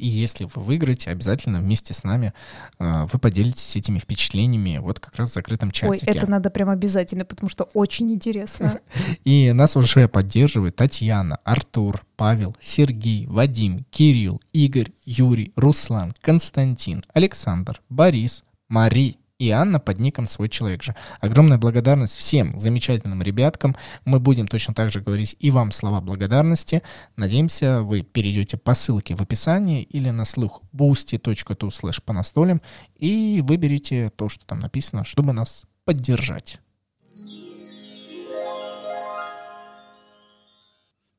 и 0.00 0.06
если 0.06 0.44
вы 0.44 0.62
выиграете, 0.62 1.10
обязательно 1.10 1.60
вместе 1.60 1.94
с 1.94 2.04
нами 2.04 2.32
э, 2.78 3.06
вы 3.12 3.18
поделитесь 3.18 3.76
этими 3.76 3.98
впечатлениями 3.98 4.78
вот 4.78 5.00
как 5.00 5.16
раз 5.16 5.30
в 5.30 5.34
закрытом 5.34 5.70
чатике. 5.70 6.06
Ой, 6.08 6.16
это 6.16 6.26
надо 6.26 6.50
прям 6.50 6.70
обязательно, 6.70 7.24
потому 7.24 7.48
что 7.48 7.64
очень 7.74 8.10
интересно. 8.12 8.80
И 9.24 9.52
нас 9.52 9.76
уже 9.76 10.08
поддерживает 10.08 10.76
Татьяна, 10.76 11.38
Артур, 11.44 12.04
Павел, 12.16 12.56
Сергей, 12.60 13.26
Вадим, 13.26 13.84
Кирилл, 13.90 14.40
Игорь, 14.52 14.90
Юрий, 15.04 15.52
Руслан, 15.56 16.14
Константин, 16.20 17.04
Александр, 17.12 17.80
Борис, 17.88 18.44
Мари, 18.68 19.18
и 19.38 19.50
Анна 19.50 19.78
под 19.78 19.98
ником 19.98 20.26
«Свой 20.26 20.48
человек 20.48 20.82
же». 20.82 20.96
Огромная 21.20 21.58
благодарность 21.58 22.16
всем 22.16 22.58
замечательным 22.58 23.22
ребяткам. 23.22 23.76
Мы 24.04 24.18
будем 24.18 24.48
точно 24.48 24.74
так 24.74 24.90
же 24.90 25.00
говорить 25.00 25.36
и 25.38 25.50
вам 25.50 25.70
слова 25.70 26.00
благодарности. 26.00 26.82
Надеемся, 27.16 27.82
вы 27.82 28.02
перейдете 28.02 28.56
по 28.56 28.74
ссылке 28.74 29.14
в 29.14 29.22
описании 29.22 29.82
или 29.82 30.10
на 30.10 30.24
слух 30.24 30.62
boosty.tu 30.72 31.68
slash 31.68 32.02
по 32.04 32.12
настолям 32.12 32.60
и 32.96 33.42
выберите 33.46 34.10
то, 34.10 34.28
что 34.28 34.44
там 34.44 34.58
написано, 34.58 35.04
чтобы 35.04 35.32
нас 35.32 35.64
поддержать. 35.84 36.58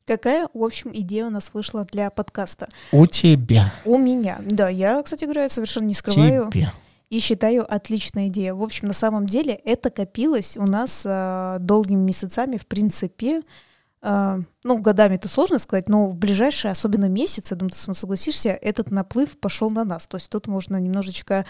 Какая, 0.06 0.50
в 0.54 0.64
общем, 0.64 0.90
идея 0.92 1.28
у 1.28 1.30
нас 1.30 1.52
вышла 1.54 1.86
для 1.86 2.10
подкаста? 2.10 2.68
У 2.92 3.06
тебя. 3.06 3.72
У 3.86 3.98
меня. 3.98 4.40
Да, 4.44 4.68
я, 4.68 5.02
кстати 5.04 5.24
говоря, 5.24 5.48
совершенно 5.48 5.86
не 5.86 5.94
скрываю. 5.94 6.50
Тебе 6.52 6.72
и 7.10 7.20
считаю 7.20 7.66
отличная 7.72 8.28
идея. 8.28 8.54
В 8.54 8.64
общем, 8.64 8.88
на 8.88 8.94
самом 8.94 9.26
деле 9.26 9.54
это 9.54 9.90
копилось 9.90 10.58
у 10.58 10.66
нас 10.66 11.04
э, 11.06 11.58
долгими 11.60 12.02
месяцами, 12.02 12.58
в 12.58 12.68
принципе, 12.68 13.42
э, 14.02 14.38
ну, 14.64 14.78
годами 14.78 15.16
это 15.16 15.30
сложно 15.30 15.58
сказать, 15.58 15.88
но 15.88 16.08
в 16.08 16.16
ближайшие, 16.16 16.72
особенно 16.72 17.06
месяцы, 17.06 17.56
думаю, 17.56 17.72
ты 17.72 17.78
сам 17.78 17.94
согласишься, 17.94 18.50
этот 18.50 18.92
наплыв 18.92 19.40
пошел 19.40 19.70
на 19.70 19.86
нас. 19.86 20.06
То 20.08 20.18
есть 20.18 20.30
тут 20.30 20.48
можно 20.48 20.76
немножечко 20.78 21.46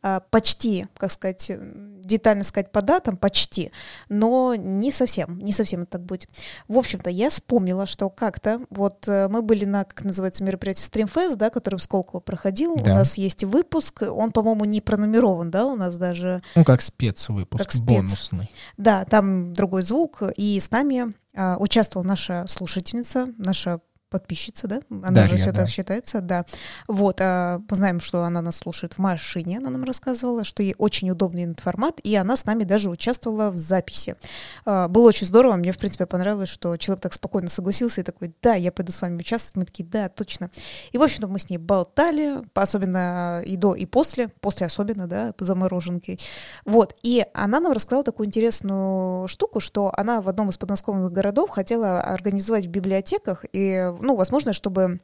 а, 0.00 0.20
почти, 0.30 0.86
как 0.96 1.10
сказать, 1.10 1.50
детально 2.04 2.44
сказать 2.44 2.70
по 2.70 2.82
датам, 2.82 3.16
почти, 3.16 3.72
но 4.08 4.54
не 4.54 4.90
совсем, 4.90 5.38
не 5.38 5.52
совсем 5.52 5.82
это 5.82 5.92
так 5.92 6.02
будет. 6.02 6.28
В 6.68 6.76
общем-то, 6.78 7.10
я 7.10 7.30
вспомнила, 7.30 7.86
что 7.86 8.10
как-то, 8.10 8.60
вот 8.70 9.06
э, 9.06 9.28
мы 9.28 9.42
были 9.42 9.64
на, 9.64 9.84
как 9.84 10.04
называется, 10.04 10.42
мероприятие 10.42 10.88
Streamfest, 10.88 11.36
да, 11.36 11.50
который 11.50 11.76
в 11.76 11.82
Сколково 11.82 12.20
проходил, 12.20 12.76
да. 12.76 12.84
у 12.84 12.94
нас 12.94 13.16
есть 13.16 13.44
выпуск, 13.44 14.02
он, 14.02 14.32
по-моему, 14.32 14.64
не 14.64 14.80
пронумерован, 14.80 15.50
да, 15.50 15.66
у 15.66 15.76
нас 15.76 15.96
даже... 15.96 16.42
Ну, 16.56 16.64
как 16.64 16.80
спецвыпуск, 16.80 17.62
как 17.62 17.72
спец. 17.72 17.84
бонусный. 17.84 18.50
Да, 18.76 19.04
там 19.04 19.52
другой 19.52 19.82
звук, 19.82 20.22
и 20.36 20.58
с 20.58 20.70
нами 20.72 21.14
а, 21.34 21.56
участвовала 21.58 22.06
наша 22.06 22.44
слушательница, 22.52 23.32
наша 23.38 23.80
подписчица, 24.12 24.68
да? 24.68 24.80
Она 24.90 25.10
Дарья, 25.10 25.28
же 25.28 25.36
все 25.36 25.52
да. 25.52 25.60
так 25.60 25.68
считается, 25.68 26.20
да. 26.20 26.44
Вот, 26.86 27.20
а, 27.20 27.60
мы 27.68 27.76
знаем, 27.76 28.00
что 28.00 28.22
она 28.22 28.42
нас 28.42 28.56
слушает 28.56 28.94
в 28.94 28.98
машине, 28.98 29.58
она 29.58 29.70
нам 29.70 29.84
рассказывала, 29.84 30.44
что 30.44 30.62
ей 30.62 30.74
очень 30.78 31.10
удобный 31.10 31.44
этот 31.44 31.60
формат, 31.60 31.98
и 32.02 32.14
она 32.14 32.36
с 32.36 32.44
нами 32.44 32.64
даже 32.64 32.90
участвовала 32.90 33.50
в 33.50 33.56
записи. 33.56 34.16
А, 34.64 34.88
было 34.88 35.08
очень 35.08 35.26
здорово, 35.26 35.56
мне, 35.56 35.72
в 35.72 35.78
принципе, 35.78 36.06
понравилось, 36.06 36.50
что 36.50 36.76
человек 36.76 37.02
так 37.02 37.14
спокойно 37.14 37.48
согласился 37.48 38.02
и 38.02 38.04
такой, 38.04 38.34
да, 38.42 38.54
я 38.54 38.70
пойду 38.70 38.92
с 38.92 39.00
вами 39.00 39.18
участвовать. 39.18 39.56
Мы 39.56 39.64
такие, 39.64 39.88
да, 39.88 40.08
точно. 40.08 40.50
И, 40.92 40.98
в 40.98 41.02
общем-то, 41.02 41.26
мы 41.26 41.38
с 41.38 41.48
ней 41.48 41.58
болтали, 41.58 42.42
особенно 42.54 43.42
и 43.44 43.56
до, 43.56 43.74
и 43.74 43.86
после, 43.86 44.28
после 44.28 44.66
особенно, 44.66 45.06
да, 45.06 45.32
по 45.32 45.44
замороженке. 45.44 46.18
Вот, 46.64 46.94
и 47.02 47.24
она 47.32 47.60
нам 47.60 47.72
рассказала 47.72 48.04
такую 48.04 48.26
интересную 48.26 49.26
штуку, 49.28 49.60
что 49.60 49.92
она 49.96 50.20
в 50.20 50.28
одном 50.28 50.50
из 50.50 50.58
подмосковных 50.58 51.10
городов 51.10 51.50
хотела 51.50 52.00
организовать 52.00 52.66
в 52.66 52.70
библиотеках 52.70 53.44
и 53.52 53.92
ну, 54.02 54.16
возможно, 54.16 54.52
чтобы 54.52 55.00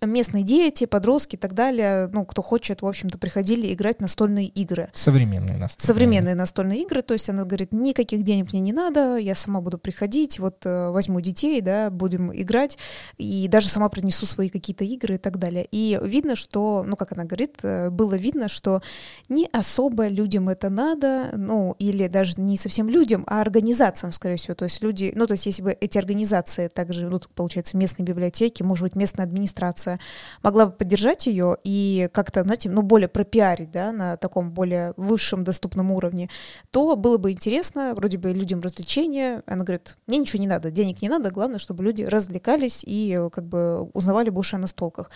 местные 0.00 0.44
дети, 0.44 0.86
подростки 0.86 1.36
и 1.36 1.38
так 1.38 1.54
далее, 1.54 2.08
ну, 2.12 2.24
кто 2.24 2.42
хочет, 2.42 2.82
в 2.82 2.86
общем-то, 2.86 3.18
приходили 3.18 3.72
играть 3.72 4.00
настольные 4.00 4.46
игры. 4.46 4.90
Современные 4.92 5.56
настольные. 5.56 5.86
Современные 5.86 6.34
настольные 6.34 6.82
игры, 6.82 7.02
то 7.02 7.14
есть 7.14 7.28
она 7.28 7.44
говорит, 7.44 7.72
никаких 7.72 8.22
денег 8.22 8.52
мне 8.52 8.60
не 8.60 8.72
надо, 8.72 9.16
я 9.16 9.34
сама 9.34 9.60
буду 9.60 9.78
приходить, 9.78 10.38
вот 10.38 10.64
э, 10.64 10.90
возьму 10.90 11.20
детей, 11.20 11.60
да, 11.60 11.90
будем 11.90 12.32
играть, 12.32 12.78
и 13.16 13.48
даже 13.48 13.68
сама 13.68 13.88
принесу 13.88 14.26
свои 14.26 14.48
какие-то 14.48 14.84
игры 14.84 15.16
и 15.16 15.18
так 15.18 15.38
далее. 15.38 15.66
И 15.70 15.98
видно, 16.02 16.36
что, 16.36 16.84
ну, 16.86 16.96
как 16.96 17.12
она 17.12 17.24
говорит, 17.24 17.56
э, 17.62 17.90
было 17.90 18.14
видно, 18.14 18.48
что 18.48 18.82
не 19.28 19.48
особо 19.52 20.08
людям 20.08 20.48
это 20.48 20.70
надо, 20.70 21.30
ну, 21.34 21.74
или 21.78 22.06
даже 22.08 22.40
не 22.40 22.56
совсем 22.56 22.88
людям, 22.88 23.24
а 23.26 23.40
организациям, 23.40 24.12
скорее 24.12 24.36
всего, 24.36 24.54
то 24.54 24.64
есть 24.64 24.82
люди, 24.82 25.12
ну, 25.14 25.26
то 25.26 25.32
есть 25.32 25.46
если 25.46 25.62
бы 25.62 25.72
эти 25.72 25.98
организации 25.98 26.68
также, 26.68 27.08
ну, 27.08 27.20
получается, 27.34 27.76
местные 27.76 28.06
библиотеки, 28.06 28.62
может 28.62 28.82
быть, 28.82 28.94
местная 28.94 29.26
администрация, 29.26 29.77
организация 29.78 29.98
могла 30.42 30.66
бы 30.66 30.72
поддержать 30.72 31.26
ее 31.26 31.56
и 31.64 32.08
как-то, 32.12 32.42
знаете, 32.42 32.68
ну, 32.68 32.82
более 32.82 33.08
пропиарить, 33.08 33.70
да, 33.70 33.92
на 33.92 34.16
таком 34.16 34.50
более 34.52 34.92
высшем 34.96 35.44
доступном 35.44 35.92
уровне, 35.92 36.28
то 36.70 36.96
было 36.96 37.18
бы 37.18 37.32
интересно, 37.32 37.94
вроде 37.94 38.18
бы 38.18 38.32
людям 38.32 38.60
развлечения. 38.60 39.42
Она 39.46 39.64
говорит, 39.64 39.96
мне 40.06 40.18
ничего 40.18 40.40
не 40.40 40.48
надо, 40.48 40.70
денег 40.70 41.02
не 41.02 41.08
надо, 41.08 41.30
главное, 41.30 41.58
чтобы 41.58 41.84
люди 41.84 42.02
развлекались 42.02 42.84
и 42.86 43.28
как 43.32 43.44
бы 43.44 43.82
узнавали 43.94 44.30
больше 44.30 44.56
о 44.56 44.58
настолках. 44.58 45.10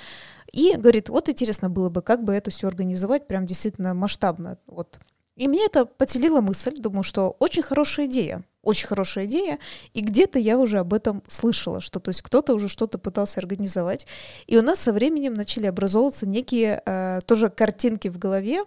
И 0.52 0.74
говорит, 0.76 1.08
вот 1.08 1.28
интересно 1.28 1.70
было 1.70 1.90
бы, 1.90 2.02
как 2.02 2.24
бы 2.24 2.32
это 2.32 2.50
все 2.50 2.68
организовать 2.68 3.26
прям 3.26 3.46
действительно 3.46 3.94
масштабно. 3.94 4.58
Вот. 4.66 4.98
И 5.36 5.48
мне 5.48 5.64
это 5.66 5.86
подселила 5.86 6.40
мысль, 6.40 6.74
думаю, 6.76 7.02
что 7.02 7.36
очень 7.38 7.62
хорошая 7.62 8.06
идея 8.06 8.42
очень 8.62 8.86
хорошая 8.86 9.26
идея, 9.26 9.58
и 9.92 10.00
где-то 10.00 10.38
я 10.38 10.58
уже 10.58 10.78
об 10.78 10.94
этом 10.94 11.22
слышала, 11.28 11.80
что 11.80 12.00
то 12.00 12.10
есть 12.10 12.22
кто-то 12.22 12.54
уже 12.54 12.68
что-то 12.68 12.98
пытался 12.98 13.40
организовать, 13.40 14.06
и 14.46 14.56
у 14.56 14.62
нас 14.62 14.78
со 14.78 14.92
временем 14.92 15.34
начали 15.34 15.66
образовываться 15.66 16.26
некие 16.26 16.82
э, 16.84 17.20
тоже 17.26 17.50
картинки 17.50 18.08
в 18.08 18.18
голове 18.18 18.64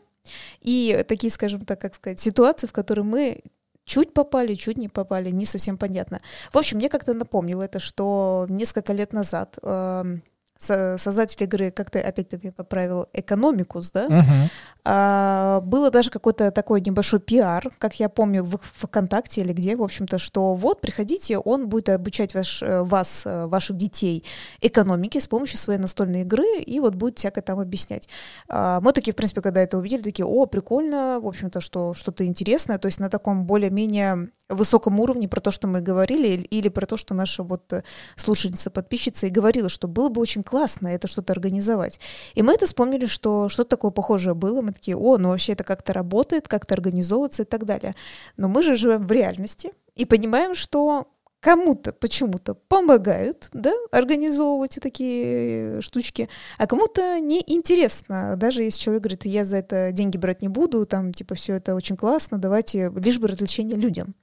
и 0.62 1.06
такие, 1.08 1.32
скажем 1.32 1.66
так, 1.66 1.80
как 1.80 1.96
сказать, 1.96 2.20
ситуации, 2.20 2.68
в 2.68 2.74
которые 2.74 3.06
мы 3.06 3.42
чуть 3.86 4.14
попали, 4.14 4.56
чуть 4.56 4.78
не 4.78 4.90
попали, 4.90 5.30
не 5.30 5.46
совсем 5.46 5.78
понятно. 5.78 6.20
В 6.52 6.58
общем, 6.58 6.78
мне 6.78 6.90
как-то 6.90 7.14
напомнило 7.14 7.64
это, 7.64 7.80
что 7.80 8.48
несколько 8.50 8.94
лет 8.94 9.14
назад 9.14 9.58
э, 9.62 10.18
создатель 10.60 11.44
игры, 11.44 11.72
как 11.72 11.92
ты 11.92 12.00
опять-таки 12.00 12.50
поправил, 12.52 13.08
экономикус, 13.14 13.92
да, 13.92 14.08
Мгм. 14.10 14.50
а, 14.84 15.62
было 15.62 15.92
даже 15.92 16.10
какой-то 16.10 16.52
такой 16.52 16.82
небольшой 16.82 17.20
пиар, 17.20 17.70
как 17.78 18.00
я 18.00 18.08
помню, 18.10 18.44
в 18.44 18.60
ВКонтакте 18.74 19.42
или 19.42 19.54
где, 19.54 19.76
в 19.76 19.84
общем-то, 19.84 20.18
что 20.18 20.56
вот, 20.56 20.82
приходите, 20.82 21.38
он 21.38 21.68
будет 21.68 21.90
обучать 21.90 22.34
ваш, 22.34 22.62
э, 22.64 22.84
вас, 22.84 23.24
э, 23.26 23.48
ваших 23.48 23.78
детей 23.78 24.24
экономике 24.62 25.20
с 25.20 25.28
помощью 25.28 25.58
своей 25.58 25.80
настольной 25.80 26.22
игры, 26.22 26.60
и 26.60 26.80
вот 26.80 26.96
будет 26.96 27.20
всякое 27.20 27.42
там 27.42 27.60
объяснять. 27.60 28.08
А, 28.48 28.80
Мы 28.82 28.92
такие, 28.94 29.14
в 29.14 29.16
принципе, 29.16 29.42
когда 29.42 29.62
это 29.62 29.78
увидели, 29.78 30.02
такие, 30.04 30.26
о, 30.26 30.46
прикольно, 30.46 31.20
в 31.22 31.28
общем-то, 31.28 31.62
что 31.62 31.94
что-то 31.94 32.26
интересное, 32.26 32.78
то 32.78 32.88
есть 32.88 33.00
на 33.00 33.10
таком 33.10 33.46
более-менее 33.46 34.30
высоком 34.50 35.00
уровне 35.00 35.28
про 35.28 35.42
то, 35.42 35.50
что 35.52 35.68
мы 35.68 35.82
говорили, 35.82 36.28
или- 36.28 36.44
или 36.44 36.70
про 36.70 36.86
то, 36.86 36.98
что 36.98 37.14
наша 37.16 37.42
вот 37.44 37.74
э, 37.74 37.82
слушательница, 38.16 38.70
подписчица 38.70 39.26
и 39.28 39.32
говорила, 39.32 39.70
что 39.70 39.88
было 39.88 40.10
бы 40.10 40.22
очень 40.22 40.44
классно 40.46 40.88
это 40.88 41.08
что-то 41.08 41.34
организовать. 41.34 42.00
И 42.34 42.42
мы 42.42 42.54
это 42.54 42.66
вспомнили, 42.66 43.06
что 43.06 43.50
что-то 43.50 43.72
такое 43.72 43.92
похожее 43.92 44.34
было. 44.34 44.62
Мы 44.62 44.72
такие, 44.72 44.96
о, 44.96 45.18
ну 45.18 45.30
вообще 45.30 45.54
это 45.54 45.64
как-то 45.64 45.94
работает, 45.94 46.48
как-то 46.48 46.74
организовывается 46.74 47.44
и 47.44 47.46
так 47.46 47.66
далее. 47.66 47.96
Но 48.38 48.48
мы 48.48 48.64
же 48.64 48.76
живем 48.76 49.06
в 49.06 49.12
реальности 49.12 49.72
и 49.96 50.06
понимаем, 50.06 50.56
что 50.56 51.08
кому-то 51.46 51.94
почему-то 51.94 52.56
помогают, 52.56 53.50
да, 53.54 53.72
организовывать 53.92 54.80
такие 54.82 55.80
штучки, 55.82 56.28
а 56.58 56.66
кому-то 56.66 57.20
неинтересно. 57.20 58.36
Даже 58.36 58.64
если 58.64 58.80
человек 58.80 59.04
говорит, 59.04 59.26
я 59.26 59.46
за 59.46 59.58
это 59.58 59.92
деньги 59.92 60.18
брать 60.18 60.42
не 60.42 60.48
буду, 60.48 60.88
там, 60.88 61.14
типа, 61.14 61.36
все 61.36 61.54
это 61.54 61.76
очень 61.76 61.98
классно, 61.98 62.40
давайте 62.40 62.92
лишь 62.96 63.20
бы 63.20 63.28
развлечения 63.28 63.76
людям. 63.76 64.16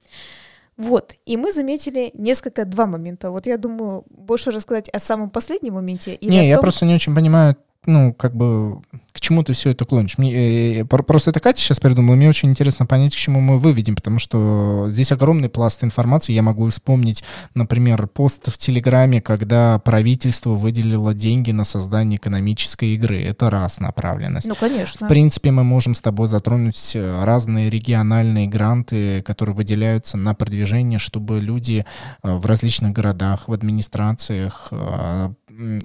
Вот, 0.77 1.15
и 1.25 1.37
мы 1.37 1.53
заметили 1.53 2.11
несколько, 2.13 2.65
два 2.65 2.87
момента. 2.87 3.31
Вот 3.31 3.45
я 3.45 3.57
думаю, 3.57 4.05
больше 4.09 4.51
рассказать 4.51 4.89
о 4.89 4.99
самом 4.99 5.29
последнем 5.29 5.73
моменте. 5.73 6.15
или 6.15 6.31
Не, 6.31 6.39
о 6.39 6.43
я 6.43 6.55
том, 6.55 6.63
просто 6.63 6.85
не 6.85 6.95
очень 6.95 7.13
понимаю, 7.13 7.55
ну, 7.85 8.13
как 8.13 8.33
бы, 8.35 8.81
чему 9.23 9.43
ты 9.43 9.53
все 9.53 9.71
это 9.71 9.85
клонишь. 9.85 10.17
Мне, 10.17 10.81
э, 10.81 10.85
про- 10.85 11.03
просто 11.03 11.31
это 11.31 11.39
Катя 11.39 11.61
сейчас 11.61 11.79
придумала, 11.79 12.15
мне 12.15 12.29
очень 12.29 12.49
интересно 12.49 12.85
понять, 12.85 13.15
к 13.15 13.17
чему 13.17 13.39
мы 13.39 13.57
выведем, 13.57 13.95
потому 13.95 14.19
что 14.19 14.87
здесь 14.89 15.11
огромный 15.11 15.49
пласт 15.49 15.83
информации. 15.83 16.33
Я 16.33 16.43
могу 16.43 16.69
вспомнить, 16.69 17.23
например, 17.55 18.07
пост 18.07 18.51
в 18.51 18.57
Телеграме, 18.57 19.21
когда 19.21 19.79
правительство 19.79 20.51
выделило 20.51 21.13
деньги 21.13 21.51
на 21.51 21.63
создание 21.63 22.17
экономической 22.17 22.93
игры. 22.95 23.21
Это 23.23 23.49
раз 23.49 23.79
направленность. 23.79 24.47
Ну, 24.47 24.55
конечно. 24.55 25.07
В 25.07 25.09
принципе, 25.09 25.51
мы 25.51 25.63
можем 25.63 25.95
с 25.95 26.01
тобой 26.01 26.27
затронуть 26.27 26.95
э, 26.95 27.23
разные 27.23 27.69
региональные 27.69 28.47
гранты, 28.47 29.21
которые 29.21 29.55
выделяются 29.55 30.17
на 30.17 30.33
продвижение, 30.33 30.99
чтобы 30.99 31.39
люди 31.39 31.85
э, 32.23 32.33
в 32.35 32.45
различных 32.45 32.91
городах, 32.91 33.47
в 33.47 33.53
администрациях 33.53 34.67
э, 34.71 35.29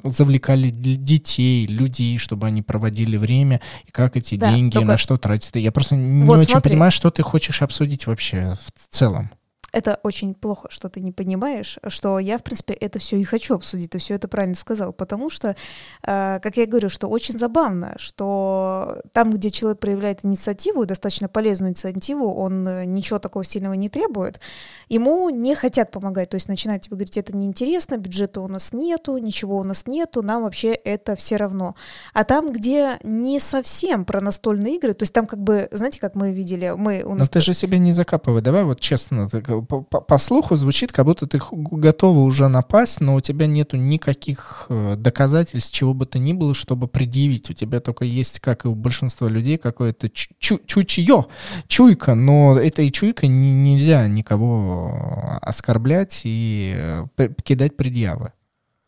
завлекали 0.05 0.71
детей, 0.71 1.66
людей, 1.66 2.19
чтобы 2.19 2.47
они 2.47 2.62
проводили 2.62 3.16
время, 3.16 3.61
и 3.87 3.91
как 3.91 4.16
эти 4.16 4.37
Да, 4.37 4.53
деньги, 4.53 4.75
только- 4.75 4.89
на 4.89 4.99
что 4.99 5.16
тратятся. 5.19 5.59
Я 5.59 5.73
просто 5.73 5.97
не 5.97 6.25
Вот 6.25 6.39
очень 6.41 6.51
смотри. 6.53 6.71
понимаю, 6.71 6.91
что 6.93 7.11
ты 7.11 7.23
хочешь 7.23 7.62
обсудить 7.62 8.07
вообще 8.07 8.57
в 8.64 8.95
целом. 8.95 9.31
Это 9.73 10.01
очень 10.03 10.35
плохо, 10.35 10.69
что 10.71 10.89
ты 10.89 11.01
не 11.01 11.12
понимаешь, 11.12 11.79
что 11.89 12.19
я, 12.19 12.39
в 12.39 12.43
принципе, 12.43 12.73
это 12.73 12.99
все 12.99 13.19
и 13.19 13.25
хочу 13.25 13.55
обсудить. 13.55 13.91
Ты 13.91 13.99
все 13.99 14.14
это 14.14 14.27
правильно 14.27 14.55
сказал. 14.55 14.93
Потому 14.93 15.29
что, 15.29 15.49
э, 15.49 16.41
как 16.41 16.57
я 16.57 16.66
говорю, 16.66 16.89
что 16.89 17.09
очень 17.09 17.39
забавно, 17.39 17.95
что 17.99 19.03
там, 19.12 19.31
где 19.31 19.51
человек 19.51 19.79
проявляет 19.79 20.25
инициативу, 20.25 20.87
достаточно 20.87 21.29
полезную 21.29 21.71
инициативу, 21.71 22.33
он 22.33 22.66
э, 22.66 22.85
ничего 22.87 23.19
такого 23.19 23.45
сильного 23.45 23.75
не 23.75 23.91
требует, 23.91 24.41
ему 24.89 25.29
не 25.29 25.55
хотят 25.55 25.91
помогать. 25.91 26.31
То 26.31 26.37
есть 26.37 26.49
начинают 26.49 26.85
тебе 26.85 26.97
говорить, 26.97 27.19
это 27.19 27.37
неинтересно, 27.37 27.99
бюджета 27.99 28.41
у 28.41 28.49
нас 28.49 28.73
нету, 28.73 29.19
ничего 29.19 29.59
у 29.59 29.64
нас 29.64 29.87
нету, 29.87 30.23
нам 30.23 30.45
вообще 30.45 30.73
это 30.73 31.14
все 31.14 31.37
равно. 31.37 31.75
А 32.14 32.25
там, 32.25 32.53
где 32.53 32.99
не 33.03 33.39
совсем 33.39 34.07
про 34.07 34.23
настольные 34.23 34.77
игры, 34.77 34.95
то 34.95 35.03
есть 35.03 35.12
там 35.12 35.27
как 35.27 35.41
бы, 35.41 35.69
знаете, 35.73 36.01
как 36.01 36.14
мы 36.14 36.33
видели, 36.33 36.73
мы 36.75 37.03
у 37.05 37.11
Но 37.11 37.16
нас 37.16 37.29
ты 37.29 37.43
же 37.43 37.53
себя 37.53 37.79
не 37.79 37.93
закапывай. 37.93 38.41
Давай 38.41 38.64
вот 38.64 38.81
честно, 38.81 39.29
так, 39.29 39.57
по, 39.62 39.82
по- 39.82 40.18
слуху 40.18 40.56
звучит, 40.56 40.92
как 40.92 41.04
будто 41.04 41.26
ты 41.26 41.40
готова 41.52 42.18
уже 42.20 42.48
напасть, 42.48 43.00
но 43.00 43.14
у 43.14 43.20
тебя 43.20 43.46
нету 43.46 43.76
никаких 43.76 44.66
э, 44.68 44.94
доказательств, 44.96 45.72
чего 45.72 45.94
бы 45.94 46.06
то 46.06 46.18
ни 46.18 46.32
было, 46.32 46.54
чтобы 46.54 46.88
предъявить. 46.88 47.50
У 47.50 47.52
тебя 47.54 47.80
только 47.80 48.04
есть, 48.04 48.40
как 48.40 48.64
и 48.64 48.68
у 48.68 48.74
большинства 48.74 49.28
людей, 49.28 49.59
какое-то 49.59 50.09
чу- 50.09 50.34
чу- 50.38 50.61
чутье, 50.66 51.26
чуйка, 51.66 52.14
но 52.14 52.59
этой 52.59 52.90
чуйкой 52.90 53.28
не- 53.28 53.52
нельзя 53.72 54.06
никого 54.09 54.90
э, 54.92 55.38
оскорблять 55.42 56.22
и 56.24 56.74
э, 57.18 57.28
кидать 57.44 57.76
предъявы. 57.76 58.32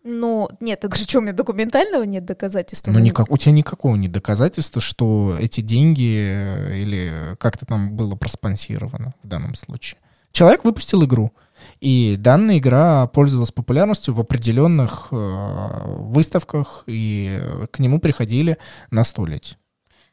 Ну, 0.03 0.49
нет, 0.61 0.81
я 0.83 0.89
говорю, 0.89 1.05
что 1.05 1.19
у 1.19 1.21
меня 1.21 1.35
документального 1.35 2.05
нет 2.05 2.25
доказательства. 2.25 2.91
Но 2.91 2.99
Ну, 2.99 3.05
никак, 3.05 3.31
у 3.31 3.37
тебя 3.37 3.53
никакого 3.53 3.97
нет 3.97 4.11
доказательства, 4.11 4.81
что 4.81 5.37
эти 5.39 5.61
деньги 5.61 6.73
или 6.75 7.37
как-то 7.39 7.67
там 7.67 7.95
было 7.97 8.17
проспонсировано 8.17 9.13
в 9.23 9.29
данном 9.29 9.55
случае. 9.55 9.99
Человек 10.33 10.65
выпустил 10.65 11.05
игру, 11.05 11.33
и 11.81 12.17
данная 12.19 12.59
игра 12.59 13.07
пользовалась 13.09 13.53
популярностью 13.53 14.15
в 14.15 14.21
определенных 14.21 15.09
э, 15.11 15.83
выставках, 15.99 16.85
и 16.87 17.41
к 17.71 17.79
нему 17.79 18.01
приходили 18.01 18.59
настолить. 18.91 19.59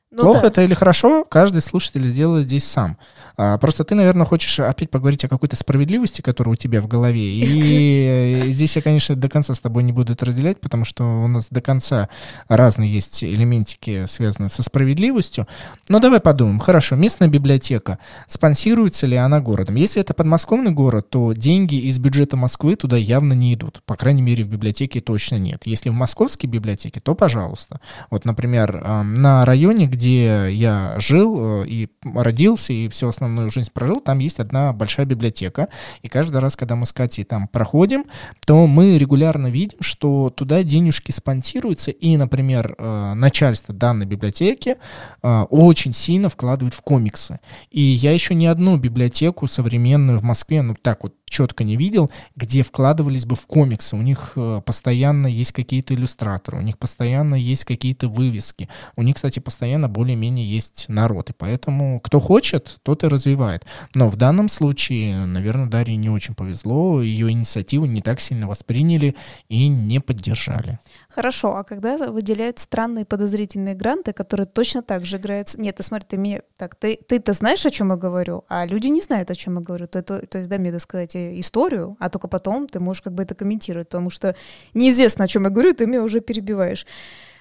Ну 0.09 0.23
Плохо 0.23 0.43
да. 0.43 0.47
это 0.47 0.63
или 0.63 0.73
хорошо, 0.73 1.25
каждый 1.25 1.61
слушатель 1.61 2.03
сделает 2.05 2.45
здесь 2.45 2.65
сам. 2.65 2.97
А, 3.35 3.57
просто 3.57 3.83
ты, 3.83 3.93
наверное, 3.93 4.25
хочешь 4.25 4.57
опять 4.61 4.89
поговорить 4.89 5.25
о 5.25 5.27
какой-то 5.27 5.57
справедливости, 5.57 6.21
которая 6.21 6.53
у 6.53 6.55
тебя 6.55 6.81
в 6.81 6.87
голове. 6.87 7.21
И 7.29 8.45
э, 8.45 8.49
здесь 8.49 8.77
я, 8.77 8.81
конечно, 8.81 9.15
до 9.17 9.27
конца 9.27 9.53
с 9.53 9.59
тобой 9.59 9.83
не 9.83 9.91
буду 9.91 10.13
это 10.13 10.25
разделять, 10.25 10.61
потому 10.61 10.85
что 10.85 11.03
у 11.03 11.27
нас 11.27 11.47
до 11.49 11.59
конца 11.59 12.07
разные 12.47 12.89
есть 12.89 13.21
элементики, 13.21 14.05
связанные 14.07 14.49
со 14.49 14.63
справедливостью. 14.63 15.45
Но 15.89 15.99
давай 15.99 16.21
подумаем. 16.21 16.59
Хорошо, 16.59 16.95
местная 16.95 17.27
библиотека. 17.27 17.99
Спонсируется 18.27 19.07
ли 19.07 19.17
она 19.17 19.41
городом? 19.41 19.75
Если 19.75 19.99
это 19.99 20.13
подмосковный 20.13 20.71
город, 20.71 21.09
то 21.09 21.33
деньги 21.33 21.75
из 21.75 21.99
бюджета 21.99 22.37
Москвы 22.37 22.77
туда 22.77 22.95
явно 22.95 23.33
не 23.33 23.53
идут. 23.53 23.81
По 23.85 23.97
крайней 23.97 24.21
мере, 24.21 24.45
в 24.45 24.47
библиотеке 24.47 25.01
точно 25.01 25.35
нет. 25.35 25.63
Если 25.65 25.89
в 25.89 25.93
московской 25.93 26.49
библиотеке, 26.49 27.01
то 27.01 27.13
пожалуйста. 27.13 27.81
Вот, 28.09 28.23
например, 28.23 28.81
на 29.03 29.43
районе, 29.43 29.96
где 29.97 30.49
я 30.51 30.95
жил 30.99 31.63
э, 31.63 31.67
и 31.67 31.89
родился, 32.03 32.71
и 32.71 32.87
всю 32.87 33.07
основную 33.07 33.49
жизнь 33.49 33.71
прожил, 33.73 33.99
там 33.99 34.19
есть 34.19 34.39
одна 34.39 34.71
большая 34.71 35.07
библиотека. 35.07 35.69
И 36.03 36.07
каждый 36.07 36.37
раз, 36.39 36.55
когда 36.55 36.75
мы 36.75 36.85
с 36.85 36.93
Катей 36.93 37.23
там 37.23 37.47
проходим, 37.47 38.05
то 38.45 38.67
мы 38.67 38.97
регулярно 38.99 39.47
видим, 39.47 39.77
что 39.81 40.29
туда 40.29 40.61
денежки 40.61 41.11
спонсируются, 41.11 41.89
и, 41.89 42.15
например, 42.15 42.75
э, 42.77 43.13
начальство 43.15 43.73
данной 43.73 44.05
библиотеки 44.05 44.75
э, 45.23 45.41
очень 45.49 45.93
сильно 45.93 46.29
вкладывает 46.29 46.75
в 46.75 46.81
комиксы. 46.81 47.39
И 47.71 47.81
я 47.81 48.11
еще 48.11 48.35
ни 48.35 48.45
одну 48.45 48.77
библиотеку 48.77 49.47
современную 49.47 50.19
в 50.19 50.23
Москве, 50.23 50.61
ну 50.61 50.75
так 50.79 51.03
вот 51.03 51.15
четко 51.25 51.63
не 51.63 51.75
видел, 51.75 52.11
где 52.35 52.61
вкладывались 52.61 53.25
бы 53.25 53.35
в 53.35 53.47
комиксы. 53.47 53.95
У 53.95 54.01
них 54.01 54.37
постоянно 54.65 55.27
есть 55.27 55.51
какие-то 55.51 55.93
иллюстраторы, 55.93 56.59
у 56.59 56.61
них 56.61 56.77
постоянно 56.77 57.35
есть 57.35 57.65
какие-то 57.65 58.07
вывески. 58.07 58.69
У 58.95 59.01
них, 59.01 59.15
кстати, 59.15 59.39
постоянно 59.39 59.86
более-менее 59.87 60.45
есть 60.45 60.85
народ. 60.87 61.29
И 61.29 61.33
поэтому 61.33 61.99
кто 61.99 62.19
хочет, 62.19 62.77
тот 62.83 63.03
и 63.03 63.07
развивает. 63.07 63.65
Но 63.93 64.09
в 64.09 64.15
данном 64.15 64.49
случае, 64.49 65.25
наверное, 65.25 65.67
Дарье 65.67 65.95
не 65.95 66.09
очень 66.09 66.35
повезло. 66.35 67.01
Ее 67.01 67.31
инициативу 67.31 67.85
не 67.85 68.01
так 68.01 68.19
сильно 68.19 68.47
восприняли 68.47 69.15
и 69.49 69.67
не 69.67 69.99
поддержали. 69.99 70.79
Хорошо, 71.09 71.55
а 71.55 71.63
когда 71.63 71.97
выделяют 71.97 72.59
странные 72.59 73.05
подозрительные 73.05 73.75
гранты, 73.75 74.13
которые 74.13 74.45
точно 74.45 74.83
так 74.83 75.05
же 75.05 75.17
играются... 75.17 75.59
Нет, 75.59 75.75
ты 75.77 75.83
смотри, 75.83 76.07
ты 76.07 76.17
мне... 76.17 76.41
Так, 76.57 76.75
ты, 76.75 76.97
ты-то 77.07 77.33
знаешь, 77.33 77.65
о 77.65 77.71
чем 77.71 77.89
я 77.89 77.95
говорю, 77.95 78.43
а 78.47 78.65
люди 78.65 78.87
не 78.87 79.01
знают, 79.01 79.31
о 79.31 79.35
чем 79.35 79.55
я 79.55 79.61
говорю. 79.61 79.87
То, 79.87 80.03
то, 80.03 80.25
то 80.25 80.37
есть 80.37 80.49
дай 80.49 80.59
мне 80.59 80.71
досказать 80.71 81.15
э, 81.15 81.39
историю, 81.39 81.97
а 81.99 82.09
только 82.09 82.27
потом 82.27 82.67
ты 82.67 82.79
можешь 82.79 83.01
как 83.01 83.13
бы 83.13 83.23
это 83.23 83.35
комментировать, 83.35 83.89
потому 83.89 84.09
что 84.09 84.35
неизвестно, 84.73 85.25
о 85.25 85.27
чем 85.27 85.43
я 85.43 85.49
говорю, 85.49 85.73
ты 85.73 85.87
меня 85.87 86.03
уже 86.03 86.21
перебиваешь. 86.21 86.85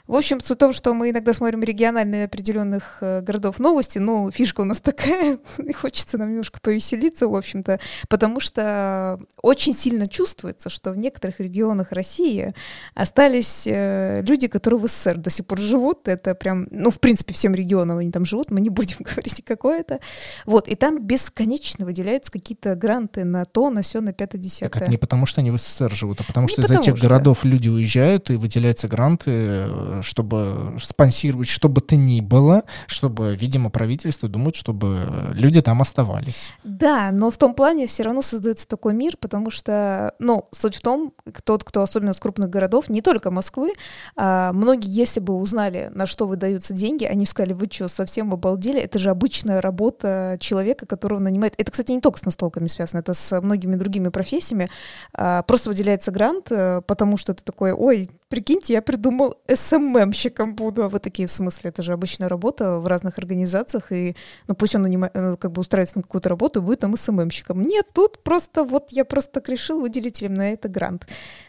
В 0.06 0.14
общем, 0.14 0.40
суть 0.40 0.56
в 0.56 0.60
том, 0.60 0.72
что 0.72 0.94
мы 0.94 1.10
иногда 1.10 1.32
смотрим 1.32 1.62
региональные 1.62 2.26
определенных 2.26 2.98
э, 3.00 3.22
городов 3.22 3.58
новости, 3.58 3.98
ну, 3.98 4.30
фишка 4.30 4.60
у 4.60 4.64
нас 4.64 4.78
такая, 4.82 5.38
и 5.58 5.72
хочется 5.72 6.16
нам 6.16 6.30
немножко 6.30 6.60
повеселиться, 6.60 7.26
в 7.26 7.34
общем-то, 7.34 7.80
потому 8.08 8.38
что 8.40 9.18
очень 9.42 9.74
сильно 9.74 10.06
чувствуется, 10.06 10.68
что 10.68 10.92
в 10.92 10.96
некоторых 10.96 11.40
регионах 11.40 11.90
России 11.90 12.54
остались 12.94 13.66
э, 13.66 14.22
люди, 14.22 14.46
которые 14.46 14.80
в 14.80 14.86
СССР 14.86 15.16
до 15.16 15.30
сих 15.30 15.46
пор 15.46 15.58
живут, 15.58 16.06
это 16.06 16.34
прям, 16.34 16.68
ну, 16.70 16.90
в 16.90 17.00
принципе, 17.00 17.34
всем 17.34 17.54
регионам 17.54 17.98
они 17.98 18.12
там 18.12 18.24
живут, 18.24 18.50
мы 18.50 18.60
не 18.60 18.70
будем 18.70 18.98
говорить, 19.00 19.42
какое 19.44 19.80
это. 19.80 19.98
Вот, 20.44 20.68
и 20.68 20.76
там 20.76 21.02
бесконечно 21.02 21.84
выделяются 21.84 22.30
какие-то 22.30 22.76
гранты 22.76 23.24
на 23.24 23.44
то, 23.44 23.70
на 23.70 23.82
все, 23.82 24.00
на 24.00 24.12
пятое, 24.12 24.40
десятое. 24.40 24.70
Так 24.70 24.82
это 24.82 24.90
не 24.90 24.98
потому, 24.98 25.26
что 25.26 25.40
они 25.40 25.50
в 25.50 25.58
СССР 25.58 25.92
живут, 25.92 26.20
а 26.20 26.24
потому 26.24 26.46
Не 26.46 26.52
что 26.52 26.62
из 26.62 26.70
этих 26.70 26.96
что. 26.96 27.08
городов 27.08 27.44
люди 27.44 27.68
уезжают, 27.68 28.30
и 28.30 28.36
выделяются 28.36 28.86
гранты, 28.86 29.30
э, 29.30 29.95
чтобы 30.02 30.76
спонсировать, 30.80 31.48
что 31.48 31.68
бы 31.68 31.80
то 31.80 31.96
ни 31.96 32.20
было, 32.20 32.64
чтобы, 32.86 33.34
видимо, 33.36 33.70
правительство 33.70 34.28
думает, 34.28 34.56
чтобы 34.56 35.32
люди 35.32 35.60
там 35.62 35.82
оставались. 35.82 36.52
Да, 36.64 37.10
но 37.12 37.30
в 37.30 37.38
том 37.38 37.54
плане 37.54 37.86
все 37.86 38.02
равно 38.02 38.22
создается 38.22 38.66
такой 38.66 38.94
мир, 38.94 39.16
потому 39.18 39.50
что, 39.50 40.14
ну, 40.18 40.46
суть 40.52 40.76
в 40.76 40.80
том, 40.80 41.12
тот, 41.44 41.64
кто 41.64 41.82
особенно 41.82 42.12
с 42.12 42.20
крупных 42.20 42.50
городов, 42.50 42.88
не 42.88 43.02
только 43.02 43.30
Москвы, 43.30 43.72
а 44.16 44.52
многие, 44.52 44.88
если 44.88 45.20
бы 45.20 45.34
узнали, 45.34 45.90
на 45.94 46.06
что 46.06 46.26
выдаются 46.26 46.74
деньги, 46.74 47.04
они 47.04 47.26
сказали, 47.26 47.52
вы 47.52 47.68
что, 47.70 47.88
совсем 47.88 48.32
обалдели? 48.32 48.80
Это 48.80 48.98
же 48.98 49.10
обычная 49.10 49.60
работа 49.60 50.36
человека, 50.40 50.86
которого 50.86 51.18
нанимает. 51.18 51.54
Это, 51.58 51.70
кстати, 51.70 51.92
не 51.92 52.00
только 52.00 52.18
с 52.18 52.24
настолками 52.24 52.66
связано, 52.66 53.00
это 53.00 53.14
с 53.14 53.40
многими 53.40 53.76
другими 53.76 54.08
профессиями. 54.08 54.70
А, 55.12 55.42
просто 55.42 55.70
выделяется 55.70 56.10
грант, 56.10 56.46
э, 56.50 56.82
потому 56.86 57.16
что 57.16 57.34
ты 57.34 57.42
такой, 57.42 57.72
ой, 57.72 58.08
прикиньте, 58.28 58.74
я 58.74 58.82
придумал 58.82 59.36
СММщиком 59.48 60.54
буду. 60.54 60.84
А 60.84 60.88
вы 60.88 60.98
такие, 60.98 61.28
в 61.28 61.30
смысле, 61.30 61.70
это 61.70 61.82
же 61.82 61.92
обычная 61.92 62.28
работа 62.28 62.78
в 62.78 62.86
разных 62.86 63.18
организациях, 63.18 63.92
и, 63.92 64.16
ну, 64.48 64.54
пусть 64.54 64.74
он 64.74 64.82
нанимает, 64.82 65.12
э, 65.14 65.36
как 65.36 65.52
бы 65.52 65.60
устраивается 65.60 65.98
на 65.98 66.02
какую-то 66.02 66.28
работу 66.28 66.62
будет 66.62 66.80
там 66.80 66.96
СММщиком. 66.96 67.62
Нет, 67.62 67.86
тут 67.92 68.22
просто 68.22 68.64
вот 68.64 68.92
я 68.92 69.04
просто 69.04 69.32
так 69.34 69.48
решил 69.48 69.80
выделить 69.80 70.22
им 70.22 70.34
на 70.34 70.52
это 70.52 70.68
грант. 70.68 71.06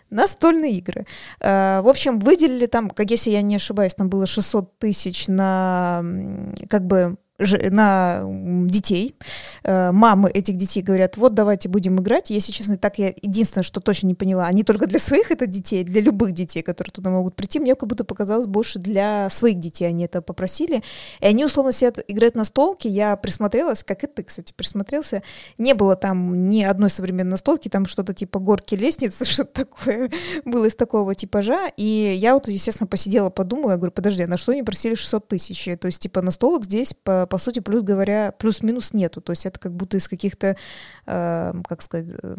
Настольные 0.09 0.73
игры. 0.73 1.05
Э, 1.39 1.81
в 1.81 1.87
общем, 1.87 2.19
выделили 2.19 2.65
там, 2.65 2.89
как 2.89 3.11
если 3.11 3.31
я 3.31 3.41
не 3.41 3.55
ошибаюсь, 3.55 3.95
там 3.95 4.09
было 4.09 4.25
600 4.25 4.79
тысяч 4.79 5.27
на 5.27 6.03
как 6.69 6.85
бы 6.85 7.17
на 7.39 8.23
детей. 8.65 9.15
Э, 9.63 9.91
мамы 9.91 10.29
этих 10.29 10.57
детей 10.57 10.81
говорят, 10.81 11.17
вот 11.17 11.33
давайте 11.35 11.69
будем 11.69 11.99
играть. 11.99 12.31
Если 12.31 12.51
честно, 12.51 12.77
так 12.77 12.97
я 12.97 13.13
единственное, 13.21 13.63
что 13.63 13.79
точно 13.79 14.07
не 14.07 14.15
поняла, 14.15 14.47
они 14.47 14.63
только 14.63 14.87
для 14.87 14.99
своих 14.99 15.29
это 15.29 15.45
детей, 15.45 15.83
для 15.83 16.01
любых 16.01 16.31
детей, 16.31 16.63
которые 16.63 16.91
туда 16.91 17.11
могут 17.11 17.35
прийти. 17.35 17.59
Мне 17.59 17.75
как 17.75 17.87
будто 17.87 18.03
показалось 18.03 18.47
больше 18.47 18.79
для 18.79 19.29
своих 19.29 19.59
детей 19.59 19.85
они 19.85 20.05
это 20.05 20.21
попросили. 20.21 20.83
И 21.19 21.25
они 21.25 21.45
условно 21.45 21.71
сидят, 21.71 21.99
играют 22.07 22.35
на 22.35 22.43
столке. 22.43 22.89
Я 22.89 23.15
присмотрелась, 23.15 23.83
как 23.83 24.03
и 24.03 24.07
ты, 24.07 24.23
кстати, 24.23 24.53
присмотрелся. 24.55 25.21
Не 25.57 25.75
было 25.75 25.95
там 25.95 26.49
ни 26.49 26.63
одной 26.63 26.89
современной 26.89 27.31
настолки, 27.31 27.69
там 27.69 27.85
что-то 27.85 28.13
типа 28.13 28.39
горки 28.39 28.73
лестницы, 28.73 29.25
что-то 29.29 29.65
такое 29.65 30.09
было 30.45 30.65
из 30.65 30.75
такого 30.75 31.13
типажа. 31.13 31.69
И 31.77 32.15
я 32.17 32.33
вот, 32.33 32.47
естественно, 32.47 32.87
посидела, 32.87 33.29
подумала, 33.29 33.71
я 33.71 33.77
говорю, 33.77 33.91
подожди, 33.91 34.23
а 34.23 34.27
на 34.27 34.37
что 34.37 34.53
они 34.53 34.63
просили 34.63 34.95
600 34.95 35.27
тысяч? 35.27 35.65
То 35.79 35.85
есть, 35.85 35.99
типа, 35.99 36.21
настолок 36.21 36.65
здесь 36.65 36.95
по 37.03 37.26
по 37.27 37.37
сути, 37.37 37.59
плюс 37.59 37.83
говоря, 37.83 38.31
плюс-минус 38.31 38.93
нету. 38.93 39.21
То 39.21 39.31
есть 39.31 39.45
это 39.45 39.59
как 39.59 39.73
будто 39.73 39.97
из 39.97 40.07
каких-то, 40.07 40.57
э, 41.05 41.53
как 41.67 41.81
сказать, 41.81 42.09
э, 42.23 42.37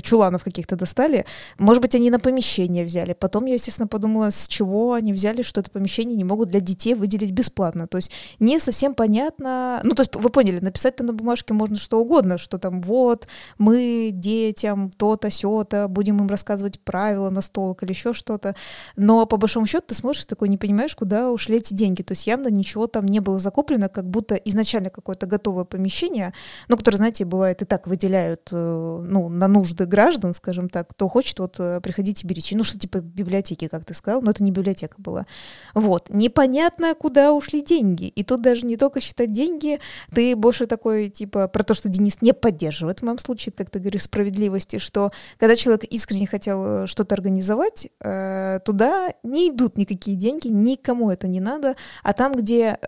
чуланов 0.00 0.44
каких-то 0.44 0.76
достали. 0.76 1.24
Может 1.58 1.82
быть, 1.82 1.94
они 1.94 2.10
на 2.10 2.20
помещение 2.20 2.84
взяли. 2.84 3.14
Потом 3.14 3.46
я, 3.46 3.54
естественно, 3.54 3.88
подумала, 3.88 4.30
с 4.30 4.46
чего 4.46 4.92
они 4.92 5.12
взяли, 5.12 5.42
что 5.42 5.60
это 5.60 5.70
помещение 5.70 6.16
не 6.16 6.24
могут 6.24 6.50
для 6.50 6.60
детей 6.60 6.94
выделить 6.94 7.32
бесплатно. 7.32 7.86
То 7.86 7.98
есть 7.98 8.12
не 8.38 8.58
совсем 8.60 8.94
понятно. 8.94 9.80
Ну, 9.84 9.94
то 9.94 10.02
есть 10.02 10.14
вы 10.14 10.30
поняли, 10.30 10.60
написать-то 10.60 11.02
на 11.02 11.12
бумажке 11.12 11.52
можно 11.54 11.76
что 11.76 12.00
угодно, 12.00 12.38
что 12.38 12.58
там 12.58 12.80
вот 12.80 13.26
мы 13.58 14.10
детям 14.12 14.90
то-то, 14.90 15.30
сё-то, 15.30 15.88
будем 15.88 16.18
им 16.18 16.28
рассказывать 16.28 16.80
правила 16.80 17.30
на 17.30 17.42
столок 17.42 17.82
или 17.82 17.90
еще 17.90 18.12
что-то. 18.12 18.54
Но 18.96 19.26
по 19.26 19.36
большому 19.36 19.66
счету 19.66 19.86
ты 19.88 19.94
смотришь 19.94 20.24
такой, 20.24 20.48
не 20.48 20.58
понимаешь, 20.58 20.94
куда 20.94 21.30
ушли 21.30 21.56
эти 21.56 21.74
деньги. 21.74 22.02
То 22.02 22.12
есть 22.12 22.26
явно 22.26 22.48
ничего 22.48 22.86
там 22.86 23.06
не 23.06 23.20
было 23.20 23.38
закуплено, 23.38 23.88
как 23.88 24.08
будто 24.08 24.36
изначально 24.36 24.90
какое-то 24.90 25.26
готовое 25.26 25.64
помещение, 25.64 26.32
ну, 26.68 26.76
которое, 26.76 26.98
знаете, 26.98 27.24
бывает 27.24 27.62
и 27.62 27.64
так 27.64 27.86
выделяют 27.86 28.48
э, 28.52 28.56
ну, 28.56 29.28
на 29.28 29.48
нужды 29.48 29.71
нужды 29.72 29.86
граждан, 29.86 30.34
скажем 30.34 30.68
так, 30.68 30.88
кто 30.88 31.08
хочет, 31.08 31.38
вот 31.38 31.56
э, 31.58 31.80
приходите, 31.80 32.26
берите. 32.26 32.56
Ну, 32.56 32.64
что 32.64 32.78
типа 32.78 32.98
библиотеки, 32.98 33.68
как 33.68 33.84
ты 33.84 33.94
сказал, 33.94 34.22
но 34.22 34.30
это 34.30 34.42
не 34.42 34.50
библиотека 34.50 34.96
была. 34.98 35.26
Вот. 35.74 36.08
Непонятно, 36.10 36.94
куда 36.94 37.32
ушли 37.32 37.62
деньги. 37.62 38.04
И 38.04 38.22
тут 38.22 38.42
даже 38.42 38.66
не 38.66 38.76
только 38.76 39.00
считать 39.00 39.32
деньги, 39.32 39.80
ты 40.14 40.36
больше 40.36 40.66
такой, 40.66 41.08
типа, 41.08 41.48
про 41.48 41.62
то, 41.62 41.74
что 41.74 41.88
Денис 41.88 42.20
не 42.20 42.34
поддерживает, 42.34 43.00
в 43.00 43.02
моем 43.04 43.18
случае, 43.18 43.52
как 43.52 43.70
ты 43.70 43.78
говоришь, 43.78 44.02
справедливости, 44.02 44.78
что 44.78 45.10
когда 45.38 45.56
человек 45.56 45.84
искренне 45.84 46.26
хотел 46.26 46.64
э, 46.66 46.86
что-то 46.86 47.14
организовать, 47.14 47.88
э, 48.04 48.60
туда 48.64 49.14
не 49.22 49.48
идут 49.48 49.78
никакие 49.78 50.16
деньги, 50.16 50.48
никому 50.48 51.10
это 51.10 51.28
не 51.28 51.40
надо, 51.40 51.76
а 52.02 52.12
там, 52.12 52.32
где, 52.32 52.78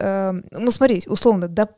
ну, 0.53 0.71
смотри, 0.71 1.03
условно, 1.07 1.49
да, 1.49 1.69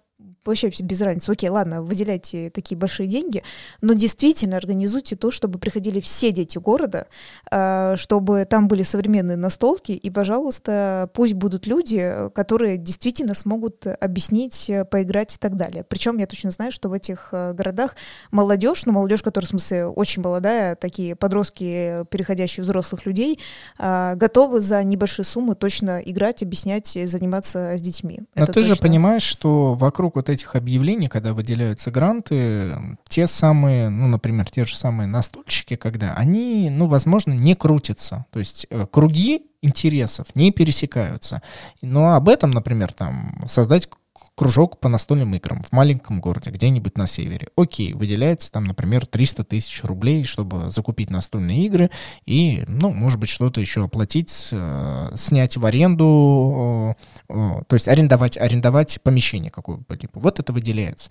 вообще 0.46 0.70
без 0.80 1.00
разницы. 1.00 1.30
Окей, 1.30 1.48
ладно, 1.48 1.82
выделяйте 1.82 2.50
такие 2.50 2.76
большие 2.76 3.06
деньги, 3.06 3.42
но 3.80 3.94
действительно 3.94 4.56
организуйте 4.56 5.16
то, 5.16 5.30
чтобы 5.30 5.58
приходили 5.58 6.00
все 6.00 6.30
дети 6.32 6.58
города, 6.58 7.06
а, 7.50 7.96
чтобы 7.96 8.44
там 8.44 8.68
были 8.68 8.82
современные 8.82 9.36
настолки, 9.36 9.92
и, 9.92 10.10
пожалуйста, 10.10 11.10
пусть 11.14 11.34
будут 11.34 11.66
люди, 11.66 12.30
которые 12.34 12.76
действительно 12.76 13.34
смогут 13.34 13.86
объяснить, 13.86 14.70
поиграть 14.90 15.36
и 15.36 15.38
так 15.38 15.56
далее. 15.56 15.84
Причем 15.88 16.18
я 16.18 16.26
точно 16.26 16.50
знаю, 16.50 16.72
что 16.72 16.88
в 16.88 16.92
этих 16.92 17.28
э, 17.32 17.52
городах 17.52 17.96
молодежь, 18.30 18.84
ну, 18.86 18.92
молодежь, 18.92 19.22
которая, 19.22 19.46
в 19.46 19.50
смысле, 19.50 19.86
очень 19.86 20.22
молодая, 20.22 20.76
такие 20.76 21.16
подростки, 21.16 22.04
переходящие 22.10 22.62
взрослых 22.64 23.06
людей, 23.06 23.38
готовы 23.78 24.60
за 24.60 24.82
небольшие 24.82 25.24
суммы 25.24 25.54
точно 25.54 26.00
играть, 26.00 26.42
объяснять, 26.42 26.96
заниматься 27.04 27.76
с 27.76 27.80
детьми. 27.80 28.20
Но 28.34 28.44
Это 28.44 28.52
ты 28.52 28.60
точно. 28.60 28.74
же 28.74 28.80
понимаешь, 28.80 29.22
что 29.22 29.74
вокруг 29.74 30.16
вот 30.16 30.28
этих 30.28 30.35
объявлений, 30.44 31.08
когда 31.08 31.32
выделяются 31.32 31.90
гранты, 31.90 32.98
те 33.08 33.26
самые, 33.26 33.88
ну, 33.88 34.06
например, 34.08 34.50
те 34.50 34.64
же 34.64 34.76
самые 34.76 35.06
настольщики, 35.06 35.76
когда 35.76 36.14
они, 36.14 36.70
ну, 36.70 36.86
возможно, 36.86 37.32
не 37.32 37.54
крутятся. 37.54 38.26
То 38.30 38.38
есть 38.38 38.66
э, 38.70 38.86
круги 38.90 39.42
интересов 39.62 40.28
не 40.34 40.52
пересекаются. 40.52 41.42
Но 41.82 42.14
об 42.14 42.28
этом, 42.28 42.50
например, 42.50 42.92
там 42.92 43.44
создать 43.48 43.88
кружок 44.36 44.78
по 44.78 44.88
настольным 44.88 45.34
играм 45.34 45.62
в 45.62 45.72
маленьком 45.72 46.20
городе, 46.20 46.50
где-нибудь 46.50 46.96
на 46.98 47.06
севере. 47.06 47.48
Окей, 47.56 47.94
выделяется 47.94 48.52
там, 48.52 48.64
например, 48.64 49.06
300 49.06 49.44
тысяч 49.44 49.82
рублей, 49.82 50.24
чтобы 50.24 50.70
закупить 50.70 51.10
настольные 51.10 51.64
игры 51.64 51.90
и, 52.26 52.64
ну, 52.68 52.92
может 52.92 53.18
быть, 53.18 53.30
что-то 53.30 53.60
еще 53.60 53.84
оплатить, 53.84 54.50
э, 54.52 55.08
снять 55.14 55.56
в 55.56 55.64
аренду, 55.64 56.94
э, 57.28 57.32
э, 57.34 57.62
то 57.66 57.74
есть 57.74 57.88
арендовать, 57.88 58.36
арендовать 58.36 59.00
помещение 59.02 59.50
какое-либо. 59.50 60.10
Вот 60.14 60.38
это 60.38 60.52
выделяется. 60.52 61.10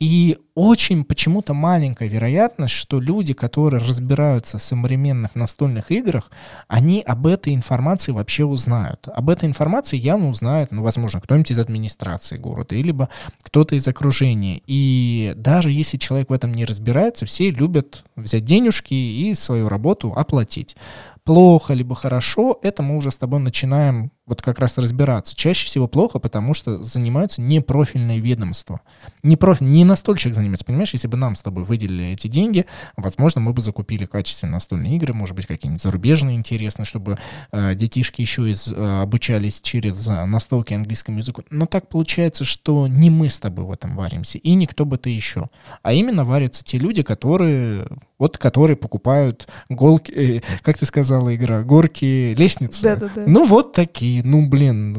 И 0.00 0.38
очень 0.54 1.04
почему-то 1.04 1.54
маленькая 1.54 2.08
вероятность, 2.08 2.74
что 2.74 3.00
люди, 3.00 3.34
которые 3.34 3.82
разбираются 3.82 4.58
в 4.58 4.62
современных 4.62 5.34
настольных 5.36 5.92
играх, 5.92 6.30
они 6.66 7.02
об 7.02 7.26
этой 7.26 7.54
информации 7.54 8.10
вообще 8.12 8.44
узнают. 8.44 9.08
Об 9.08 9.30
этой 9.30 9.48
информации 9.48 9.96
явно 9.96 10.28
узнает, 10.28 10.72
ну, 10.72 10.82
возможно, 10.82 11.20
кто-нибудь 11.20 11.52
из 11.52 11.58
администрации 11.58 12.36
города, 12.36 12.63
либо 12.72 13.08
кто-то 13.42 13.74
из 13.74 13.86
окружения. 13.86 14.60
И 14.66 15.32
даже 15.36 15.70
если 15.70 15.98
человек 15.98 16.30
в 16.30 16.32
этом 16.32 16.54
не 16.54 16.64
разбирается, 16.64 17.26
все 17.26 17.50
любят 17.50 18.04
взять 18.16 18.44
денежки 18.44 18.94
и 18.94 19.34
свою 19.34 19.68
работу 19.68 20.12
оплатить 20.14 20.76
плохо 21.24 21.74
либо 21.74 21.94
хорошо, 21.94 22.58
это 22.62 22.82
мы 22.82 22.96
уже 22.96 23.10
с 23.10 23.16
тобой 23.16 23.40
начинаем 23.40 24.12
вот 24.26 24.40
как 24.40 24.58
раз 24.58 24.78
разбираться. 24.78 25.36
Чаще 25.36 25.66
всего 25.66 25.86
плохо, 25.86 26.18
потому 26.18 26.54
что 26.54 26.82
занимаются 26.82 27.42
непрофильные 27.42 28.20
ведомства. 28.20 28.80
Не, 29.22 29.36
профиль, 29.36 29.66
не 29.66 29.84
настольщик 29.84 30.34
занимается, 30.34 30.64
понимаешь? 30.64 30.92
Если 30.94 31.08
бы 31.08 31.16
нам 31.16 31.36
с 31.36 31.42
тобой 31.42 31.64
выделили 31.64 32.12
эти 32.12 32.28
деньги, 32.28 32.64
возможно, 32.96 33.40
мы 33.40 33.52
бы 33.52 33.60
закупили 33.60 34.06
качественные 34.06 34.52
настольные 34.52 34.96
игры, 34.96 35.12
может 35.12 35.36
быть, 35.36 35.46
какие-нибудь 35.46 35.82
зарубежные 35.82 36.36
интересные, 36.36 36.86
чтобы 36.86 37.18
э, 37.52 37.74
детишки 37.74 38.22
еще 38.22 38.50
из, 38.50 38.72
э, 38.72 39.02
обучались 39.02 39.60
через 39.60 40.08
э, 40.08 40.24
настолки 40.24 40.72
английскому 40.72 41.18
языку. 41.18 41.42
Но 41.50 41.66
так 41.66 41.88
получается, 41.88 42.44
что 42.44 42.86
не 42.86 43.10
мы 43.10 43.28
с 43.28 43.38
тобой 43.38 43.66
в 43.66 43.72
этом 43.72 43.94
варимся, 43.94 44.38
и 44.38 44.54
никто 44.54 44.86
бы 44.86 44.96
то 44.96 45.10
еще. 45.10 45.50
А 45.82 45.92
именно 45.92 46.24
варятся 46.24 46.64
те 46.64 46.78
люди, 46.78 47.02
которые 47.02 47.86
вот 48.18 48.38
которые 48.38 48.76
покупают 48.76 49.48
голки, 49.68 50.12
э, 50.12 50.40
как 50.62 50.78
ты 50.78 50.86
сказала, 50.86 51.34
игра, 51.34 51.62
горки, 51.62 52.34
лестницы. 52.34 52.82
Да, 52.82 52.96
да, 52.96 53.10
да. 53.14 53.24
Ну 53.26 53.44
вот 53.44 53.72
такие, 53.72 54.13
ну 54.22 54.46
блин, 54.46 54.96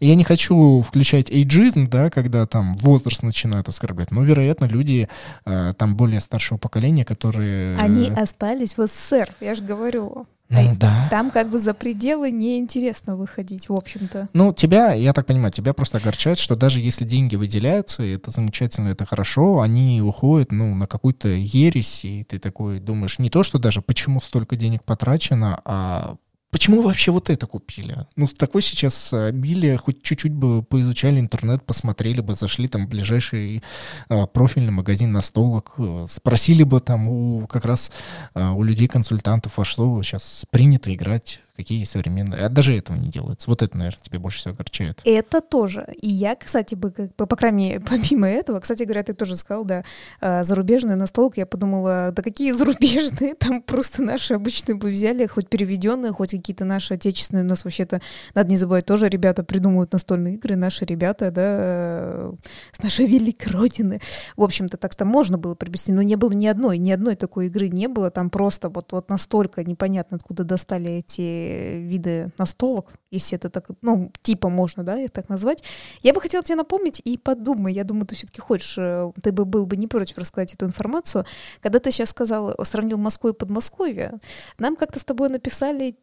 я 0.00 0.14
не 0.14 0.24
хочу 0.24 0.82
включать 0.82 1.30
эйджизм, 1.30 1.88
да, 1.88 2.10
когда 2.10 2.46
там 2.46 2.76
возраст 2.78 3.22
начинает 3.22 3.68
оскорблять, 3.68 4.10
но, 4.10 4.22
вероятно, 4.22 4.64
люди 4.64 5.08
э, 5.44 5.74
там 5.76 5.96
более 5.96 6.20
старшего 6.20 6.58
поколения, 6.58 7.04
которые... 7.04 7.76
Они 7.78 8.10
остались 8.10 8.76
в 8.76 8.86
СССР, 8.86 9.30
я 9.40 9.54
же 9.54 9.62
говорю. 9.62 10.26
Ну, 10.50 10.72
а 10.72 10.74
да. 10.74 11.06
Там 11.10 11.30
как 11.30 11.48
бы 11.48 11.60
за 11.60 11.74
пределы 11.74 12.32
неинтересно 12.32 13.16
выходить, 13.16 13.68
в 13.68 13.72
общем-то. 13.72 14.28
Ну, 14.32 14.52
тебя, 14.52 14.92
я 14.92 15.12
так 15.12 15.26
понимаю, 15.26 15.52
тебя 15.52 15.72
просто 15.72 15.98
огорчает, 15.98 16.38
что 16.38 16.56
даже 16.56 16.80
если 16.80 17.04
деньги 17.04 17.36
выделяются, 17.36 18.02
это 18.02 18.32
замечательно, 18.32 18.88
это 18.88 19.06
хорошо, 19.06 19.60
они 19.60 20.02
уходят, 20.02 20.50
ну, 20.50 20.74
на 20.74 20.88
какую-то 20.88 21.28
ересь, 21.28 22.04
и 22.04 22.24
ты 22.24 22.40
такой 22.40 22.80
думаешь, 22.80 23.20
не 23.20 23.30
то, 23.30 23.44
что 23.44 23.58
даже 23.58 23.80
почему 23.80 24.20
столько 24.20 24.56
денег 24.56 24.82
потрачено, 24.84 25.60
а 25.64 26.16
Почему 26.50 26.80
вообще 26.82 27.12
вот 27.12 27.30
это 27.30 27.46
купили? 27.46 27.96
Ну, 28.16 28.26
такой 28.26 28.62
сейчас 28.62 29.12
обилие, 29.12 29.76
хоть 29.76 30.02
чуть-чуть 30.02 30.32
бы 30.32 30.62
поизучали 30.62 31.20
интернет, 31.20 31.62
посмотрели 31.64 32.20
бы, 32.20 32.34
зашли 32.34 32.66
там 32.66 32.86
в 32.86 32.88
ближайший 32.88 33.62
а, 34.08 34.26
профильный 34.26 34.72
магазин 34.72 35.12
настолок, 35.12 35.74
э, 35.78 36.06
спросили 36.08 36.64
бы 36.64 36.80
там 36.80 37.08
у 37.08 37.46
как 37.46 37.64
раз 37.64 37.92
а, 38.34 38.52
у 38.54 38.64
людей-консультантов, 38.64 39.58
во 39.58 39.64
что 39.64 40.02
сейчас 40.02 40.44
принято 40.50 40.92
играть, 40.92 41.40
какие 41.60 41.84
современные. 41.84 42.46
А 42.46 42.48
даже 42.48 42.74
этого 42.76 42.96
не 42.96 43.08
делается. 43.08 43.48
Вот 43.50 43.62
это, 43.62 43.76
наверное, 43.76 44.00
тебе 44.02 44.18
больше 44.18 44.38
всего 44.38 44.54
огорчает. 44.54 45.00
Это 45.04 45.40
тоже. 45.40 45.86
И 46.00 46.08
я, 46.08 46.34
кстати, 46.34 46.74
бы, 46.74 46.90
как 46.90 47.14
бы, 47.16 47.26
по 47.26 47.36
крайней 47.36 47.68
мере, 47.68 47.80
помимо 47.88 48.26
этого, 48.28 48.60
кстати 48.60 48.84
говоря, 48.84 49.02
ты 49.02 49.14
тоже 49.14 49.36
сказал, 49.36 49.64
да, 49.64 49.84
а, 50.20 50.42
зарубежные 50.42 50.96
настолки, 50.96 51.40
я 51.40 51.46
подумала, 51.46 52.12
да 52.16 52.22
какие 52.22 52.52
зарубежные, 52.60 53.34
там 53.34 53.62
просто 53.62 54.02
наши 54.02 54.34
обычные 54.34 54.76
бы 54.76 54.90
взяли, 54.90 55.26
хоть 55.26 55.48
переведенные, 55.48 56.12
хоть 56.12 56.34
какие-то 56.40 56.64
наши 56.64 56.94
отечественные, 56.94 57.44
у 57.44 57.48
нас 57.48 57.64
вообще-то, 57.64 58.00
надо 58.34 58.50
не 58.50 58.56
забывать, 58.56 58.86
тоже 58.86 59.08
ребята 59.08 59.44
придумывают 59.44 59.92
настольные 59.92 60.34
игры, 60.34 60.56
наши 60.56 60.84
ребята, 60.84 61.30
да, 61.30 61.42
э, 61.42 62.32
с 62.72 62.82
нашей 62.82 63.06
великой 63.06 63.52
родины. 63.52 64.00
В 64.36 64.42
общем-то, 64.42 64.76
так 64.76 64.92
что 64.92 65.04
можно 65.04 65.38
было 65.38 65.54
приобрести, 65.54 65.92
но 65.92 66.02
не 66.02 66.16
было 66.16 66.32
ни 66.32 66.46
одной, 66.46 66.78
ни 66.78 66.90
одной 66.90 67.16
такой 67.16 67.46
игры 67.46 67.68
не 67.68 67.88
было, 67.88 68.10
там 68.10 68.30
просто 68.30 68.68
вот, 68.68 68.92
вот 68.92 69.08
настолько 69.08 69.64
непонятно, 69.64 70.16
откуда 70.16 70.44
достали 70.44 70.90
эти 70.90 71.78
виды 71.80 72.32
настолок, 72.38 72.92
если 73.10 73.36
это 73.36 73.50
так, 73.50 73.68
ну, 73.82 74.12
типа 74.22 74.48
можно, 74.48 74.84
да, 74.84 74.98
их 74.98 75.10
так 75.10 75.28
назвать. 75.28 75.64
Я 76.02 76.12
бы 76.12 76.20
хотела 76.20 76.42
тебе 76.42 76.56
напомнить 76.56 77.00
и 77.04 77.18
подумай, 77.18 77.72
я 77.72 77.84
думаю, 77.84 78.06
ты 78.06 78.14
все-таки 78.14 78.40
хочешь, 78.40 78.76
э, 78.78 79.12
ты 79.22 79.32
бы 79.32 79.44
был 79.44 79.66
бы 79.66 79.76
не 79.76 79.86
против 79.86 80.18
рассказать 80.18 80.54
эту 80.54 80.66
информацию. 80.66 81.24
Когда 81.60 81.78
ты 81.78 81.90
сейчас 81.90 82.10
сказал, 82.10 82.54
сравнил 82.64 82.98
Москву 82.98 83.30
и 83.30 83.32
Подмосковье, 83.34 84.20
нам 84.58 84.76
как-то 84.76 84.98
с 84.98 85.04
тобой 85.04 85.28
написали 85.28 85.96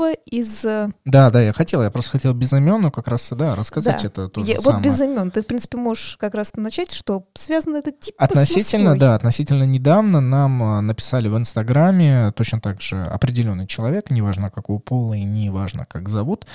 типа 0.00 0.12
из... 0.26 0.64
Э, 0.64 0.90
да, 1.04 1.30
да, 1.30 1.42
я 1.42 1.52
хотела, 1.52 1.84
я 1.84 1.90
просто 1.90 2.12
хотела 2.12 2.32
без 2.32 2.52
имен, 2.52 2.80
но 2.80 2.90
как 2.90 3.08
раз, 3.08 3.30
да, 3.32 3.54
рассказать 3.54 4.02
да. 4.02 4.08
это 4.08 4.28
тоже 4.28 4.50
я, 4.50 4.60
самое. 4.60 4.76
Вот 4.76 4.84
без 4.84 5.00
имен. 5.00 5.30
Ты, 5.30 5.42
в 5.42 5.46
принципе, 5.46 5.76
можешь 5.76 6.16
как 6.18 6.34
раз 6.34 6.52
начать, 6.56 6.92
что 6.92 7.24
связано 7.34 7.76
это 7.76 7.92
типа 7.92 8.22
Относительно, 8.22 8.98
да, 8.98 9.14
относительно 9.14 9.64
недавно 9.64 10.20
нам 10.20 10.62
э, 10.62 10.80
написали 10.80 11.28
в 11.28 11.36
Инстаграме 11.36 12.32
точно 12.32 12.60
так 12.60 12.80
же 12.80 13.02
определенный 13.02 13.66
человек, 13.66 14.10
неважно 14.10 14.50
какого 14.50 14.78
пола 14.78 15.14
и 15.14 15.24
неважно 15.24 15.86
как 15.86 16.08
зовут, 16.08 16.46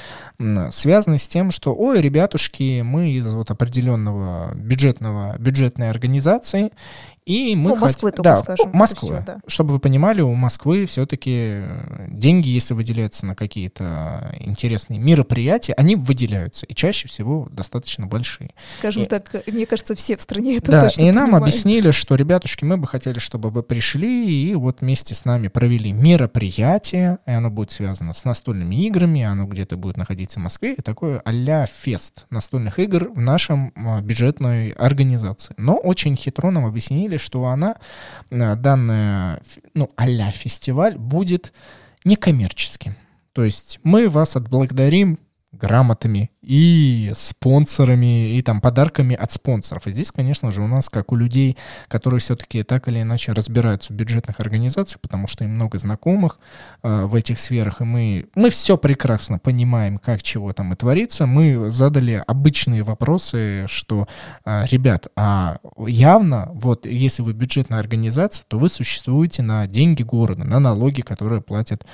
связанный 0.72 1.20
с 1.20 1.28
тем, 1.28 1.52
что, 1.52 1.76
ой, 1.76 2.02
ребятушки, 2.02 2.82
мы 2.82 3.12
из 3.12 3.32
вот 3.34 3.52
определенного 3.52 4.54
бюджетного, 4.56 5.36
бюджетной 5.38 5.90
организации, 5.90 6.72
и 7.26 7.56
мы 7.56 7.72
ну, 7.72 7.76
Москвы 7.76 8.12
хот... 8.12 8.24
да, 8.24 8.36
скажем. 8.38 8.72
Москвы. 8.74 9.16
Все, 9.16 9.24
да. 9.26 9.40
Чтобы 9.48 9.74
вы 9.74 9.80
понимали, 9.80 10.22
у 10.22 10.34
Москвы 10.34 10.86
все-таки 10.86 11.64
деньги, 12.08 12.50
если 12.50 12.74
выделяются 12.74 13.26
на 13.26 13.36
какие-то 13.36 14.36
интересные 14.40 15.00
мероприятия, 15.00 15.74
они 15.74 15.96
выделяются, 15.96 16.66
и 16.66 16.76
чаще 16.76 17.08
всего 17.08 17.48
достаточно 17.52 18.06
большие. 18.06 18.52
Скажем 18.80 19.04
и... 19.04 19.06
так, 19.06 19.34
мне 19.48 19.66
кажется, 19.66 19.96
все 19.96 20.18
в 20.18 20.22
стране 20.22 20.58
это 20.58 20.72
Да, 20.72 20.84
точно 20.84 21.02
и 21.02 21.12
нам 21.12 21.26
понимают. 21.26 21.44
объяснили, 21.44 21.92
что, 21.92 22.16
ребятушки, 22.16 22.64
мы 22.64 22.78
бы 22.78 22.88
хотели, 22.88 23.20
чтобы 23.20 23.50
вы 23.50 23.64
пришли 23.64 24.50
и 24.50 24.54
вот 24.54 24.82
вместе 24.82 25.16
с 25.16 25.26
нами 25.26 25.48
провели 25.48 25.92
мероприятие, 25.92 27.18
и 27.26 27.32
оно 27.32 27.50
будет 27.50 27.72
связано 27.72 28.14
с 28.14 28.24
настольными 28.24 28.76
играми, 28.86 29.24
оно 29.24 29.46
где-то 29.46 29.78
будет 29.78 29.98
находиться 29.98 30.40
в 30.40 30.44
Москве, 30.44 30.74
и 30.74 30.82
такое 30.82 31.22
а-ля 31.26 31.66
фест 31.66 32.26
настольных 32.30 32.78
игр 32.80 33.10
в 33.14 33.20
нашем 33.20 33.74
а, 33.76 34.02
бюджетной 34.02 34.70
организации. 34.70 35.56
Но 35.58 35.76
очень 35.76 36.16
хитро 36.16 36.52
нам 36.52 36.66
объяснили, 36.66 37.15
сказали, 37.16 37.18
что 37.18 37.46
она, 37.46 37.76
э, 38.30 38.56
данная, 38.56 39.42
ну, 39.74 39.90
а 39.96 40.32
фестиваль, 40.32 40.98
будет 40.98 41.54
некоммерческим. 42.06 42.96
То 43.34 43.44
есть 43.44 43.80
мы 43.84 44.08
вас 44.08 44.36
отблагодарим 44.36 45.18
грамотами 45.52 46.30
и 46.46 47.12
спонсорами, 47.16 48.38
и 48.38 48.42
там 48.42 48.62
подарками 48.62 49.16
от 49.16 49.32
спонсоров. 49.32 49.88
И 49.88 49.92
здесь, 49.92 50.12
конечно 50.12 50.52
же, 50.52 50.62
у 50.62 50.68
нас, 50.68 50.90
как 50.90 51.12
у 51.12 51.16
людей, 51.16 51.58
которые 51.88 52.20
все-таки 52.20 52.64
так 52.64 52.88
или 52.88 53.02
иначе 53.02 53.32
разбираются 53.32 53.94
в 53.94 53.96
бюджетных 53.96 54.40
организациях, 54.40 55.02
потому 55.02 55.28
что 55.28 55.44
им 55.44 55.52
много 55.56 55.78
знакомых 55.78 56.40
э, 56.84 57.06
в 57.06 57.16
этих 57.16 57.40
сферах, 57.40 57.82
и 57.82 57.84
мы, 57.84 58.28
мы 58.36 58.50
все 58.50 58.78
прекрасно 58.78 59.40
понимаем, 59.40 59.98
как 59.98 60.22
чего 60.24 60.54
там 60.54 60.74
и 60.74 60.76
творится, 60.76 61.26
мы 61.26 61.72
задали 61.72 62.24
обычные 62.26 62.84
вопросы, 62.84 63.66
что, 63.68 64.08
э, 64.46 64.66
ребят, 64.68 65.08
а 65.16 65.58
явно, 65.78 66.50
вот 66.54 66.86
если 66.86 67.22
вы 67.22 67.34
бюджетная 67.34 67.80
организация, 67.80 68.46
то 68.48 68.60
вы 68.60 68.70
существуете 68.70 69.42
на 69.42 69.68
деньги 69.68 70.04
города, 70.04 70.44
на 70.44 70.60
налоги, 70.60 71.02
которые 71.02 71.42
платят 71.42 71.86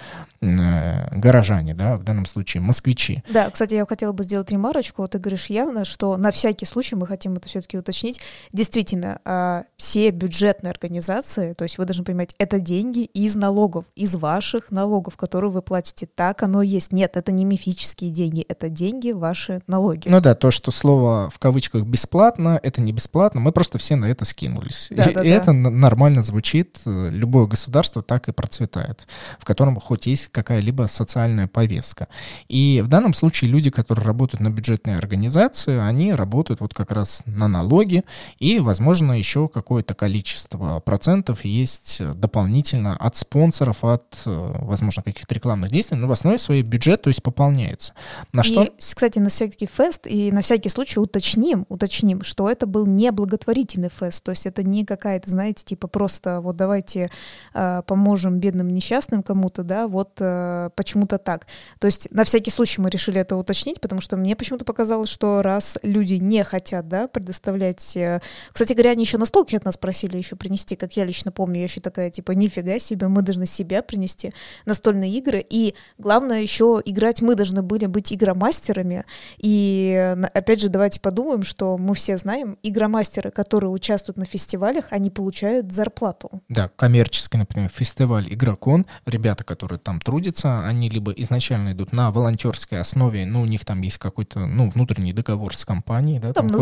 э, 0.42 1.18
горожане, 1.18 1.74
да, 1.74 1.98
в 1.98 2.04
данном 2.04 2.26
случае 2.26 2.62
москвичи. 2.62 3.24
Да, 3.30 3.50
кстати, 3.50 3.76
я 3.76 3.86
хотела 3.86 4.12
бы 4.12 4.24
сделать 4.24 4.41
ремарочку. 4.50 5.02
Вот 5.02 5.12
ты 5.12 5.20
говоришь 5.20 5.48
явно, 5.48 5.86
что 5.86 6.18
на 6.18 6.32
всякий 6.32 6.66
случай 6.66 6.96
мы 6.96 7.06
хотим 7.06 7.34
это 7.34 7.50
все-таки 7.50 7.78
уточнить. 7.78 8.22
Действительно, 8.52 9.20
а, 9.26 9.64
все 9.78 10.10
бюджетные 10.12 10.72
организации, 10.72 11.54
то 11.54 11.64
есть 11.64 11.78
вы 11.78 11.86
должны 11.86 12.04
понимать, 12.04 12.34
это 12.38 12.60
деньги 12.60 13.04
из 13.04 13.36
налогов, 13.36 13.86
из 13.96 14.16
ваших 14.16 14.72
налогов, 14.72 15.18
которые 15.18 15.52
вы 15.52 15.62
платите. 15.62 16.08
Так 16.08 16.44
оно 16.44 16.62
и 16.62 16.68
есть. 16.68 16.92
Нет, 16.92 17.18
это 17.18 17.32
не 17.32 17.46
мифические 17.46 18.12
деньги, 18.12 18.42
это 18.48 18.70
деньги 18.70 19.12
ваши 19.12 19.62
налоги. 19.68 20.08
Ну 20.08 20.22
да, 20.22 20.36
то, 20.36 20.52
что 20.52 20.72
слово 20.72 21.30
в 21.30 21.40
кавычках 21.40 21.84
бесплатно, 21.84 22.60
это 22.62 22.82
не 22.82 22.94
бесплатно, 22.94 23.42
мы 23.42 23.52
просто 23.52 23.78
все 23.78 23.96
на 23.96 24.06
это 24.06 24.26
скинулись. 24.26 24.88
Да, 24.90 25.06
и 25.06 25.14
да, 25.14 25.24
и 25.24 25.30
да. 25.30 25.36
это 25.36 25.52
нормально 25.52 26.24
звучит. 26.24 26.80
Любое 26.86 27.46
государство 27.46 28.02
так 28.02 28.30
и 28.30 28.32
процветает, 28.32 29.08
в 29.40 29.46
котором 29.46 29.80
хоть 29.80 30.08
есть 30.08 30.30
какая-либо 30.30 30.88
социальная 30.88 31.48
повестка. 31.48 32.08
И 32.48 32.82
в 32.84 32.88
данном 32.88 33.14
случае 33.14 33.52
люди, 33.52 33.70
которые 33.70 34.06
работают 34.06 34.31
на 34.40 34.50
бюджетные 34.50 34.98
организации, 34.98 35.78
они 35.78 36.14
работают 36.14 36.62
вот 36.62 36.74
как 36.74 36.92
раз 36.92 37.24
на 37.26 37.48
налоги, 37.48 38.04
и, 38.40 38.60
возможно, 38.60 39.14
еще 39.14 39.48
какое-то 39.48 39.94
количество 39.94 40.80
процентов 40.80 41.44
есть 41.46 42.02
дополнительно 42.16 42.96
от 42.96 43.18
спонсоров, 43.18 43.84
от, 43.84 44.22
возможно, 44.26 45.04
каких-то 45.04 45.34
рекламных 45.34 45.72
действий, 45.72 45.98
но 45.98 46.08
в 46.08 46.12
основе 46.12 46.38
своей 46.38 46.64
бюджет, 46.64 47.02
то 47.02 47.10
есть 47.10 47.24
пополняется. 47.24 47.94
На 48.34 48.42
и, 48.42 48.44
что... 48.44 48.68
кстати, 48.78 49.20
на 49.20 49.30
всякий 49.30 49.68
фест, 49.68 50.08
и 50.08 50.32
на 50.32 50.42
всякий 50.42 50.70
случай 50.70 51.00
уточним, 51.00 51.66
уточним, 51.70 52.24
что 52.24 52.50
это 52.50 52.66
был 52.68 52.86
не 52.86 53.12
благотворительный 53.12 53.90
фест, 53.90 54.24
то 54.24 54.32
есть 54.32 54.46
это 54.46 54.64
не 54.64 54.86
какая-то, 54.86 55.30
знаете, 55.30 55.64
типа 55.64 55.88
просто 55.88 56.42
вот 56.42 56.56
давайте 56.56 57.10
э, 57.54 57.82
поможем 57.86 58.40
бедным 58.40 58.70
несчастным 58.70 59.24
кому-то, 59.24 59.64
да, 59.64 59.88
вот 59.88 60.18
э, 60.20 60.70
почему-то 60.76 61.18
так. 61.18 61.48
То 61.80 61.88
есть 61.88 62.10
на 62.12 62.24
всякий 62.24 62.52
случай 62.52 62.82
мы 62.82 62.90
решили 62.90 63.20
это 63.20 63.36
уточнить, 63.36 63.82
потому 63.82 64.02
что 64.02 64.18
мне 64.22 64.36
почему-то 64.36 64.66
показалось, 64.66 65.10
что 65.10 65.42
раз 65.42 65.78
люди 65.84 66.16
не 66.16 66.44
хотят, 66.44 66.88
да, 66.88 67.08
предоставлять... 67.08 67.96
Э, 67.98 68.22
кстати 68.52 68.74
говоря, 68.74 68.92
они 68.92 69.04
еще 69.04 69.18
настолки 69.18 69.56
от 69.56 69.66
нас 69.66 69.78
просили 69.78 70.18
еще 70.18 70.36
принести, 70.36 70.76
как 70.76 70.96
я 70.96 71.06
лично 71.06 71.32
помню, 71.32 71.58
я 71.58 71.64
еще 71.64 71.82
такая, 71.82 72.10
типа, 72.10 72.32
нифига 72.32 72.80
себе, 72.80 73.08
мы 73.08 73.22
должны 73.22 73.46
себя 73.46 73.82
принести, 73.82 74.34
настольные 74.66 75.12
игры, 75.12 75.46
и 75.48 75.76
главное 75.98 76.42
еще 76.42 76.82
играть 76.86 77.22
мы 77.22 77.36
должны 77.36 77.62
были 77.62 77.86
быть 77.86 78.14
игромастерами, 78.14 79.06
и 79.38 80.16
опять 80.34 80.62
же, 80.62 80.70
давайте 80.70 81.00
подумаем, 81.00 81.44
что 81.44 81.78
мы 81.78 81.96
все 81.96 82.18
знаем, 82.18 82.58
игромастеры, 82.64 83.32
которые 83.32 83.70
участвуют 83.72 84.18
на 84.18 84.26
фестивалях, 84.26 84.88
они 84.92 85.10
получают 85.10 85.72
зарплату. 85.72 86.42
Да, 86.50 86.70
коммерческий, 86.76 87.38
например, 87.38 87.70
фестиваль 87.70 88.32
Игрокон, 88.32 88.86
ребята, 89.06 89.44
которые 89.44 89.80
там 89.80 90.00
трудятся, 90.00 90.66
они 90.66 90.90
либо 90.90 91.12
изначально 91.12 91.72
идут 91.72 91.92
на 91.92 92.12
волонтерской 92.12 92.80
основе, 92.80 93.26
ну, 93.26 93.42
у 93.42 93.46
них 93.46 93.66
там 93.66 93.82
есть 93.82 93.98
какой-то, 94.12 94.46
ну, 94.46 94.70
внутренний 94.70 95.14
договор 95.14 95.56
с 95.56 95.66
компанией, 95.66 96.20
да, 96.20 96.34
там, 96.34 96.50
там 96.50 96.58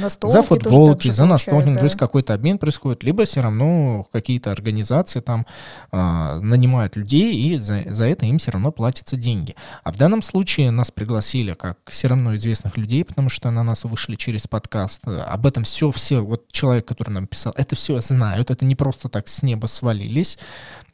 на, 0.00 0.08
за 0.08 0.42
футболки, 0.42 1.10
за 1.10 1.26
настолки, 1.26 1.68
да. 1.68 1.78
то 1.78 1.84
есть 1.84 1.96
какой-то 1.96 2.34
обмен 2.34 2.58
происходит, 2.58 3.04
либо 3.04 3.24
все 3.24 3.42
равно 3.42 4.06
какие-то 4.10 4.50
организации 4.50 5.20
там 5.20 5.46
а, 5.92 6.40
нанимают 6.40 6.96
людей, 6.96 7.34
и 7.34 7.56
за, 7.56 7.82
за 7.86 8.06
это 8.06 8.26
им 8.26 8.38
все 8.38 8.50
равно 8.50 8.72
платятся 8.72 9.16
деньги. 9.16 9.54
А 9.84 9.92
в 9.92 9.96
данном 9.96 10.22
случае 10.22 10.70
нас 10.70 10.90
пригласили 10.90 11.54
как 11.54 11.78
все 11.86 12.08
равно 12.08 12.34
известных 12.34 12.76
людей, 12.76 13.04
потому 13.04 13.28
что 13.28 13.50
на 13.50 13.62
нас 13.62 13.84
вышли 13.84 14.16
через 14.16 14.46
подкаст. 14.46 15.02
Об 15.06 15.46
этом 15.46 15.64
все, 15.64 15.90
все, 15.90 16.20
вот 16.20 16.50
человек, 16.50 16.86
который 16.86 17.10
нам 17.10 17.26
писал, 17.26 17.52
это 17.56 17.76
все 17.76 18.00
знают, 18.00 18.50
это 18.50 18.64
не 18.64 18.74
просто 18.74 19.08
так 19.08 19.28
с 19.28 19.42
неба 19.42 19.66
свалились, 19.66 20.38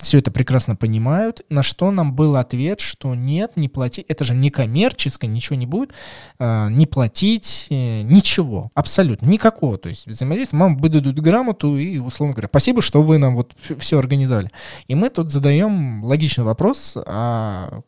все 0.04 0.18
это 0.18 0.30
прекрасно 0.30 0.76
понимают, 0.76 1.42
на 1.48 1.62
что 1.62 1.90
нам 1.90 2.14
был 2.14 2.36
ответ, 2.36 2.80
что 2.80 3.14
нет, 3.14 3.56
не 3.56 3.68
плати, 3.68 4.04
это 4.06 4.24
же 4.24 4.34
не 4.34 4.50
коммерческое, 4.50 5.30
ничего 5.30 5.56
не 5.56 5.66
будет, 5.66 5.92
э, 6.38 6.68
не 6.70 6.86
платить, 6.86 7.66
э, 7.70 8.02
ничего, 8.02 8.70
абсолютно, 8.74 9.26
никакого, 9.26 9.78
то 9.78 9.88
есть 9.88 10.06
взаимодействия, 10.06 10.58
вам 10.58 10.76
выдадут 10.76 11.18
грамоту 11.18 11.76
и, 11.76 11.98
условно 11.98 12.34
говоря, 12.34 12.48
спасибо, 12.48 12.82
что 12.82 13.02
вы 13.02 13.18
нам 13.18 13.34
вот 13.34 13.54
все 13.78 13.98
организовали. 13.98 14.50
И 14.86 14.94
мы 14.94 15.10
тут 15.10 15.30
задаем 15.30 16.04
логичный 16.04 16.44
вопрос, 16.44 16.96
а 17.06 17.80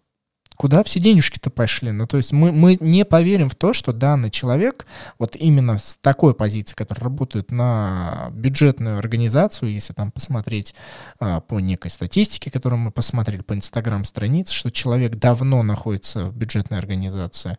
куда 0.57 0.83
все 0.83 1.01
денежки-то 1.01 1.51
пошли? 1.51 1.93
Ну, 1.93 2.07
то 2.07 2.17
есть 2.17 2.33
мы, 2.33 2.53
мы 2.53 2.77
не 2.81 3.05
поверим 3.05 3.49
в 3.49 3.55
то, 3.55 3.73
что 3.73 3.93
данный 3.93 4.31
человек, 4.31 4.87
вот 5.19 5.37
именно 5.37 5.79
с 5.79 5.97
такой 6.01 6.35
позиции, 6.35 6.75
который 6.75 7.05
работает 7.05 7.51
на 7.51 8.29
бюджетную 8.33 8.99
организацию, 8.99 9.73
если 9.73 9.93
там 9.93 10.11
посмотреть 10.11 10.75
а, 11.21 11.41
по 11.41 11.61
некой 11.61 11.91
статистике, 11.91 12.51
которую 12.51 12.81
мы 12.81 12.91
посмотрели 12.91 13.43
по 13.43 13.55
инстаграм-странице, 13.55 14.55
что 14.55 14.71
человек 14.71 15.17
давно 15.17 15.63
находится 15.63 16.27
в 16.27 16.37
бюджетной 16.37 16.79
организации, 16.79 17.59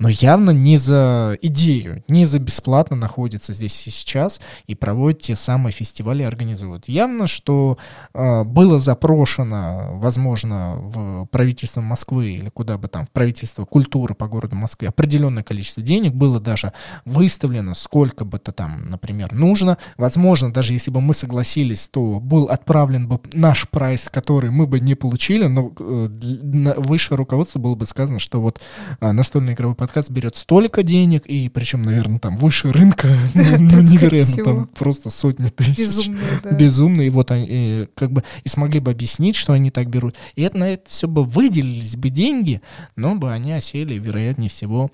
но 0.00 0.08
явно 0.08 0.50
не 0.50 0.78
за 0.78 1.36
идею, 1.42 2.04
не 2.06 2.24
за 2.24 2.38
бесплатно 2.38 2.94
находится 2.94 3.52
здесь 3.52 3.84
и 3.88 3.90
сейчас 3.90 4.40
и 4.66 4.76
проводит 4.76 5.22
те 5.22 5.34
самые 5.34 5.72
фестивали, 5.72 6.22
организует. 6.22 6.88
Явно, 6.88 7.26
что 7.26 7.78
э, 8.14 8.44
было 8.44 8.78
запрошено, 8.78 9.98
возможно, 9.98 10.76
в 10.76 11.26
правительство 11.26 11.80
Москвы 11.80 12.30
или 12.30 12.48
куда 12.48 12.78
бы 12.78 12.86
там, 12.86 13.06
в 13.06 13.10
правительство 13.10 13.64
культуры 13.64 14.14
по 14.14 14.28
городу 14.28 14.54
Москве 14.54 14.88
определенное 14.88 15.42
количество 15.42 15.82
денег, 15.82 16.14
было 16.14 16.38
даже 16.38 16.72
выставлено, 17.04 17.74
сколько 17.74 18.24
бы 18.24 18.38
то 18.38 18.52
там, 18.52 18.88
например, 18.90 19.34
нужно. 19.34 19.78
Возможно, 19.96 20.52
даже 20.52 20.74
если 20.74 20.92
бы 20.92 21.00
мы 21.00 21.12
согласились, 21.12 21.88
то 21.88 22.20
был 22.20 22.44
отправлен 22.44 23.08
бы 23.08 23.20
наш 23.32 23.68
прайс, 23.68 24.08
который 24.08 24.50
мы 24.50 24.68
бы 24.68 24.78
не 24.78 24.94
получили, 24.94 25.46
но 25.46 25.72
э, 25.76 26.74
высшее 26.76 27.18
руководство 27.18 27.58
было 27.58 27.74
бы 27.74 27.84
сказано, 27.84 28.20
что 28.20 28.40
вот 28.40 28.60
э, 29.00 29.10
настольный 29.10 29.54
игровой 29.54 29.74
подкаст 29.88 30.10
берет 30.10 30.36
столько 30.36 30.82
денег, 30.82 31.24
и 31.24 31.48
причем, 31.48 31.82
наверное, 31.82 32.18
там 32.18 32.36
выше 32.36 32.70
рынка, 32.70 33.08
ну, 33.34 33.80
невероятно, 33.80 34.44
там 34.44 34.66
просто 34.66 35.08
сотни 35.08 35.48
тысяч. 35.48 35.78
Безумные, 35.78 36.40
да. 36.42 36.50
Безумные, 36.50 37.06
и 37.06 37.10
вот 37.10 37.30
они 37.30 37.88
как 37.94 38.12
бы 38.12 38.22
и 38.44 38.48
смогли 38.50 38.80
бы 38.80 38.90
объяснить, 38.90 39.34
что 39.34 39.54
они 39.54 39.70
так 39.70 39.88
берут. 39.88 40.14
И 40.34 40.42
это 40.42 40.58
на 40.58 40.68
это 40.68 40.90
все 40.90 41.08
бы 41.08 41.24
выделились 41.24 41.96
бы 41.96 42.10
деньги, 42.10 42.60
но 42.96 43.14
бы 43.14 43.32
они 43.32 43.52
осели, 43.52 43.94
вероятнее 43.94 44.50
всего, 44.50 44.90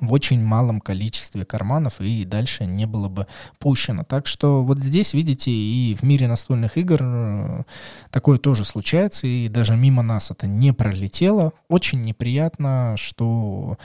в 0.00 0.12
очень 0.12 0.42
малом 0.42 0.80
количестве 0.80 1.44
карманов 1.44 2.00
и 2.00 2.24
дальше 2.24 2.66
не 2.66 2.86
было 2.86 3.08
бы 3.08 3.26
пущено. 3.58 4.04
Так 4.04 4.26
что 4.26 4.62
вот 4.62 4.78
здесь, 4.78 5.14
видите, 5.14 5.50
и 5.50 5.94
в 5.94 6.02
мире 6.02 6.28
настольных 6.28 6.76
игр 6.78 7.00
э, 7.02 7.62
такое 8.10 8.38
тоже 8.38 8.64
случается, 8.64 9.26
и 9.26 9.48
даже 9.48 9.76
мимо 9.76 10.02
нас 10.02 10.30
это 10.30 10.46
не 10.46 10.72
пролетело. 10.72 11.52
Очень 11.68 12.02
неприятно, 12.02 12.94
что 12.96 13.78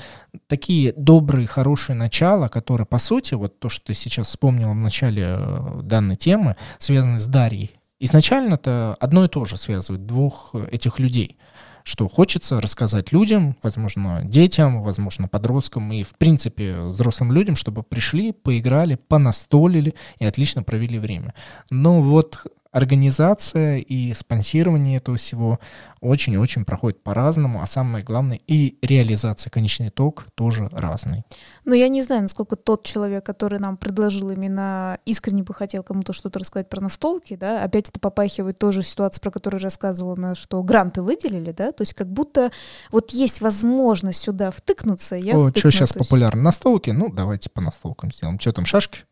такие 0.47 0.93
добрые, 0.95 1.47
хорошие 1.47 1.95
начала, 1.95 2.47
которые, 2.47 2.85
по 2.85 2.99
сути, 2.99 3.33
вот 3.33 3.59
то, 3.59 3.69
что 3.69 3.85
ты 3.85 3.93
сейчас 3.93 4.27
вспомнила 4.27 4.71
в 4.71 4.75
начале 4.75 5.25
э, 5.27 5.81
данной 5.83 6.15
темы, 6.15 6.55
связаны 6.79 7.19
с 7.19 7.25
Дарьей, 7.25 7.73
изначально 7.99 8.55
это 8.55 8.95
одно 8.99 9.25
и 9.25 9.27
то 9.29 9.45
же 9.45 9.57
связывает 9.57 10.05
двух 10.05 10.55
этих 10.71 10.99
людей– 10.99 11.37
что 11.87 12.09
хочется 12.09 12.59
рассказать 12.59 13.13
людям, 13.13 13.55
возможно, 13.63 14.21
детям, 14.25 14.81
возможно, 14.81 15.29
подросткам 15.29 15.93
и, 15.93 16.03
в 16.03 16.15
принципе, 16.17 16.81
взрослым 16.81 17.31
людям, 17.31 17.55
чтобы 17.55 17.81
пришли, 17.81 18.33
поиграли, 18.33 18.95
понастолили 19.07 19.95
и 20.19 20.25
отлично 20.25 20.63
провели 20.63 20.99
время. 20.99 21.33
Но 21.69 22.01
вот 22.01 22.45
организация 22.77 23.77
и 23.77 24.13
спонсирование 24.13 24.97
этого 24.97 25.17
всего 25.17 25.59
очень-очень 25.99 26.63
проходит 26.63 27.01
по-разному, 27.01 27.61
а 27.61 27.65
самое 27.65 28.03
главное, 28.03 28.39
и 28.45 28.77
реализация, 28.83 29.49
конечный 29.49 29.89
итог 29.89 30.27
тоже 30.35 30.69
разный. 30.71 31.23
Но 31.65 31.73
я 31.73 31.89
не 31.89 32.03
знаю, 32.03 32.21
насколько 32.21 32.55
тот 32.55 32.85
человек, 32.85 33.25
который 33.25 33.59
нам 33.59 33.77
предложил 33.77 34.29
именно 34.29 34.99
искренне 35.05 35.41
бы 35.41 35.55
хотел 35.55 35.81
кому-то 35.81 36.13
что-то 36.13 36.37
рассказать 36.37 36.69
про 36.69 36.81
настолки, 36.81 37.35
да, 37.35 37.63
опять 37.63 37.89
это 37.89 37.99
попахивает 37.99 38.59
тоже 38.59 38.83
ситуация, 38.83 39.21
про 39.21 39.31
которую 39.31 39.61
рассказывала, 39.61 40.15
на 40.15 40.35
что 40.35 40.61
гранты 40.61 41.01
выделили, 41.01 41.51
да, 41.51 41.71
то 41.71 41.81
есть 41.81 41.95
как 41.95 42.07
будто 42.07 42.51
вот 42.91 43.09
есть 43.11 43.41
возможность 43.41 44.21
сюда 44.21 44.51
втыкнуться, 44.51 45.15
я 45.15 45.35
О, 45.35 45.49
что 45.49 45.71
сейчас 45.71 45.93
популярно? 45.93 46.43
Настолки? 46.43 46.91
Ну, 46.91 47.11
давайте 47.11 47.49
по 47.49 47.59
настолкам 47.61 48.11
сделаем. 48.11 48.39
Что 48.39 48.53
там, 48.53 48.65
шашки? 48.65 49.06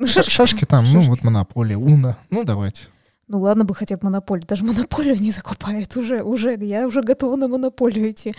Ну, 0.00 0.06
шашки, 0.06 0.30
шашки 0.30 0.64
там, 0.64 0.86
ну, 0.86 1.02
ну 1.02 1.10
вот 1.10 1.22
монополия, 1.22 1.76
уна, 1.76 2.16
ну 2.30 2.42
давайте. 2.42 2.84
Ну 3.30 3.38
ладно 3.38 3.64
бы 3.64 3.76
хотя 3.76 3.96
бы 3.96 4.06
монополию, 4.06 4.44
даже 4.44 4.64
монополию 4.64 5.14
не 5.14 5.30
закупает 5.30 5.96
уже, 5.96 6.24
уже, 6.24 6.56
я 6.60 6.88
уже 6.88 7.00
готова 7.00 7.36
на 7.36 7.46
монополию 7.46 8.10
идти. 8.10 8.34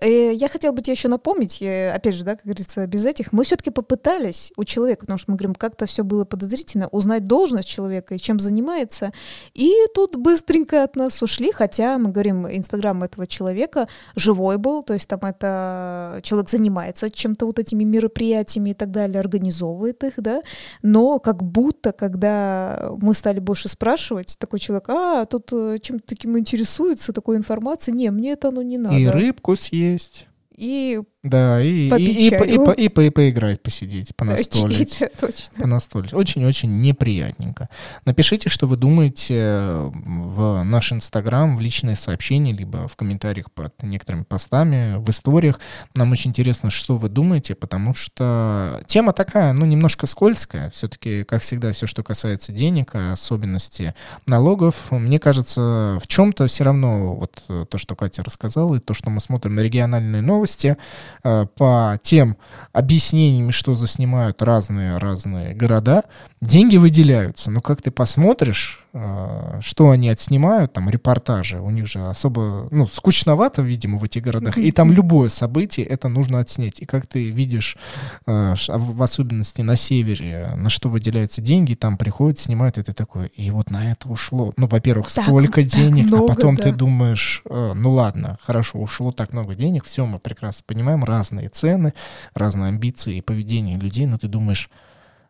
Э, 0.00 0.32
я 0.34 0.48
хотела 0.48 0.72
бы 0.72 0.82
тебе 0.82 0.94
еще 0.94 1.06
напомнить, 1.06 1.62
опять 1.62 2.16
же, 2.16 2.24
да, 2.24 2.34
как 2.34 2.44
говорится, 2.44 2.84
без 2.88 3.06
этих, 3.06 3.32
мы 3.32 3.44
все-таки 3.44 3.70
попытались 3.70 4.52
у 4.56 4.64
человека, 4.64 5.02
потому 5.02 5.18
что 5.18 5.30
мы 5.30 5.36
говорим, 5.36 5.54
как-то 5.54 5.86
все 5.86 6.02
было 6.02 6.24
подозрительно, 6.24 6.88
узнать 6.88 7.28
должность 7.28 7.68
человека 7.68 8.16
и 8.16 8.18
чем 8.18 8.40
занимается, 8.40 9.12
и 9.54 9.72
тут 9.94 10.16
быстренько 10.16 10.82
от 10.82 10.96
нас 10.96 11.22
ушли, 11.22 11.52
хотя 11.52 11.96
мы 11.98 12.10
говорим, 12.10 12.48
инстаграм 12.48 13.00
этого 13.04 13.28
человека 13.28 13.86
живой 14.16 14.58
был, 14.58 14.82
то 14.82 14.94
есть 14.94 15.08
там 15.08 15.20
это 15.20 16.18
человек 16.24 16.50
занимается 16.50 17.10
чем-то 17.10 17.46
вот 17.46 17.60
этими 17.60 17.84
мероприятиями 17.84 18.70
и 18.70 18.74
так 18.74 18.90
далее, 18.90 19.20
организовывает 19.20 20.02
их, 20.02 20.14
да, 20.16 20.42
но 20.82 21.20
как 21.20 21.44
будто, 21.44 21.92
когда 21.92 22.90
мы 22.98 23.14
стали 23.14 23.38
больше 23.38 23.68
спрашивать, 23.68 24.31
есть 24.32 24.38
такой 24.38 24.58
человек, 24.58 24.88
а, 24.88 25.26
тут 25.26 25.52
э, 25.52 25.78
чем-то 25.80 26.04
таким 26.06 26.38
интересуется, 26.38 27.12
такой 27.12 27.36
информацией, 27.36 27.96
не, 27.96 28.10
мне 28.10 28.32
это 28.32 28.48
оно 28.48 28.62
не 28.62 28.78
надо. 28.78 28.96
И 28.96 29.06
рыбку 29.06 29.56
съесть. 29.56 30.26
И 30.56 31.00
да, 31.22 31.62
и, 31.62 31.68
и, 31.68 31.88
и, 31.88 32.28
и, 32.28 32.56
и, 32.56 32.82
и, 32.82 32.86
и 32.86 33.10
поиграть, 33.10 33.62
посидеть, 33.62 34.14
понастолить. 34.16 34.96
Да, 35.00 35.08
точно. 35.20 35.54
Понастолить. 35.56 36.12
Очень-очень 36.12 36.80
неприятненько. 36.80 37.68
Напишите, 38.04 38.48
что 38.48 38.66
вы 38.66 38.76
думаете 38.76 39.92
в 39.94 40.64
наш 40.64 40.92
Инстаграм, 40.92 41.56
в 41.56 41.60
личные 41.60 41.94
сообщения, 41.94 42.52
либо 42.52 42.88
в 42.88 42.96
комментариях 42.96 43.52
под 43.52 43.80
некоторыми 43.84 44.24
постами, 44.24 44.96
в 44.98 45.08
историях. 45.10 45.60
Нам 45.94 46.10
очень 46.10 46.30
интересно, 46.30 46.70
что 46.70 46.96
вы 46.96 47.08
думаете, 47.08 47.54
потому 47.54 47.94
что 47.94 48.82
тема 48.86 49.12
такая, 49.12 49.52
ну, 49.52 49.64
немножко 49.64 50.08
скользкая. 50.08 50.70
Все-таки, 50.70 51.22
как 51.22 51.42
всегда, 51.42 51.72
все, 51.72 51.86
что 51.86 52.02
касается 52.02 52.50
денег, 52.50 52.96
особенности 52.96 53.94
налогов, 54.26 54.90
мне 54.90 55.20
кажется, 55.20 56.00
в 56.02 56.08
чем-то 56.08 56.48
все 56.48 56.64
равно 56.64 57.14
вот 57.14 57.44
то, 57.68 57.78
что 57.78 57.94
Катя 57.94 58.24
рассказала, 58.24 58.74
и 58.74 58.80
то, 58.80 58.92
что 58.92 59.08
мы 59.08 59.20
смотрим 59.20 59.54
на 59.54 59.60
региональные 59.60 60.20
новости, 60.20 60.72
Э, 60.72 61.11
по 61.22 61.98
тем 62.02 62.36
объяснениями, 62.72 63.50
что 63.50 63.74
заснимают 63.74 64.42
разные-разные 64.42 65.54
города, 65.54 66.04
деньги 66.40 66.76
выделяются. 66.76 67.50
Но 67.50 67.60
как 67.60 67.82
ты 67.82 67.90
посмотришь, 67.90 68.81
э, 68.81 68.81
что 68.92 69.90
они 69.90 70.10
отснимают, 70.10 70.74
там 70.74 70.90
репортажи, 70.90 71.58
у 71.58 71.70
них 71.70 71.86
же 71.86 72.00
особо, 72.00 72.68
ну, 72.70 72.86
скучновато, 72.86 73.62
видимо, 73.62 73.96
в 73.96 74.04
этих 74.04 74.22
городах, 74.22 74.58
и 74.58 74.70
там 74.70 74.92
любое 74.92 75.30
событие 75.30 75.86
это 75.86 76.08
нужно 76.08 76.40
отснять. 76.40 76.80
И 76.80 76.84
как 76.84 77.06
ты 77.06 77.30
видишь, 77.30 77.78
э, 78.26 78.54
в 78.68 79.02
особенности 79.02 79.62
на 79.62 79.76
севере, 79.76 80.50
на 80.56 80.68
что 80.68 80.90
выделяются 80.90 81.40
деньги, 81.40 81.74
там 81.74 81.96
приходят, 81.96 82.38
снимают, 82.38 82.76
это 82.76 82.92
такое, 82.92 83.28
и 83.28 83.50
вот 83.50 83.70
на 83.70 83.92
это 83.92 84.10
ушло, 84.10 84.52
ну, 84.58 84.66
во-первых, 84.66 85.08
столько 85.08 85.62
так 85.62 85.70
денег, 85.70 86.04
а 86.04 86.08
много, 86.08 86.24
а 86.24 86.34
потом 86.34 86.56
да. 86.56 86.64
ты 86.64 86.72
думаешь, 86.72 87.42
ну 87.48 87.92
ладно, 87.92 88.36
хорошо, 88.42 88.78
ушло 88.78 89.10
так 89.10 89.32
много 89.32 89.54
денег, 89.54 89.84
все, 89.84 90.04
мы 90.04 90.18
прекрасно 90.18 90.64
понимаем, 90.66 91.02
разные 91.02 91.48
цены, 91.48 91.94
разные 92.34 92.68
амбиции 92.68 93.16
и 93.16 93.22
поведение 93.22 93.78
людей, 93.78 94.04
но 94.04 94.18
ты 94.18 94.28
думаешь, 94.28 94.68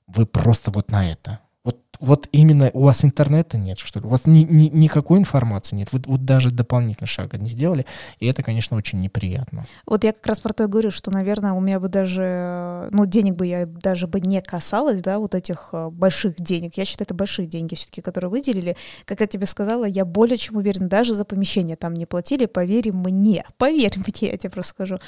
вы 0.09 0.27
просто 0.27 0.71
вот 0.71 0.91
на 0.91 1.09
это, 1.09 1.39
вот, 1.65 1.79
вот 2.01 2.29
именно 2.33 2.73
у 2.75 2.83
вас 2.83 3.05
интернета 3.05 3.57
нет, 3.57 3.79
что 3.79 4.01
ли? 4.01 4.07
У 4.07 4.09
вас 4.09 4.23
ни, 4.25 4.41
ни, 4.41 4.69
никакой 4.69 5.21
информации 5.21 5.77
нет. 5.77 5.93
Вы 5.93 6.01
вот 6.07 6.25
даже 6.25 6.51
дополнительный 6.51 7.07
шага 7.07 7.39
не 7.39 7.49
сделали. 7.49 7.87
И 8.19 8.27
это, 8.27 8.43
конечно, 8.43 8.77
очень 8.77 9.01
неприятно. 9.01 9.65
Вот 9.87 10.03
я 10.03 10.13
как 10.13 10.27
раз 10.27 10.41
про 10.41 10.53
то 10.53 10.65
и 10.65 10.67
говорю, 10.67 10.91
что, 10.91 11.13
наверное, 11.13 11.53
у 11.53 11.61
меня 11.61 11.79
бы 11.79 11.89
даже, 11.89 12.89
ну, 12.91 13.07
денег 13.07 13.37
бы 13.37 13.47
я 13.47 13.67
даже 13.67 14.09
бы 14.09 14.21
не 14.21 14.43
касалась, 14.43 15.03
да, 15.03 15.21
вот 15.21 15.37
этих 15.37 15.69
э, 15.71 15.89
больших 15.91 16.35
денег. 16.35 16.77
Я 16.77 16.85
считаю, 16.85 17.07
это 17.07 17.15
большие 17.15 17.47
деньги 17.47 17.77
все-таки, 17.77 18.01
которые 18.01 18.31
выделили. 18.31 18.77
Как 19.05 19.21
я 19.21 19.29
тебе 19.29 19.47
сказала, 19.47 19.85
я 19.85 20.05
более 20.05 20.39
чем 20.39 20.57
уверена, 20.57 20.89
даже 20.89 21.15
за 21.15 21.25
помещение 21.25 21.77
там 21.77 21.95
не 21.95 22.07
платили, 22.07 22.47
поверь 22.47 22.93
мне. 22.93 23.45
Поверь 23.57 23.95
мне, 23.99 24.31
я 24.31 24.37
тебе 24.37 24.51
просто 24.51 24.71
скажу. 24.71 24.99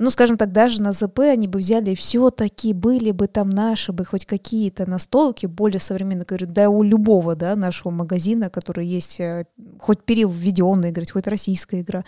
Ну, 0.00 0.10
скажем 0.10 0.36
так, 0.36 0.50
даже 0.50 0.82
на 0.82 0.92
ЗП 0.92 1.20
они 1.20 1.46
бы 1.46 1.60
взяли 1.60 1.94
все-таки 1.94 2.72
были 2.72 3.12
бы 3.12 3.28
там 3.28 3.48
наши 3.48 3.92
бы 3.92 4.04
хоть 4.04 4.26
какие-то 4.26 4.90
настолки 4.90 5.46
более 5.46 5.78
современные 5.78 5.99
современно 6.00 6.24
говорю, 6.24 6.46
да 6.46 6.68
у 6.68 6.82
любого, 6.82 7.36
да, 7.36 7.56
нашего 7.56 7.90
магазина, 7.90 8.50
который 8.50 8.86
есть, 8.86 9.20
э, 9.20 9.44
хоть 9.78 10.02
переведенная 10.04 10.90
игра, 10.90 11.04
хоть 11.12 11.26
российская 11.26 11.80
игра, 11.80 12.04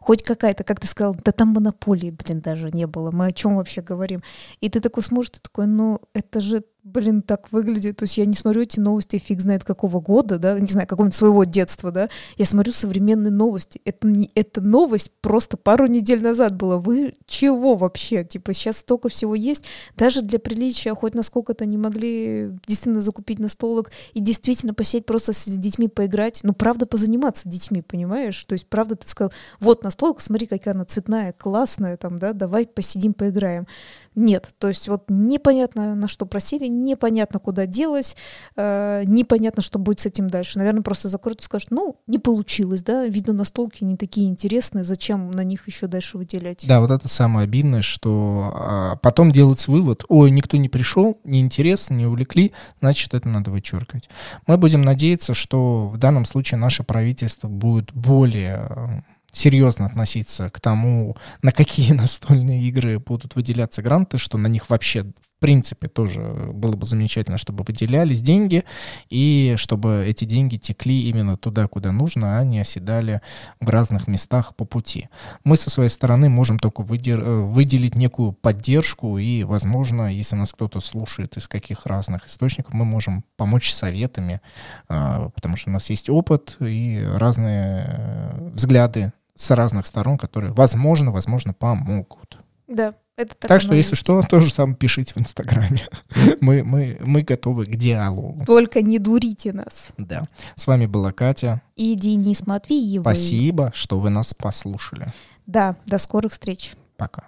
хоть 0.00 0.22
какая-то, 0.22 0.64
как 0.64 0.80
ты 0.80 0.86
сказал, 0.86 1.16
да 1.24 1.32
там 1.32 1.48
монополии, 1.48 2.10
блин, 2.10 2.40
даже 2.40 2.70
не 2.70 2.86
было, 2.86 3.10
мы 3.10 3.26
о 3.26 3.32
чем 3.32 3.56
вообще 3.56 3.82
говорим? 3.82 4.22
И 4.60 4.68
ты 4.68 4.80
такой 4.80 5.02
смотришь, 5.02 5.30
ты 5.30 5.40
такой, 5.40 5.66
ну, 5.66 6.00
это 6.12 6.40
же 6.40 6.64
блин, 6.86 7.22
так 7.22 7.52
выглядит. 7.52 7.96
То 7.96 8.04
есть 8.04 8.16
я 8.16 8.24
не 8.24 8.34
смотрю 8.34 8.62
эти 8.62 8.80
новости 8.80 9.18
фиг 9.18 9.40
знает 9.40 9.64
какого 9.64 10.00
года, 10.00 10.38
да, 10.38 10.58
не 10.58 10.68
знаю, 10.68 10.86
какого-нибудь 10.86 11.16
своего 11.16 11.44
детства, 11.44 11.90
да. 11.90 12.08
Я 12.36 12.46
смотрю 12.46 12.72
современные 12.72 13.32
новости. 13.32 13.80
Это 13.84 14.06
не 14.06 14.30
эта 14.34 14.60
новость 14.60 15.10
просто 15.20 15.56
пару 15.56 15.86
недель 15.86 16.22
назад 16.22 16.56
была. 16.56 16.78
Вы 16.78 17.14
чего 17.26 17.76
вообще? 17.76 18.24
Типа 18.24 18.52
сейчас 18.52 18.78
столько 18.78 19.08
всего 19.08 19.34
есть. 19.34 19.64
Даже 19.96 20.22
для 20.22 20.38
приличия 20.38 20.94
хоть 20.94 21.14
насколько-то 21.14 21.66
не 21.66 21.76
могли 21.76 22.50
действительно 22.66 23.02
закупить 23.02 23.38
на 23.38 23.48
столок 23.48 23.90
и 24.14 24.20
действительно 24.20 24.74
посидеть 24.74 25.06
просто 25.06 25.32
с 25.32 25.44
детьми 25.44 25.88
поиграть. 25.88 26.40
Ну, 26.42 26.52
правда, 26.52 26.86
позаниматься 26.86 27.16
заниматься 27.16 27.48
детьми, 27.48 27.82
понимаешь? 27.82 28.44
То 28.44 28.52
есть, 28.52 28.68
правда, 28.68 28.96
ты 28.96 29.08
сказал, 29.08 29.32
вот 29.60 29.82
настолка, 29.82 30.22
смотри, 30.22 30.46
какая 30.46 30.74
она 30.74 30.84
цветная, 30.84 31.32
классная, 31.32 31.96
там, 31.96 32.18
да, 32.18 32.32
давай 32.32 32.66
посидим, 32.66 33.14
поиграем. 33.14 33.66
Нет, 34.14 34.50
то 34.58 34.68
есть 34.68 34.88
вот 34.88 35.04
непонятно, 35.08 35.94
на 35.94 36.08
что 36.08 36.26
просили, 36.26 36.66
непонятно, 36.84 37.40
куда 37.40 37.66
делать, 37.66 38.16
э, 38.56 39.02
непонятно, 39.06 39.62
что 39.62 39.78
будет 39.78 40.00
с 40.00 40.06
этим 40.06 40.28
дальше. 40.28 40.58
Наверное, 40.58 40.82
просто 40.82 41.08
закроют 41.08 41.40
и 41.40 41.44
скажут, 41.44 41.70
ну, 41.70 41.96
не 42.06 42.18
получилось, 42.18 42.82
да, 42.82 43.06
видно, 43.06 43.32
настолки 43.32 43.84
не 43.84 43.96
такие 43.96 44.28
интересные, 44.28 44.84
зачем 44.84 45.30
на 45.30 45.42
них 45.42 45.66
еще 45.66 45.86
дальше 45.86 46.18
выделять? 46.18 46.64
Да, 46.66 46.80
вот 46.80 46.90
это 46.90 47.08
самое 47.08 47.44
обидное, 47.44 47.82
что 47.82 48.52
а, 48.54 48.96
потом 48.96 49.32
делается 49.32 49.70
вывод, 49.70 50.04
ой, 50.08 50.30
никто 50.30 50.56
не 50.56 50.68
пришел, 50.68 51.18
неинтересно, 51.24 51.94
не 51.94 52.06
увлекли, 52.06 52.52
значит, 52.80 53.14
это 53.14 53.28
надо 53.28 53.50
вычеркивать. 53.50 54.08
Мы 54.46 54.56
будем 54.56 54.82
надеяться, 54.82 55.34
что 55.34 55.88
в 55.88 55.98
данном 55.98 56.24
случае 56.24 56.58
наше 56.58 56.82
правительство 56.82 57.48
будет 57.48 57.92
более 57.92 59.04
серьезно 59.36 59.86
относиться 59.86 60.50
к 60.50 60.60
тому, 60.60 61.16
на 61.42 61.52
какие 61.52 61.92
настольные 61.92 62.62
игры 62.62 62.98
будут 62.98 63.36
выделяться 63.36 63.82
гранты, 63.82 64.18
что 64.18 64.38
на 64.38 64.46
них 64.46 64.70
вообще 64.70 65.04
в 65.36 65.40
принципе 65.40 65.88
тоже 65.88 66.20
было 66.54 66.76
бы 66.76 66.86
замечательно, 66.86 67.36
чтобы 67.36 67.62
выделялись 67.62 68.22
деньги 68.22 68.64
и 69.10 69.54
чтобы 69.58 70.04
эти 70.06 70.24
деньги 70.24 70.56
текли 70.56 71.08
именно 71.08 71.36
туда, 71.36 71.68
куда 71.68 71.92
нужно, 71.92 72.38
а 72.38 72.44
не 72.44 72.58
оседали 72.58 73.20
в 73.60 73.68
разных 73.68 74.08
местах 74.08 74.56
по 74.56 74.64
пути. 74.64 75.08
Мы 75.44 75.56
со 75.56 75.68
своей 75.68 75.90
стороны 75.90 76.30
можем 76.30 76.58
только 76.58 76.82
выдер- 76.82 77.22
э, 77.22 77.40
выделить 77.42 77.96
некую 77.96 78.32
поддержку 78.32 79.18
и, 79.18 79.42
возможно, 79.44 80.10
если 80.10 80.36
нас 80.36 80.52
кто-то 80.52 80.80
слушает 80.80 81.36
из 81.36 81.48
каких 81.48 81.84
разных 81.84 82.26
источников, 82.26 82.72
мы 82.72 82.86
можем 82.86 83.22
помочь 83.36 83.72
советами, 83.72 84.40
а, 84.88 85.28
потому 85.30 85.56
что 85.58 85.68
у 85.68 85.72
нас 85.72 85.90
есть 85.90 86.08
опыт 86.08 86.56
и 86.60 87.06
разные 87.14 87.84
э, 87.88 88.50
взгляды 88.54 89.12
с 89.34 89.50
разных 89.54 89.86
сторон, 89.86 90.16
которые, 90.16 90.54
возможно, 90.54 91.10
возможно, 91.12 91.52
помогут. 91.52 92.38
Да, 92.66 92.94
это 93.16 93.34
так. 93.34 93.48
Так 93.48 93.60
что, 93.60 93.74
если 93.74 93.94
что, 93.94 94.22
тоже 94.22 94.52
сам 94.52 94.74
пишите 94.74 95.14
в 95.14 95.18
Инстаграме. 95.18 95.82
мы, 96.40 96.62
мы, 96.62 96.98
мы 97.00 97.22
готовы 97.22 97.66
к 97.66 97.74
диалогу. 97.76 98.44
Только 98.46 98.82
не 98.82 98.98
дурите 98.98 99.52
нас. 99.52 99.88
Да. 99.96 100.28
С 100.54 100.66
вами 100.66 100.86
была 100.86 101.12
Катя. 101.12 101.62
И 101.76 101.94
Денис 101.94 102.46
Матвеев. 102.46 103.02
Спасибо, 103.02 103.72
что 103.74 103.98
вы 103.98 104.10
нас 104.10 104.34
послушали. 104.34 105.06
Да, 105.46 105.76
до 105.86 105.98
скорых 105.98 106.32
встреч. 106.32 106.72
Пока. 106.96 107.24